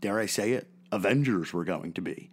dare 0.02 0.20
I 0.20 0.26
say 0.26 0.54
it, 0.54 0.68
Avengers 0.96 1.52
were 1.54 1.66
going 1.66 1.91
to 1.93 2.02
be. 2.02 2.30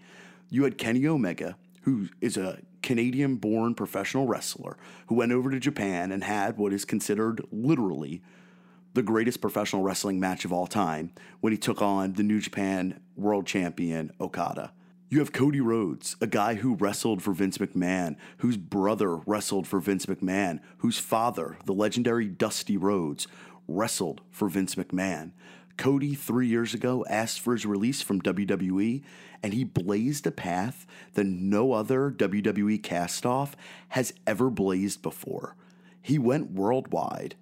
You 0.49 0.65
had 0.65 0.79
Kenny 0.79 1.07
Omega, 1.07 1.57
who 1.83 2.09
is 2.21 2.37
a 2.37 2.61
Canadian 2.83 3.37
born 3.37 3.75
professional 3.75 4.27
wrestler 4.27 4.77
who 5.09 5.17
went 5.17 5.33
over 5.33 5.51
to 5.51 5.59
Japan 5.59 6.13
and 6.13 6.23
had 6.23 6.57
what 6.57 6.73
is 6.73 6.85
considered 6.85 7.43
literally 7.51 8.23
the 8.95 9.03
greatest 9.03 9.41
professional 9.41 9.83
wrestling 9.83 10.21
match 10.21 10.45
of 10.45 10.53
all 10.53 10.67
time 10.67 11.13
when 11.41 11.53
he 11.53 11.59
took 11.59 11.83
on 11.83 12.13
the 12.13 12.23
New 12.23 12.41
Japan 12.41 13.01
World 13.17 13.47
Champion 13.47 14.13
Okada. 14.21 14.73
You 15.09 15.19
have 15.19 15.33
Cody 15.33 15.61
Rhodes, 15.61 16.17
a 16.21 16.27
guy 16.27 16.55
who 16.55 16.75
wrestled 16.75 17.21
for 17.23 17.33
Vince 17.33 17.59
McMahon, 17.59 18.17
whose 18.39 18.57
brother 18.57 19.17
wrestled 19.17 19.67
for 19.67 19.81
Vince 19.81 20.07
McMahon, 20.07 20.61
whose 20.79 20.99
father, 20.99 21.59
the 21.67 21.75
legendary 21.75 22.29
Dusty 22.29 22.77
Rhodes, 22.77 23.27
wrestled 23.69 24.21
for 24.31 24.49
Vince 24.49 24.75
McMahon. 24.75 25.33
Cody, 25.77 26.15
three 26.15 26.47
years 26.47 26.75
ago, 26.75 27.05
asked 27.09 27.41
for 27.41 27.53
his 27.53 27.67
release 27.67 28.03
from 28.03 28.23
WWE, 28.23 29.03
and 29.43 29.55
he 29.55 29.65
blazed 29.65 30.27
a 30.27 30.31
path 30.31 30.87
that 31.15 31.25
no 31.25 31.73
other 31.73 32.11
WWE 32.11 32.81
castoff 32.81 33.53
has 33.91 34.13
ever 34.27 34.51
blazed 34.51 35.03
before. 35.03 35.57
He 36.01 36.19
went 36.19 36.53
worldwide 36.53 37.37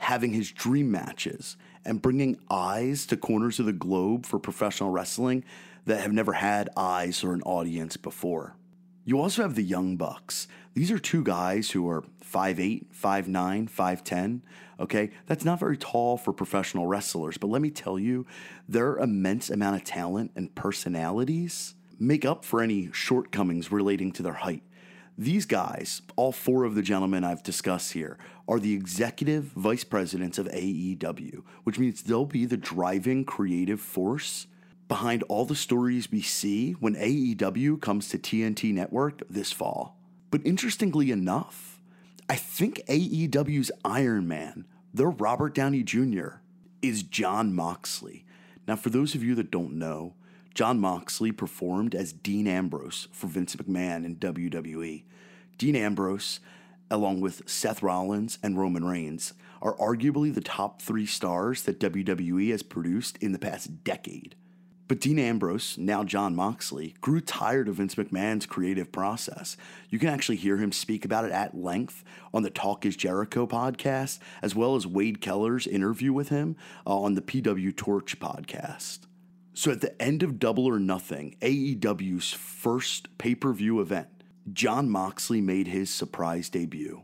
having 0.00 0.32
his 0.32 0.50
dream 0.50 0.90
matches 0.90 1.56
and 1.84 2.00
bringing 2.00 2.38
eyes 2.50 3.04
to 3.06 3.16
corners 3.16 3.58
of 3.58 3.66
the 3.66 3.72
globe 3.72 4.24
for 4.24 4.38
professional 4.38 4.90
wrestling 4.90 5.44
that 5.84 6.00
have 6.00 6.12
never 6.12 6.32
had 6.32 6.70
eyes 6.76 7.22
or 7.22 7.34
an 7.34 7.42
audience 7.42 7.96
before. 7.98 8.56
You 9.04 9.20
also 9.20 9.42
have 9.42 9.54
the 9.54 9.62
Young 9.62 9.96
Bucks. 9.96 10.48
These 10.74 10.92
are 10.92 10.98
two 10.98 11.24
guys 11.24 11.72
who 11.72 11.88
are 11.88 12.04
5'8, 12.24 12.86
5'9, 12.94 13.70
5'10. 13.70 14.40
Okay, 14.78 15.10
that's 15.26 15.44
not 15.44 15.58
very 15.58 15.76
tall 15.76 16.16
for 16.16 16.32
professional 16.32 16.86
wrestlers, 16.86 17.36
but 17.36 17.48
let 17.48 17.60
me 17.60 17.70
tell 17.70 17.98
you, 17.98 18.24
their 18.68 18.96
immense 18.96 19.50
amount 19.50 19.76
of 19.76 19.84
talent 19.84 20.30
and 20.36 20.54
personalities 20.54 21.74
make 21.98 22.24
up 22.24 22.44
for 22.44 22.62
any 22.62 22.90
shortcomings 22.92 23.72
relating 23.72 24.12
to 24.12 24.22
their 24.22 24.34
height. 24.34 24.62
These 25.18 25.44
guys, 25.44 26.02
all 26.16 26.32
four 26.32 26.64
of 26.64 26.74
the 26.74 26.82
gentlemen 26.82 27.24
I've 27.24 27.42
discussed 27.42 27.92
here, 27.92 28.16
are 28.48 28.58
the 28.58 28.72
executive 28.72 29.44
vice 29.44 29.84
presidents 29.84 30.38
of 30.38 30.46
AEW, 30.46 31.42
which 31.64 31.78
means 31.78 32.02
they'll 32.02 32.24
be 32.24 32.46
the 32.46 32.56
driving 32.56 33.24
creative 33.24 33.80
force 33.80 34.46
behind 34.88 35.22
all 35.24 35.44
the 35.44 35.54
stories 35.54 36.10
we 36.10 36.22
see 36.22 36.72
when 36.72 36.94
AEW 36.94 37.80
comes 37.80 38.08
to 38.08 38.18
TNT 38.18 38.72
Network 38.72 39.20
this 39.28 39.52
fall. 39.52 39.99
But 40.30 40.42
interestingly 40.44 41.10
enough, 41.10 41.80
I 42.28 42.36
think 42.36 42.80
AEW's 42.86 43.72
Iron 43.84 44.28
Man, 44.28 44.66
their 44.94 45.10
Robert 45.10 45.54
Downey 45.54 45.82
Jr., 45.82 46.38
is 46.82 47.02
Jon 47.02 47.54
Moxley. 47.54 48.24
Now, 48.68 48.76
for 48.76 48.90
those 48.90 49.14
of 49.14 49.24
you 49.24 49.34
that 49.34 49.50
don't 49.50 49.72
know, 49.74 50.14
Jon 50.54 50.80
Moxley 50.80 51.32
performed 51.32 51.94
as 51.94 52.12
Dean 52.12 52.46
Ambrose 52.46 53.08
for 53.12 53.26
Vince 53.26 53.56
McMahon 53.56 54.04
in 54.04 54.16
WWE. 54.16 55.04
Dean 55.58 55.76
Ambrose, 55.76 56.40
along 56.90 57.20
with 57.20 57.48
Seth 57.48 57.82
Rollins 57.82 58.38
and 58.42 58.58
Roman 58.58 58.84
Reigns, 58.84 59.34
are 59.60 59.76
arguably 59.76 60.32
the 60.32 60.40
top 60.40 60.80
three 60.80 61.06
stars 61.06 61.64
that 61.64 61.80
WWE 61.80 62.50
has 62.50 62.62
produced 62.62 63.16
in 63.18 63.32
the 63.32 63.38
past 63.38 63.84
decade. 63.84 64.34
But 64.90 64.98
Dean 64.98 65.20
Ambrose, 65.20 65.78
now 65.78 66.02
Jon 66.02 66.34
Moxley, 66.34 66.96
grew 67.00 67.20
tired 67.20 67.68
of 67.68 67.76
Vince 67.76 67.94
McMahon's 67.94 68.44
creative 68.44 68.90
process. 68.90 69.56
You 69.88 70.00
can 70.00 70.08
actually 70.08 70.34
hear 70.34 70.56
him 70.56 70.72
speak 70.72 71.04
about 71.04 71.24
it 71.24 71.30
at 71.30 71.56
length 71.56 72.02
on 72.34 72.42
the 72.42 72.50
Talk 72.50 72.84
is 72.84 72.96
Jericho 72.96 73.46
podcast, 73.46 74.18
as 74.42 74.56
well 74.56 74.74
as 74.74 74.88
Wade 74.88 75.20
Keller's 75.20 75.68
interview 75.68 76.12
with 76.12 76.30
him 76.30 76.56
uh, 76.84 76.98
on 76.98 77.14
the 77.14 77.22
PW 77.22 77.76
Torch 77.76 78.18
podcast. 78.18 79.06
So 79.54 79.70
at 79.70 79.80
the 79.80 80.02
end 80.02 80.24
of 80.24 80.40
Double 80.40 80.66
or 80.66 80.80
Nothing, 80.80 81.36
AEW's 81.40 82.32
first 82.32 83.16
pay 83.16 83.36
per 83.36 83.52
view 83.52 83.80
event, 83.80 84.08
John 84.52 84.90
Moxley 84.90 85.40
made 85.40 85.68
his 85.68 85.88
surprise 85.94 86.48
debut. 86.48 87.02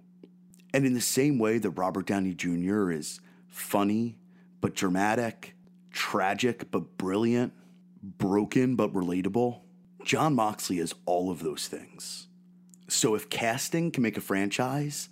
And 0.75 0.85
in 0.85 0.95
the 0.95 1.01
same 1.01 1.39
way 1.39 1.59
that 1.59 1.71
Robert 1.71 2.09
Downey 2.09 2.35
Jr. 2.35 2.91
is 2.91 3.21
funny 3.47 4.19
but 4.61 4.75
dramatic, 4.75 5.55
tragic 5.93 6.73
but 6.73 6.99
brilliant, 6.99 7.53
broken 8.07 8.77
but 8.77 8.93
relatable, 8.93 9.61
Jon 10.05 10.35
Moxley 10.35 10.79
is 10.79 10.95
all 11.05 11.31
of 11.31 11.43
those 11.43 11.67
things. 11.67 12.29
So 12.89 13.15
if 13.15 13.29
casting 13.29 13.91
can 13.91 14.03
make 14.03 14.17
a 14.17 14.21
franchise, 14.21 15.09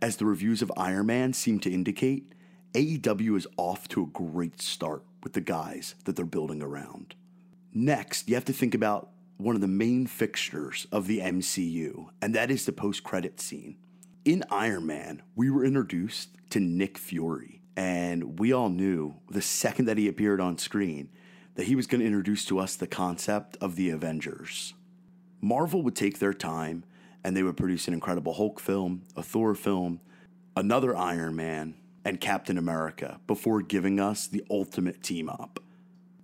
as 0.00 0.16
the 0.16 0.24
reviews 0.24 0.62
of 0.62 0.72
Iron 0.76 1.06
Man 1.06 1.34
seem 1.34 1.60
to 1.60 1.72
indicate, 1.72 2.32
AEW 2.72 3.36
is 3.36 3.46
off 3.58 3.86
to 3.88 4.02
a 4.02 4.06
great 4.06 4.62
start 4.62 5.02
with 5.22 5.34
the 5.34 5.40
guys 5.42 5.94
that 6.04 6.16
they're 6.16 6.24
building 6.24 6.62
around. 6.62 7.14
Next, 7.74 8.28
you 8.28 8.34
have 8.34 8.46
to 8.46 8.52
think 8.52 8.74
about 8.74 9.10
one 9.36 9.54
of 9.54 9.60
the 9.60 9.68
main 9.68 10.06
fixtures 10.06 10.86
of 10.90 11.06
the 11.06 11.18
MCU, 11.18 12.08
and 12.22 12.34
that 12.34 12.50
is 12.50 12.64
the 12.64 12.72
post 12.72 13.04
credit 13.04 13.40
scene. 13.40 13.76
In 14.24 14.44
Iron 14.50 14.86
Man, 14.86 15.22
we 15.34 15.50
were 15.50 15.64
introduced 15.64 16.30
to 16.50 16.60
Nick 16.60 16.96
Fury, 16.96 17.60
and 17.76 18.38
we 18.38 18.52
all 18.52 18.70
knew 18.70 19.16
the 19.30 19.42
second 19.42 19.84
that 19.84 19.98
he 19.98 20.08
appeared 20.08 20.40
on 20.40 20.58
screen 20.58 21.10
that 21.54 21.66
he 21.66 21.76
was 21.76 21.86
going 21.86 22.00
to 22.00 22.06
introduce 22.06 22.44
to 22.46 22.58
us 22.58 22.76
the 22.76 22.86
concept 22.86 23.56
of 23.60 23.76
the 23.76 23.90
Avengers. 23.90 24.74
Marvel 25.40 25.82
would 25.82 25.96
take 25.96 26.18
their 26.18 26.34
time 26.34 26.84
and 27.24 27.36
they 27.36 27.42
would 27.42 27.56
produce 27.56 27.88
an 27.88 27.94
Incredible 27.94 28.34
Hulk 28.34 28.60
film, 28.60 29.02
a 29.16 29.22
Thor 29.22 29.54
film, 29.54 30.00
another 30.56 30.96
Iron 30.96 31.36
Man, 31.36 31.74
and 32.04 32.20
Captain 32.20 32.56
America 32.56 33.20
before 33.26 33.60
giving 33.60 34.00
us 34.00 34.26
the 34.26 34.44
ultimate 34.50 35.02
team 35.02 35.28
up. 35.28 35.60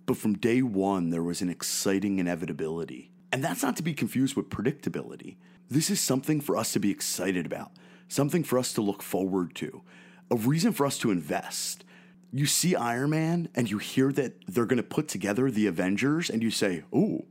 But 0.05 0.17
from 0.17 0.37
day 0.37 0.61
one, 0.61 1.09
there 1.09 1.23
was 1.23 1.41
an 1.41 1.49
exciting 1.49 2.19
inevitability. 2.19 3.11
And 3.31 3.43
that's 3.43 3.61
not 3.61 3.75
to 3.77 3.83
be 3.83 3.93
confused 3.93 4.35
with 4.35 4.49
predictability. 4.49 5.35
This 5.69 5.89
is 5.89 5.99
something 5.99 6.39
for 6.39 6.55
us 6.55 6.71
to 6.73 6.79
be 6.79 6.91
excited 6.91 7.45
about, 7.45 7.71
something 8.07 8.43
for 8.43 8.57
us 8.57 8.71
to 8.73 8.81
look 8.81 9.03
forward 9.03 9.53
to, 9.55 9.81
a 10.31 10.35
reason 10.35 10.71
for 10.71 10.85
us 10.85 10.97
to 10.99 11.11
invest. 11.11 11.83
You 12.37 12.45
see 12.45 12.75
Iron 12.75 13.09
Man 13.09 13.49
and 13.55 13.71
you 13.71 13.79
hear 13.79 14.11
that 14.11 14.33
they're 14.47 14.67
going 14.67 14.77
to 14.77 14.83
put 14.83 15.07
together 15.07 15.49
the 15.49 15.65
Avengers, 15.65 16.29
and 16.29 16.43
you 16.43 16.51
say, 16.51 16.83
Ooh, 16.93 17.25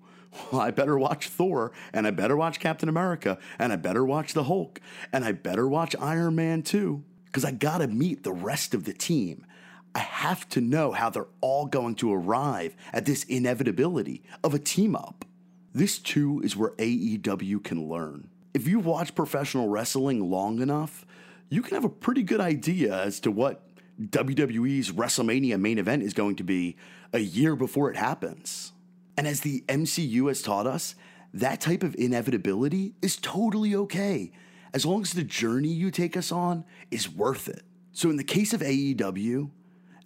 well, 0.50 0.60
I 0.60 0.72
better 0.72 0.98
watch 0.98 1.28
Thor, 1.28 1.70
and 1.92 2.08
I 2.08 2.10
better 2.10 2.36
watch 2.36 2.58
Captain 2.58 2.88
America, 2.88 3.38
and 3.56 3.72
I 3.72 3.76
better 3.76 4.04
watch 4.04 4.32
the 4.32 4.44
Hulk, 4.44 4.80
and 5.12 5.24
I 5.24 5.30
better 5.30 5.68
watch 5.68 5.94
Iron 6.00 6.34
Man 6.34 6.62
too 6.62 7.04
because 7.26 7.44
I 7.44 7.52
got 7.52 7.78
to 7.78 7.86
meet 7.86 8.24
the 8.24 8.32
rest 8.32 8.74
of 8.74 8.84
the 8.84 8.92
team. 8.92 9.46
I 9.94 10.00
have 10.00 10.48
to 10.50 10.60
know 10.60 10.90
how 10.92 11.10
they're 11.10 11.28
all 11.40 11.66
going 11.66 11.94
to 11.96 12.12
arrive 12.12 12.74
at 12.92 13.04
this 13.04 13.24
inevitability 13.24 14.24
of 14.42 14.54
a 14.54 14.58
team 14.58 14.96
up. 14.96 15.24
This 15.72 15.98
too 15.98 16.40
is 16.42 16.56
where 16.56 16.70
AEW 16.70 17.62
can 17.62 17.88
learn. 17.88 18.28
If 18.54 18.66
you 18.66 18.80
watch 18.80 19.14
professional 19.14 19.68
wrestling 19.68 20.30
long 20.30 20.60
enough, 20.60 21.06
you 21.48 21.62
can 21.62 21.74
have 21.74 21.84
a 21.84 21.90
pretty 21.90 22.22
good 22.22 22.40
idea 22.40 23.02
as 23.04 23.20
to 23.20 23.30
what 23.30 23.65
WWE's 24.00 24.92
WrestleMania 24.92 25.58
main 25.58 25.78
event 25.78 26.02
is 26.02 26.12
going 26.12 26.36
to 26.36 26.44
be 26.44 26.76
a 27.12 27.18
year 27.18 27.56
before 27.56 27.90
it 27.90 27.96
happens. 27.96 28.72
And 29.16 29.26
as 29.26 29.40
the 29.40 29.62
MCU 29.68 30.28
has 30.28 30.42
taught 30.42 30.66
us, 30.66 30.94
that 31.32 31.60
type 31.60 31.82
of 31.82 31.94
inevitability 31.96 32.94
is 33.00 33.16
totally 33.16 33.74
okay 33.74 34.32
as 34.74 34.84
long 34.84 35.02
as 35.02 35.12
the 35.12 35.24
journey 35.24 35.68
you 35.68 35.90
take 35.90 36.16
us 36.16 36.30
on 36.30 36.64
is 36.90 37.08
worth 37.08 37.48
it. 37.48 37.62
So, 37.92 38.10
in 38.10 38.16
the 38.16 38.24
case 38.24 38.52
of 38.52 38.60
AEW, 38.60 39.50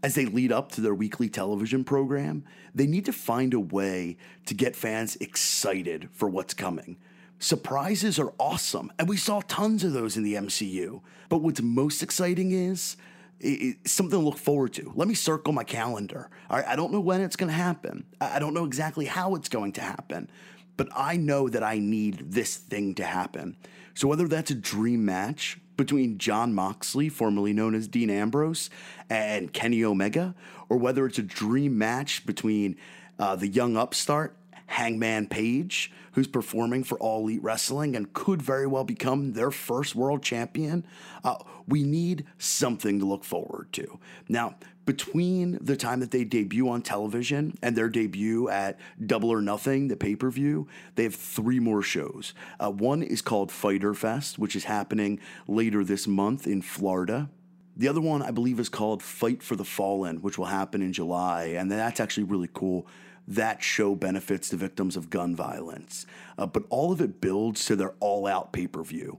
as 0.03 0.14
they 0.14 0.26
lead 0.26 0.53
up 0.53 0.70
to 0.72 0.80
their 0.80 0.95
weekly 0.95 1.28
television 1.28 1.82
program, 1.82 2.45
they 2.74 2.86
need 2.86 3.05
to 3.07 3.12
find 3.12 3.53
a 3.53 3.61
way 3.61 4.16
to 4.47 4.55
get 4.55 4.76
fans 4.76 5.16
excited 5.16 6.09
for 6.12 6.28
what's 6.28 6.55
coming. 6.55 6.97
Surprises 7.38 8.18
are 8.18 8.32
awesome, 8.38 8.93
and 8.99 9.09
we 9.09 9.16
saw 9.16 9.41
tons 9.41 9.82
of 9.82 9.93
those 9.93 10.16
in 10.16 10.22
the 10.22 10.34
MCU. 10.34 11.01
But 11.28 11.38
what's 11.38 11.61
most 11.61 12.03
exciting 12.03 12.53
is 12.53 12.97
it's 13.41 13.93
something 13.93 14.18
to 14.18 14.24
look 14.24 14.38
forward 14.38 14.74
to. 14.74 14.93
Let 14.95 15.09
me 15.09 15.14
circle 15.14 15.53
my 15.53 15.64
calendar. 15.64 16.30
I 16.49 16.76
don't 16.76 16.93
know 16.93 17.01
when 17.01 17.20
it's 17.20 17.36
going 17.36 17.49
to 17.49 17.57
happen. 17.57 18.05
I 18.20 18.38
don't 18.38 18.55
know 18.55 18.64
exactly 18.64 19.07
how 19.07 19.34
it's 19.34 19.49
going 19.49 19.72
to 19.72 19.80
happen, 19.80 20.30
but 20.76 20.88
I 20.95 21.16
know 21.16 21.49
that 21.49 21.62
I 21.62 21.78
need 21.78 22.32
this 22.32 22.57
thing 22.57 22.95
to 22.97 23.05
happen. 23.05 23.57
So 23.95 24.09
whether 24.09 24.28
that's 24.28 24.51
a 24.51 24.55
dream 24.55 25.05
match 25.05 25.59
between 25.76 26.18
Jon 26.18 26.53
Moxley, 26.53 27.09
formerly 27.09 27.53
known 27.55 27.74
as 27.74 27.88
Dean 27.88 28.11
Ambrose, 28.11 28.68
and 29.09 29.53
Kenny 29.53 29.82
Omega, 29.82 30.34
or 30.68 30.76
whether 30.76 31.07
it's 31.07 31.18
a 31.18 31.22
dream 31.22 31.78
match 31.78 32.26
between 32.26 32.76
uh, 33.18 33.36
the 33.36 33.49
young 33.49 33.76
upstart 33.76 34.36
Hangman 34.71 35.27
Page, 35.27 35.91
who's 36.12 36.29
performing 36.29 36.85
for 36.85 36.97
All 37.01 37.25
Elite 37.25 37.43
Wrestling 37.43 37.97
and 37.97 38.12
could 38.12 38.41
very 38.41 38.68
well 38.68 38.85
become 38.85 39.33
their 39.33 39.51
first 39.51 39.97
world 39.97 40.23
champion. 40.23 40.87
Uh, 41.25 41.39
we 41.66 41.83
need 41.83 42.25
something 42.39 43.01
to 43.01 43.05
look 43.05 43.25
forward 43.25 43.73
to. 43.73 43.99
Now, 44.29 44.55
between 44.87 45.59
the 45.61 45.77
time 45.77 45.99
that 46.01 46.12
they 46.12 46.23
debut 46.23 46.68
on 46.68 46.83
television 46.83 47.59
and 47.62 47.75
their 47.75 47.89
debut 47.89 48.49
at 48.49 48.79
Double 49.05 49.31
or 49.31 49.43
Nothing, 49.43 49.89
the 49.89 49.97
pay 49.97 50.14
per 50.14 50.31
view, 50.31 50.68
they 50.95 51.03
have 51.03 51.16
three 51.16 51.59
more 51.59 51.83
shows. 51.83 52.33
Uh, 52.61 52.71
one 52.71 53.03
is 53.03 53.23
called 53.23 53.51
Fyter 53.51 53.93
Fest, 53.93 54.39
which 54.39 54.55
is 54.55 54.64
happening 54.64 55.18
later 55.49 55.83
this 55.83 56.07
month 56.07 56.47
in 56.47 56.62
Florida. 56.62 57.29
The 57.77 57.89
other 57.89 58.01
one, 58.01 58.23
I 58.23 58.31
believe, 58.31 58.61
is 58.61 58.68
called 58.68 59.03
Fight 59.03 59.43
for 59.43 59.57
the 59.57 59.64
Fallen, 59.64 60.23
which 60.23 60.39
will 60.39 60.47
happen 60.47 60.81
in 60.81 60.93
July. 60.93 61.55
And 61.57 61.73
that's 61.73 61.99
actually 61.99 62.25
really 62.25 62.51
cool 62.53 62.87
that 63.31 63.62
show 63.62 63.95
benefits 63.95 64.49
the 64.49 64.57
victims 64.57 64.97
of 64.97 65.09
gun 65.09 65.35
violence. 65.35 66.05
Uh, 66.37 66.47
but 66.47 66.64
all 66.68 66.93
of 66.93 67.01
it 67.01 67.20
builds 67.20 67.64
to 67.64 67.76
their 67.76 67.95
all 68.01 68.26
out 68.26 68.53
pay 68.53 68.66
per 68.66 68.83
view. 68.83 69.18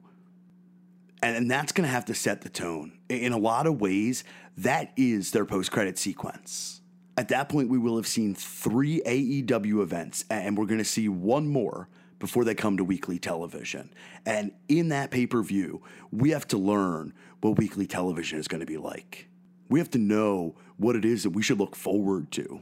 And, 1.23 1.35
and 1.35 1.51
that's 1.51 1.71
going 1.71 1.87
to 1.87 1.91
have 1.91 2.05
to 2.05 2.13
set 2.13 2.41
the 2.41 2.49
tone. 2.49 2.99
In 3.09 3.31
a 3.31 3.37
lot 3.37 3.67
of 3.67 3.79
ways, 3.79 4.23
that 4.57 4.91
is 4.97 5.31
their 5.31 5.45
post 5.45 5.71
credit 5.71 5.97
sequence. 5.97 6.81
At 7.17 7.29
that 7.29 7.49
point, 7.49 7.69
we 7.69 7.77
will 7.77 7.95
have 7.95 8.07
seen 8.07 8.35
three 8.35 9.01
AEW 9.05 9.81
events, 9.81 10.25
and 10.29 10.57
we're 10.57 10.65
going 10.65 10.77
to 10.77 10.85
see 10.85 11.07
one 11.07 11.47
more 11.47 11.87
before 12.19 12.43
they 12.43 12.55
come 12.55 12.77
to 12.77 12.83
weekly 12.83 13.17
television. 13.19 13.93
And 14.25 14.51
in 14.67 14.89
that 14.89 15.11
pay 15.11 15.25
per 15.25 15.41
view, 15.41 15.81
we 16.11 16.31
have 16.31 16.47
to 16.49 16.57
learn 16.57 17.13
what 17.41 17.57
weekly 17.57 17.87
television 17.87 18.39
is 18.39 18.47
going 18.47 18.59
to 18.59 18.65
be 18.65 18.77
like. 18.77 19.27
We 19.69 19.79
have 19.79 19.89
to 19.91 19.97
know 19.97 20.55
what 20.77 20.95
it 20.95 21.05
is 21.05 21.23
that 21.23 21.31
we 21.31 21.43
should 21.43 21.59
look 21.59 21.75
forward 21.75 22.31
to. 22.31 22.61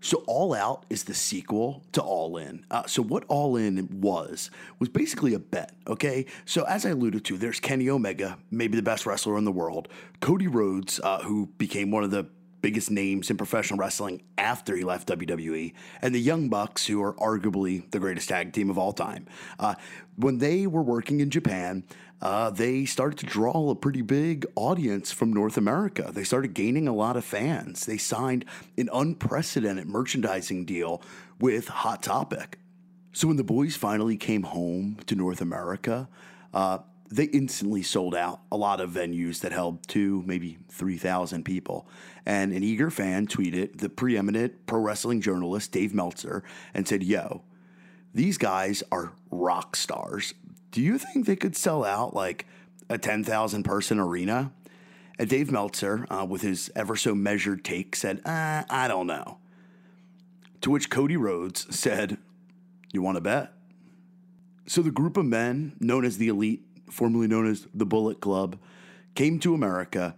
So, 0.00 0.22
All 0.26 0.54
Out 0.54 0.86
is 0.88 1.04
the 1.04 1.14
sequel 1.14 1.82
to 1.92 2.00
All 2.00 2.36
In. 2.36 2.64
Uh, 2.70 2.86
so, 2.86 3.02
what 3.02 3.24
All 3.28 3.56
In 3.56 4.00
was, 4.00 4.50
was 4.78 4.88
basically 4.88 5.34
a 5.34 5.38
bet, 5.38 5.72
okay? 5.86 6.26
So, 6.44 6.62
as 6.64 6.86
I 6.86 6.90
alluded 6.90 7.24
to, 7.26 7.36
there's 7.36 7.58
Kenny 7.58 7.90
Omega, 7.90 8.38
maybe 8.50 8.76
the 8.76 8.82
best 8.82 9.06
wrestler 9.06 9.36
in 9.36 9.44
the 9.44 9.52
world, 9.52 9.88
Cody 10.20 10.46
Rhodes, 10.46 11.00
uh, 11.02 11.22
who 11.22 11.46
became 11.58 11.90
one 11.90 12.04
of 12.04 12.10
the 12.10 12.28
biggest 12.60 12.90
names 12.90 13.30
in 13.30 13.36
professional 13.36 13.78
wrestling 13.78 14.22
after 14.36 14.76
he 14.76 14.84
left 14.84 15.08
WWE, 15.08 15.72
and 16.02 16.14
the 16.14 16.20
Young 16.20 16.48
Bucks, 16.48 16.86
who 16.86 17.02
are 17.02 17.14
arguably 17.14 17.88
the 17.90 17.98
greatest 17.98 18.28
tag 18.28 18.52
team 18.52 18.70
of 18.70 18.78
all 18.78 18.92
time. 18.92 19.26
Uh, 19.58 19.74
when 20.16 20.38
they 20.38 20.66
were 20.66 20.82
working 20.82 21.20
in 21.20 21.30
Japan, 21.30 21.84
uh, 22.20 22.50
they 22.50 22.84
started 22.84 23.18
to 23.20 23.26
draw 23.26 23.70
a 23.70 23.74
pretty 23.74 24.02
big 24.02 24.44
audience 24.56 25.12
from 25.12 25.32
North 25.32 25.56
America. 25.56 26.10
They 26.12 26.24
started 26.24 26.54
gaining 26.54 26.88
a 26.88 26.94
lot 26.94 27.16
of 27.16 27.24
fans. 27.24 27.86
They 27.86 27.98
signed 27.98 28.44
an 28.76 28.88
unprecedented 28.92 29.86
merchandising 29.86 30.64
deal 30.64 31.00
with 31.38 31.68
Hot 31.68 32.02
Topic. 32.02 32.58
So 33.12 33.28
when 33.28 33.36
the 33.36 33.44
boys 33.44 33.76
finally 33.76 34.16
came 34.16 34.42
home 34.42 34.98
to 35.06 35.14
North 35.14 35.40
America, 35.40 36.08
uh, 36.52 36.78
they 37.10 37.24
instantly 37.24 37.82
sold 37.82 38.14
out 38.14 38.40
a 38.52 38.56
lot 38.56 38.80
of 38.80 38.90
venues 38.90 39.40
that 39.40 39.52
held 39.52 39.86
two, 39.88 40.22
maybe 40.26 40.58
3,000 40.70 41.44
people. 41.44 41.88
And 42.26 42.52
an 42.52 42.62
eager 42.62 42.90
fan 42.90 43.26
tweeted 43.26 43.78
the 43.78 43.88
preeminent 43.88 44.66
pro 44.66 44.80
wrestling 44.80 45.20
journalist 45.20 45.72
Dave 45.72 45.94
Meltzer 45.94 46.42
and 46.74 46.86
said, 46.86 47.02
Yo, 47.02 47.42
these 48.12 48.38
guys 48.38 48.82
are 48.92 49.12
rock 49.30 49.76
stars. 49.76 50.34
Do 50.70 50.82
you 50.82 50.98
think 50.98 51.26
they 51.26 51.36
could 51.36 51.56
sell 51.56 51.84
out 51.84 52.14
like 52.14 52.46
a 52.88 52.98
10,000 52.98 53.62
person 53.62 53.98
arena? 53.98 54.52
And 55.18 55.28
Dave 55.28 55.50
Meltzer, 55.50 56.06
uh, 56.10 56.26
with 56.28 56.42
his 56.42 56.70
ever 56.76 56.94
so 56.94 57.14
measured 57.14 57.64
take, 57.64 57.96
said, 57.96 58.20
uh, 58.24 58.62
I 58.70 58.86
don't 58.86 59.06
know. 59.06 59.38
To 60.60 60.70
which 60.70 60.90
Cody 60.90 61.16
Rhodes 61.16 61.74
said, 61.74 62.18
You 62.92 63.02
want 63.02 63.16
to 63.16 63.20
bet? 63.20 63.52
So 64.66 64.82
the 64.82 64.90
group 64.90 65.16
of 65.16 65.24
men 65.24 65.74
known 65.80 66.04
as 66.04 66.18
the 66.18 66.28
Elite 66.28 66.68
formerly 66.90 67.26
known 67.26 67.46
as 67.46 67.66
the 67.74 67.86
Bullet 67.86 68.20
Club, 68.20 68.58
came 69.14 69.38
to 69.40 69.54
America 69.54 70.14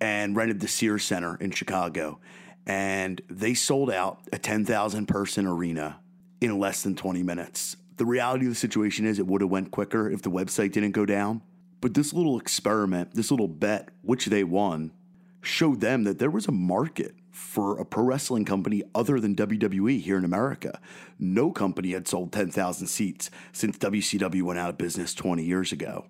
and 0.00 0.36
rented 0.36 0.60
the 0.60 0.68
Sears 0.68 1.04
Center 1.04 1.36
in 1.36 1.50
Chicago. 1.50 2.18
And 2.66 3.20
they 3.28 3.54
sold 3.54 3.90
out 3.90 4.20
a 4.32 4.38
10,000 4.38 5.06
person 5.06 5.46
arena 5.46 5.98
in 6.40 6.58
less 6.58 6.82
than 6.82 6.94
20 6.94 7.22
minutes. 7.22 7.76
The 7.98 8.06
reality 8.06 8.46
of 8.46 8.52
the 8.52 8.56
situation 8.56 9.04
is 9.06 9.18
it 9.18 9.26
would 9.26 9.40
have 9.40 9.50
went 9.50 9.70
quicker 9.72 10.08
if 10.10 10.22
the 10.22 10.30
website 10.30 10.72
didn't 10.72 10.92
go 10.92 11.04
down. 11.04 11.42
But 11.80 11.94
this 11.94 12.12
little 12.12 12.38
experiment, 12.38 13.14
this 13.14 13.30
little 13.30 13.48
bet, 13.48 13.90
which 14.02 14.26
they 14.26 14.44
won, 14.44 14.92
showed 15.40 15.80
them 15.80 16.04
that 16.04 16.18
there 16.18 16.30
was 16.30 16.46
a 16.46 16.52
market 16.52 17.14
for 17.30 17.78
a 17.78 17.84
pro 17.84 18.04
wrestling 18.04 18.44
company 18.44 18.82
other 18.94 19.20
than 19.20 19.34
WWE 19.36 20.00
here 20.00 20.18
in 20.18 20.24
America. 20.24 20.80
No 21.18 21.52
company 21.52 21.92
had 21.92 22.08
sold 22.08 22.32
10,000 22.32 22.86
seats 22.86 23.30
since 23.52 23.78
WCW 23.78 24.42
went 24.42 24.58
out 24.58 24.70
of 24.70 24.78
business 24.78 25.14
20 25.14 25.44
years 25.44 25.72
ago. 25.72 26.06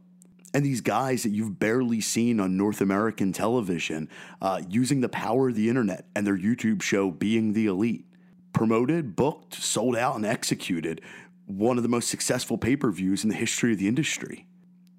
And 0.54 0.64
these 0.64 0.80
guys 0.80 1.22
that 1.22 1.30
you've 1.30 1.58
barely 1.58 2.00
seen 2.00 2.40
on 2.40 2.56
North 2.56 2.80
American 2.80 3.32
television 3.32 4.08
uh, 4.40 4.62
using 4.68 5.02
the 5.02 5.08
power 5.08 5.50
of 5.50 5.54
the 5.54 5.68
internet 5.68 6.06
and 6.14 6.26
their 6.26 6.38
YouTube 6.38 6.80
show 6.80 7.10
being 7.10 7.52
the 7.52 7.66
elite. 7.66 8.06
Promoted, 8.54 9.14
booked, 9.14 9.54
sold 9.54 9.94
out, 9.94 10.16
and 10.16 10.24
executed 10.24 11.02
one 11.48 11.78
of 11.78 11.82
the 11.82 11.88
most 11.88 12.08
successful 12.08 12.58
pay 12.58 12.76
per 12.76 12.90
views 12.90 13.24
in 13.24 13.30
the 13.30 13.36
history 13.36 13.72
of 13.72 13.78
the 13.78 13.88
industry. 13.88 14.46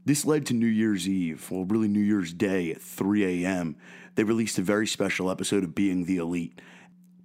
This 0.04 0.26
led 0.26 0.48
to 0.48 0.56
New 0.56 0.66
Year's 0.66 1.08
Eve, 1.08 1.52
well, 1.52 1.66
really 1.66 1.88
New 1.88 2.00
Year's 2.00 2.34
Day 2.34 2.72
at 2.72 2.82
3 2.82 3.46
a.m., 3.46 3.76
they 4.16 4.24
released 4.24 4.58
a 4.58 4.64
very 4.64 4.88
special 4.88 5.30
episode 5.30 5.64
of 5.64 5.76
Being 5.76 6.06
the 6.06 6.18
Elite. 6.18 6.60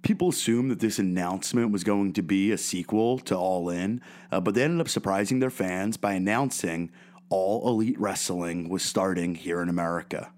People 0.03 0.29
assumed 0.29 0.69
that 0.69 0.79
this 0.79 0.99
announcement 0.99 1.71
was 1.71 1.83
going 1.83 2.13
to 2.13 2.21
be 2.21 2.51
a 2.51 2.57
sequel 2.57 3.17
to 3.19 3.35
All 3.35 3.69
In, 3.69 3.99
uh, 4.31 4.39
but 4.39 4.53
they 4.53 4.61
ended 4.61 4.81
up 4.81 4.89
surprising 4.89 5.39
their 5.39 5.49
fans 5.49 5.97
by 5.97 6.13
announcing 6.13 6.91
All 7.29 7.67
Elite 7.67 7.99
Wrestling 7.99 8.69
was 8.69 8.83
starting 8.83 9.33
here 9.33 9.59
in 9.59 9.69
America. 9.69 10.31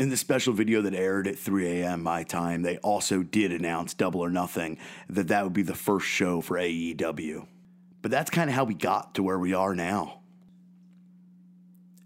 In 0.00 0.08
the 0.08 0.16
special 0.16 0.52
video 0.52 0.82
that 0.82 0.94
aired 0.94 1.28
at 1.28 1.38
3 1.38 1.82
a.m. 1.82 2.02
my 2.02 2.24
time, 2.24 2.62
they 2.62 2.78
also 2.78 3.22
did 3.22 3.52
announce 3.52 3.94
Double 3.94 4.20
or 4.20 4.30
Nothing, 4.30 4.78
that 5.08 5.28
that 5.28 5.44
would 5.44 5.52
be 5.52 5.62
the 5.62 5.76
first 5.76 6.06
show 6.06 6.40
for 6.40 6.56
AEW. 6.56 7.46
But 8.02 8.10
that's 8.10 8.30
kind 8.30 8.48
of 8.48 8.56
how 8.56 8.64
we 8.64 8.74
got 8.74 9.14
to 9.14 9.22
where 9.22 9.38
we 9.38 9.52
are 9.52 9.74
now. 9.74 10.19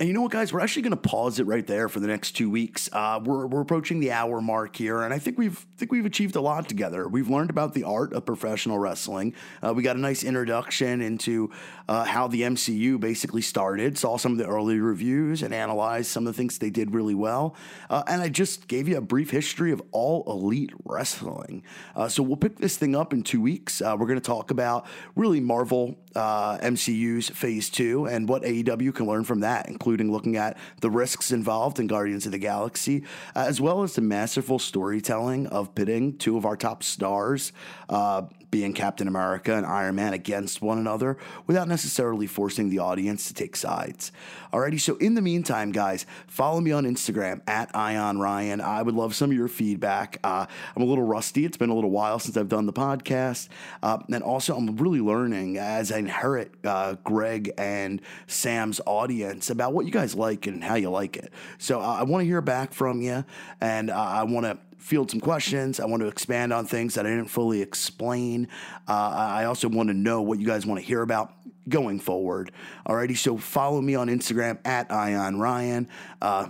And 0.01 0.09
you 0.09 0.13
know 0.13 0.23
what, 0.23 0.33
guys? 0.33 0.53
We're 0.53 0.59
actually 0.59 0.83
going 0.83 0.91
to 0.91 1.09
pause 1.09 1.39
it 1.39 1.47
right 1.47 1.65
there 1.65 1.89
for 1.89 2.01
the 2.01 2.09
next 2.09 2.33
two 2.33 2.51
weeks. 2.51 2.91
Uh, 2.93 3.21
we're, 3.23 3.47
we're 3.47 3.61
approaching 3.61 4.01
the 4.01 4.11
hour 4.11 4.41
mark 4.41 4.75
here, 4.75 5.03
and 5.03 5.15
I 5.15 5.21
think 5.21 5.39
we've 5.39 5.65
think 5.77 5.93
we've 5.93 6.05
achieved 6.05 6.35
a 6.35 6.41
lot 6.41 6.69
together. 6.69 7.07
We've 7.07 7.29
learned 7.29 7.51
about 7.51 7.75
the 7.75 7.85
art 7.85 8.13
of 8.13 8.27
professional 8.27 8.79
wrestling. 8.79 9.35
Uh, 9.63 9.73
we 9.73 9.85
got 9.85 9.95
a 9.95 10.01
nice 10.01 10.25
introduction 10.25 11.01
into 11.01 11.51
uh, 11.89 12.05
how 12.05 12.27
the 12.27 12.43
MCU 12.43 12.99
basically 12.99 13.43
started. 13.43 13.97
Saw 13.97 14.17
some 14.17 14.33
of 14.33 14.39
the 14.39 14.47
early 14.47 14.81
reviews 14.81 15.43
and 15.43 15.55
analyzed 15.55 16.11
some 16.11 16.27
of 16.27 16.35
the 16.35 16.37
things 16.37 16.59
they 16.59 16.71
did 16.71 16.93
really 16.93 17.15
well. 17.15 17.55
Uh, 17.89 18.03
and 18.09 18.21
I 18.21 18.31
just 18.31 18.67
gave 18.67 18.89
you 18.89 18.97
a 18.97 19.01
brief 19.01 19.31
history 19.31 19.71
of 19.71 19.81
all 19.93 20.25
elite 20.27 20.73
wrestling. 20.85 21.63
Uh, 21.95 22.09
so 22.09 22.23
we'll 22.23 22.37
pick 22.37 22.57
this 22.57 22.77
thing 22.77 22.97
up 22.97 23.13
in 23.13 23.23
two 23.23 23.41
weeks. 23.41 23.81
Uh, 23.81 23.97
we're 23.99 24.07
going 24.07 24.21
to 24.21 24.27
talk 24.27 24.51
about 24.51 24.87
really 25.15 25.41
Marvel 25.41 25.97
MCU's 26.15 27.29
Phase 27.29 27.69
Two 27.69 28.07
and 28.07 28.29
what 28.29 28.43
AEW 28.43 28.95
can 28.95 29.07
learn 29.07 29.25
from 29.25 29.41
that 29.41 29.69
including 29.85 30.11
looking 30.11 30.35
at 30.35 30.57
the 30.81 30.89
risks 30.89 31.31
involved 31.31 31.79
in 31.79 31.87
Guardians 31.87 32.25
of 32.25 32.33
the 32.33 32.39
Galaxy, 32.39 33.05
uh, 33.37 33.45
as 33.47 33.61
well 33.61 33.83
as 33.83 33.95
the 33.95 34.01
masterful 34.01 34.59
storytelling 34.59 35.47
of 35.49 35.75
pitting 35.75 36.17
two 36.17 36.39
of 36.39 36.47
our 36.47 36.57
top 36.57 36.83
stars, 36.83 37.53
uh, 37.91 38.23
being 38.55 38.73
Captain 38.73 39.09
America 39.09 39.53
and 39.53 39.67
Iron 39.67 39.97
Man 39.97 40.13
against 40.13 40.63
one 40.63 40.79
another 40.79 41.19
without 41.49 41.67
necessarily 41.67 42.29
forcing 42.29 42.71
the 42.71 42.79
audience 42.79 43.27
to 43.27 43.35
take 43.35 43.57
sides. 43.57 44.13
Alrighty, 44.53 44.79
so 44.79 44.95
in 44.99 45.15
the 45.15 45.21
meantime, 45.21 45.73
guys, 45.73 46.07
follow 46.29 46.61
me 46.61 46.71
on 46.71 46.85
Instagram 46.85 47.41
at 47.49 47.75
Ion 47.75 48.21
Ryan. 48.21 48.61
I 48.61 48.83
would 48.83 48.95
love 48.95 49.13
some 49.17 49.33
of 49.33 49.37
your 49.37 49.49
feedback. 49.49 50.21
Uh, 50.23 50.47
I'm 50.77 50.83
a 50.85 50.87
little 50.87 51.03
rusty. 51.03 51.45
It's 51.45 51.57
been 51.57 51.71
a 51.71 51.75
little 51.75 51.91
while 51.91 52.21
since 52.21 52.37
I've 52.37 52.49
done 52.49 52.67
the 52.67 52.73
podcast. 52.73 53.49
Uh, 53.83 53.99
and 54.09 54.23
also, 54.23 54.57
I'm 54.57 54.77
really 54.77 55.01
learning 55.01 55.59
as 55.59 55.91
I 55.91 55.99
inherit 55.99 56.55
uh, 56.63 56.95
Greg 57.03 57.51
and 57.59 58.01
Sam's 58.29 58.81
audience 58.87 59.51
about 59.51 59.73
what 59.73 59.85
you 59.85 59.91
guys 59.91 60.15
like 60.15 60.47
and 60.47 60.63
how 60.63 60.77
you 60.77 60.91
like 60.91 61.17
it. 61.17 61.33
So 61.59 61.81
uh, 61.81 61.97
I 61.99 62.05
want 62.05 62.23
to 62.23 62.27
hear 62.27 62.41
back 62.41 62.73
from 62.73 63.03
you, 63.03 63.25
and 63.61 63.91
uh, 63.91 63.97
I 63.97 64.23
want 64.23 64.47
to 64.47 64.59
field 64.85 65.11
some 65.11 65.21
questions. 65.21 65.81
I 65.81 65.87
want 65.87 66.03
to 66.03 66.09
expand 66.09 66.53
on 66.53 66.67
things 66.67 66.95
that 66.95 67.07
I 67.07 67.09
didn't 67.09 67.29
fully 67.29 67.63
explain. 67.63 68.49
Uh, 68.87 68.93
I 68.93 69.47
also 69.47 69.67
want 69.67 69.89
to 69.89 69.95
know 69.95 70.21
what 70.21 70.39
you 70.39 70.47
guys 70.47 70.67
want 70.67 70.79
to 70.79 70.87
hear 70.87 71.01
about 71.01 71.33
going 71.67 71.99
forward. 71.99 72.53
Alrighty, 72.87 73.17
so 73.17 73.39
follow 73.39 73.81
me 73.81 73.95
on 73.95 74.09
Instagram 74.09 74.59
at 74.67 74.93
Ion 74.93 75.41
Ryan. 75.41 75.89
Uh, 76.21 76.49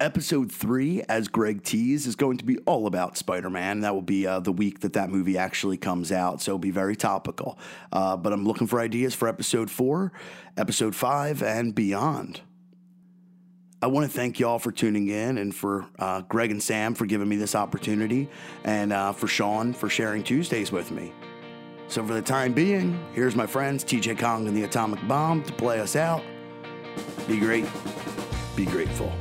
Episode 0.00 0.52
three, 0.52 1.02
as 1.08 1.26
Greg 1.26 1.64
teased, 1.64 2.06
is 2.06 2.14
going 2.14 2.36
to 2.36 2.44
be 2.44 2.56
all 2.58 2.86
about 2.86 3.16
Spider 3.16 3.50
Man. 3.50 3.80
That 3.80 3.94
will 3.94 4.00
be 4.00 4.28
uh, 4.28 4.38
the 4.38 4.52
week 4.52 4.78
that 4.80 4.92
that 4.92 5.10
movie 5.10 5.36
actually 5.36 5.76
comes 5.76 6.12
out, 6.12 6.40
so 6.40 6.52
it'll 6.52 6.60
be 6.60 6.70
very 6.70 6.94
topical. 6.94 7.58
Uh, 7.90 8.16
but 8.16 8.32
I'm 8.32 8.46
looking 8.46 8.68
for 8.68 8.78
ideas 8.78 9.16
for 9.16 9.26
episode 9.26 9.72
four, 9.72 10.12
episode 10.56 10.94
five, 10.94 11.42
and 11.42 11.74
beyond. 11.74 12.42
I 13.80 13.86
want 13.86 14.10
to 14.10 14.12
thank 14.16 14.40
y'all 14.40 14.58
for 14.58 14.72
tuning 14.72 15.06
in 15.06 15.38
and 15.38 15.54
for 15.54 15.86
uh, 16.00 16.22
Greg 16.22 16.50
and 16.50 16.60
Sam 16.60 16.94
for 16.94 17.06
giving 17.06 17.28
me 17.28 17.36
this 17.36 17.54
opportunity 17.54 18.28
and 18.64 18.92
uh, 18.92 19.12
for 19.12 19.28
Sean 19.28 19.72
for 19.72 19.88
sharing 19.88 20.24
Tuesdays 20.24 20.72
with 20.72 20.90
me. 20.90 21.12
So, 21.86 22.04
for 22.04 22.12
the 22.12 22.22
time 22.22 22.52
being, 22.52 22.98
here's 23.14 23.36
my 23.36 23.46
friends 23.46 23.84
TJ 23.84 24.18
Kong 24.18 24.48
and 24.48 24.56
the 24.56 24.64
Atomic 24.64 25.06
Bomb 25.06 25.44
to 25.44 25.52
play 25.52 25.78
us 25.80 25.94
out. 25.94 26.22
Be 27.28 27.38
great, 27.38 27.66
be 28.56 28.66
grateful. 28.66 29.12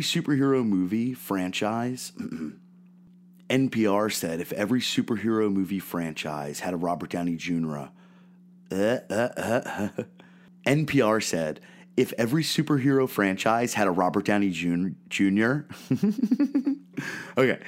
Every 0.00 0.22
superhero 0.22 0.66
movie 0.66 1.12
franchise, 1.12 2.12
NPR 3.50 4.10
said, 4.10 4.40
if 4.40 4.50
every 4.52 4.80
superhero 4.80 5.52
movie 5.52 5.78
franchise 5.78 6.60
had 6.60 6.72
a 6.72 6.76
Robert 6.78 7.10
Downey 7.10 7.36
Jr., 7.36 7.76
uh, 7.76 7.90
uh, 8.72 8.98
uh, 9.10 9.88
NPR 10.66 11.22
said, 11.22 11.60
if 11.98 12.14
every 12.16 12.42
superhero 12.42 13.06
franchise 13.06 13.74
had 13.74 13.88
a 13.88 13.90
Robert 13.90 14.24
Downey 14.24 14.48
Jr., 14.48 14.88
Jr. 15.10 15.64
okay, 17.36 17.58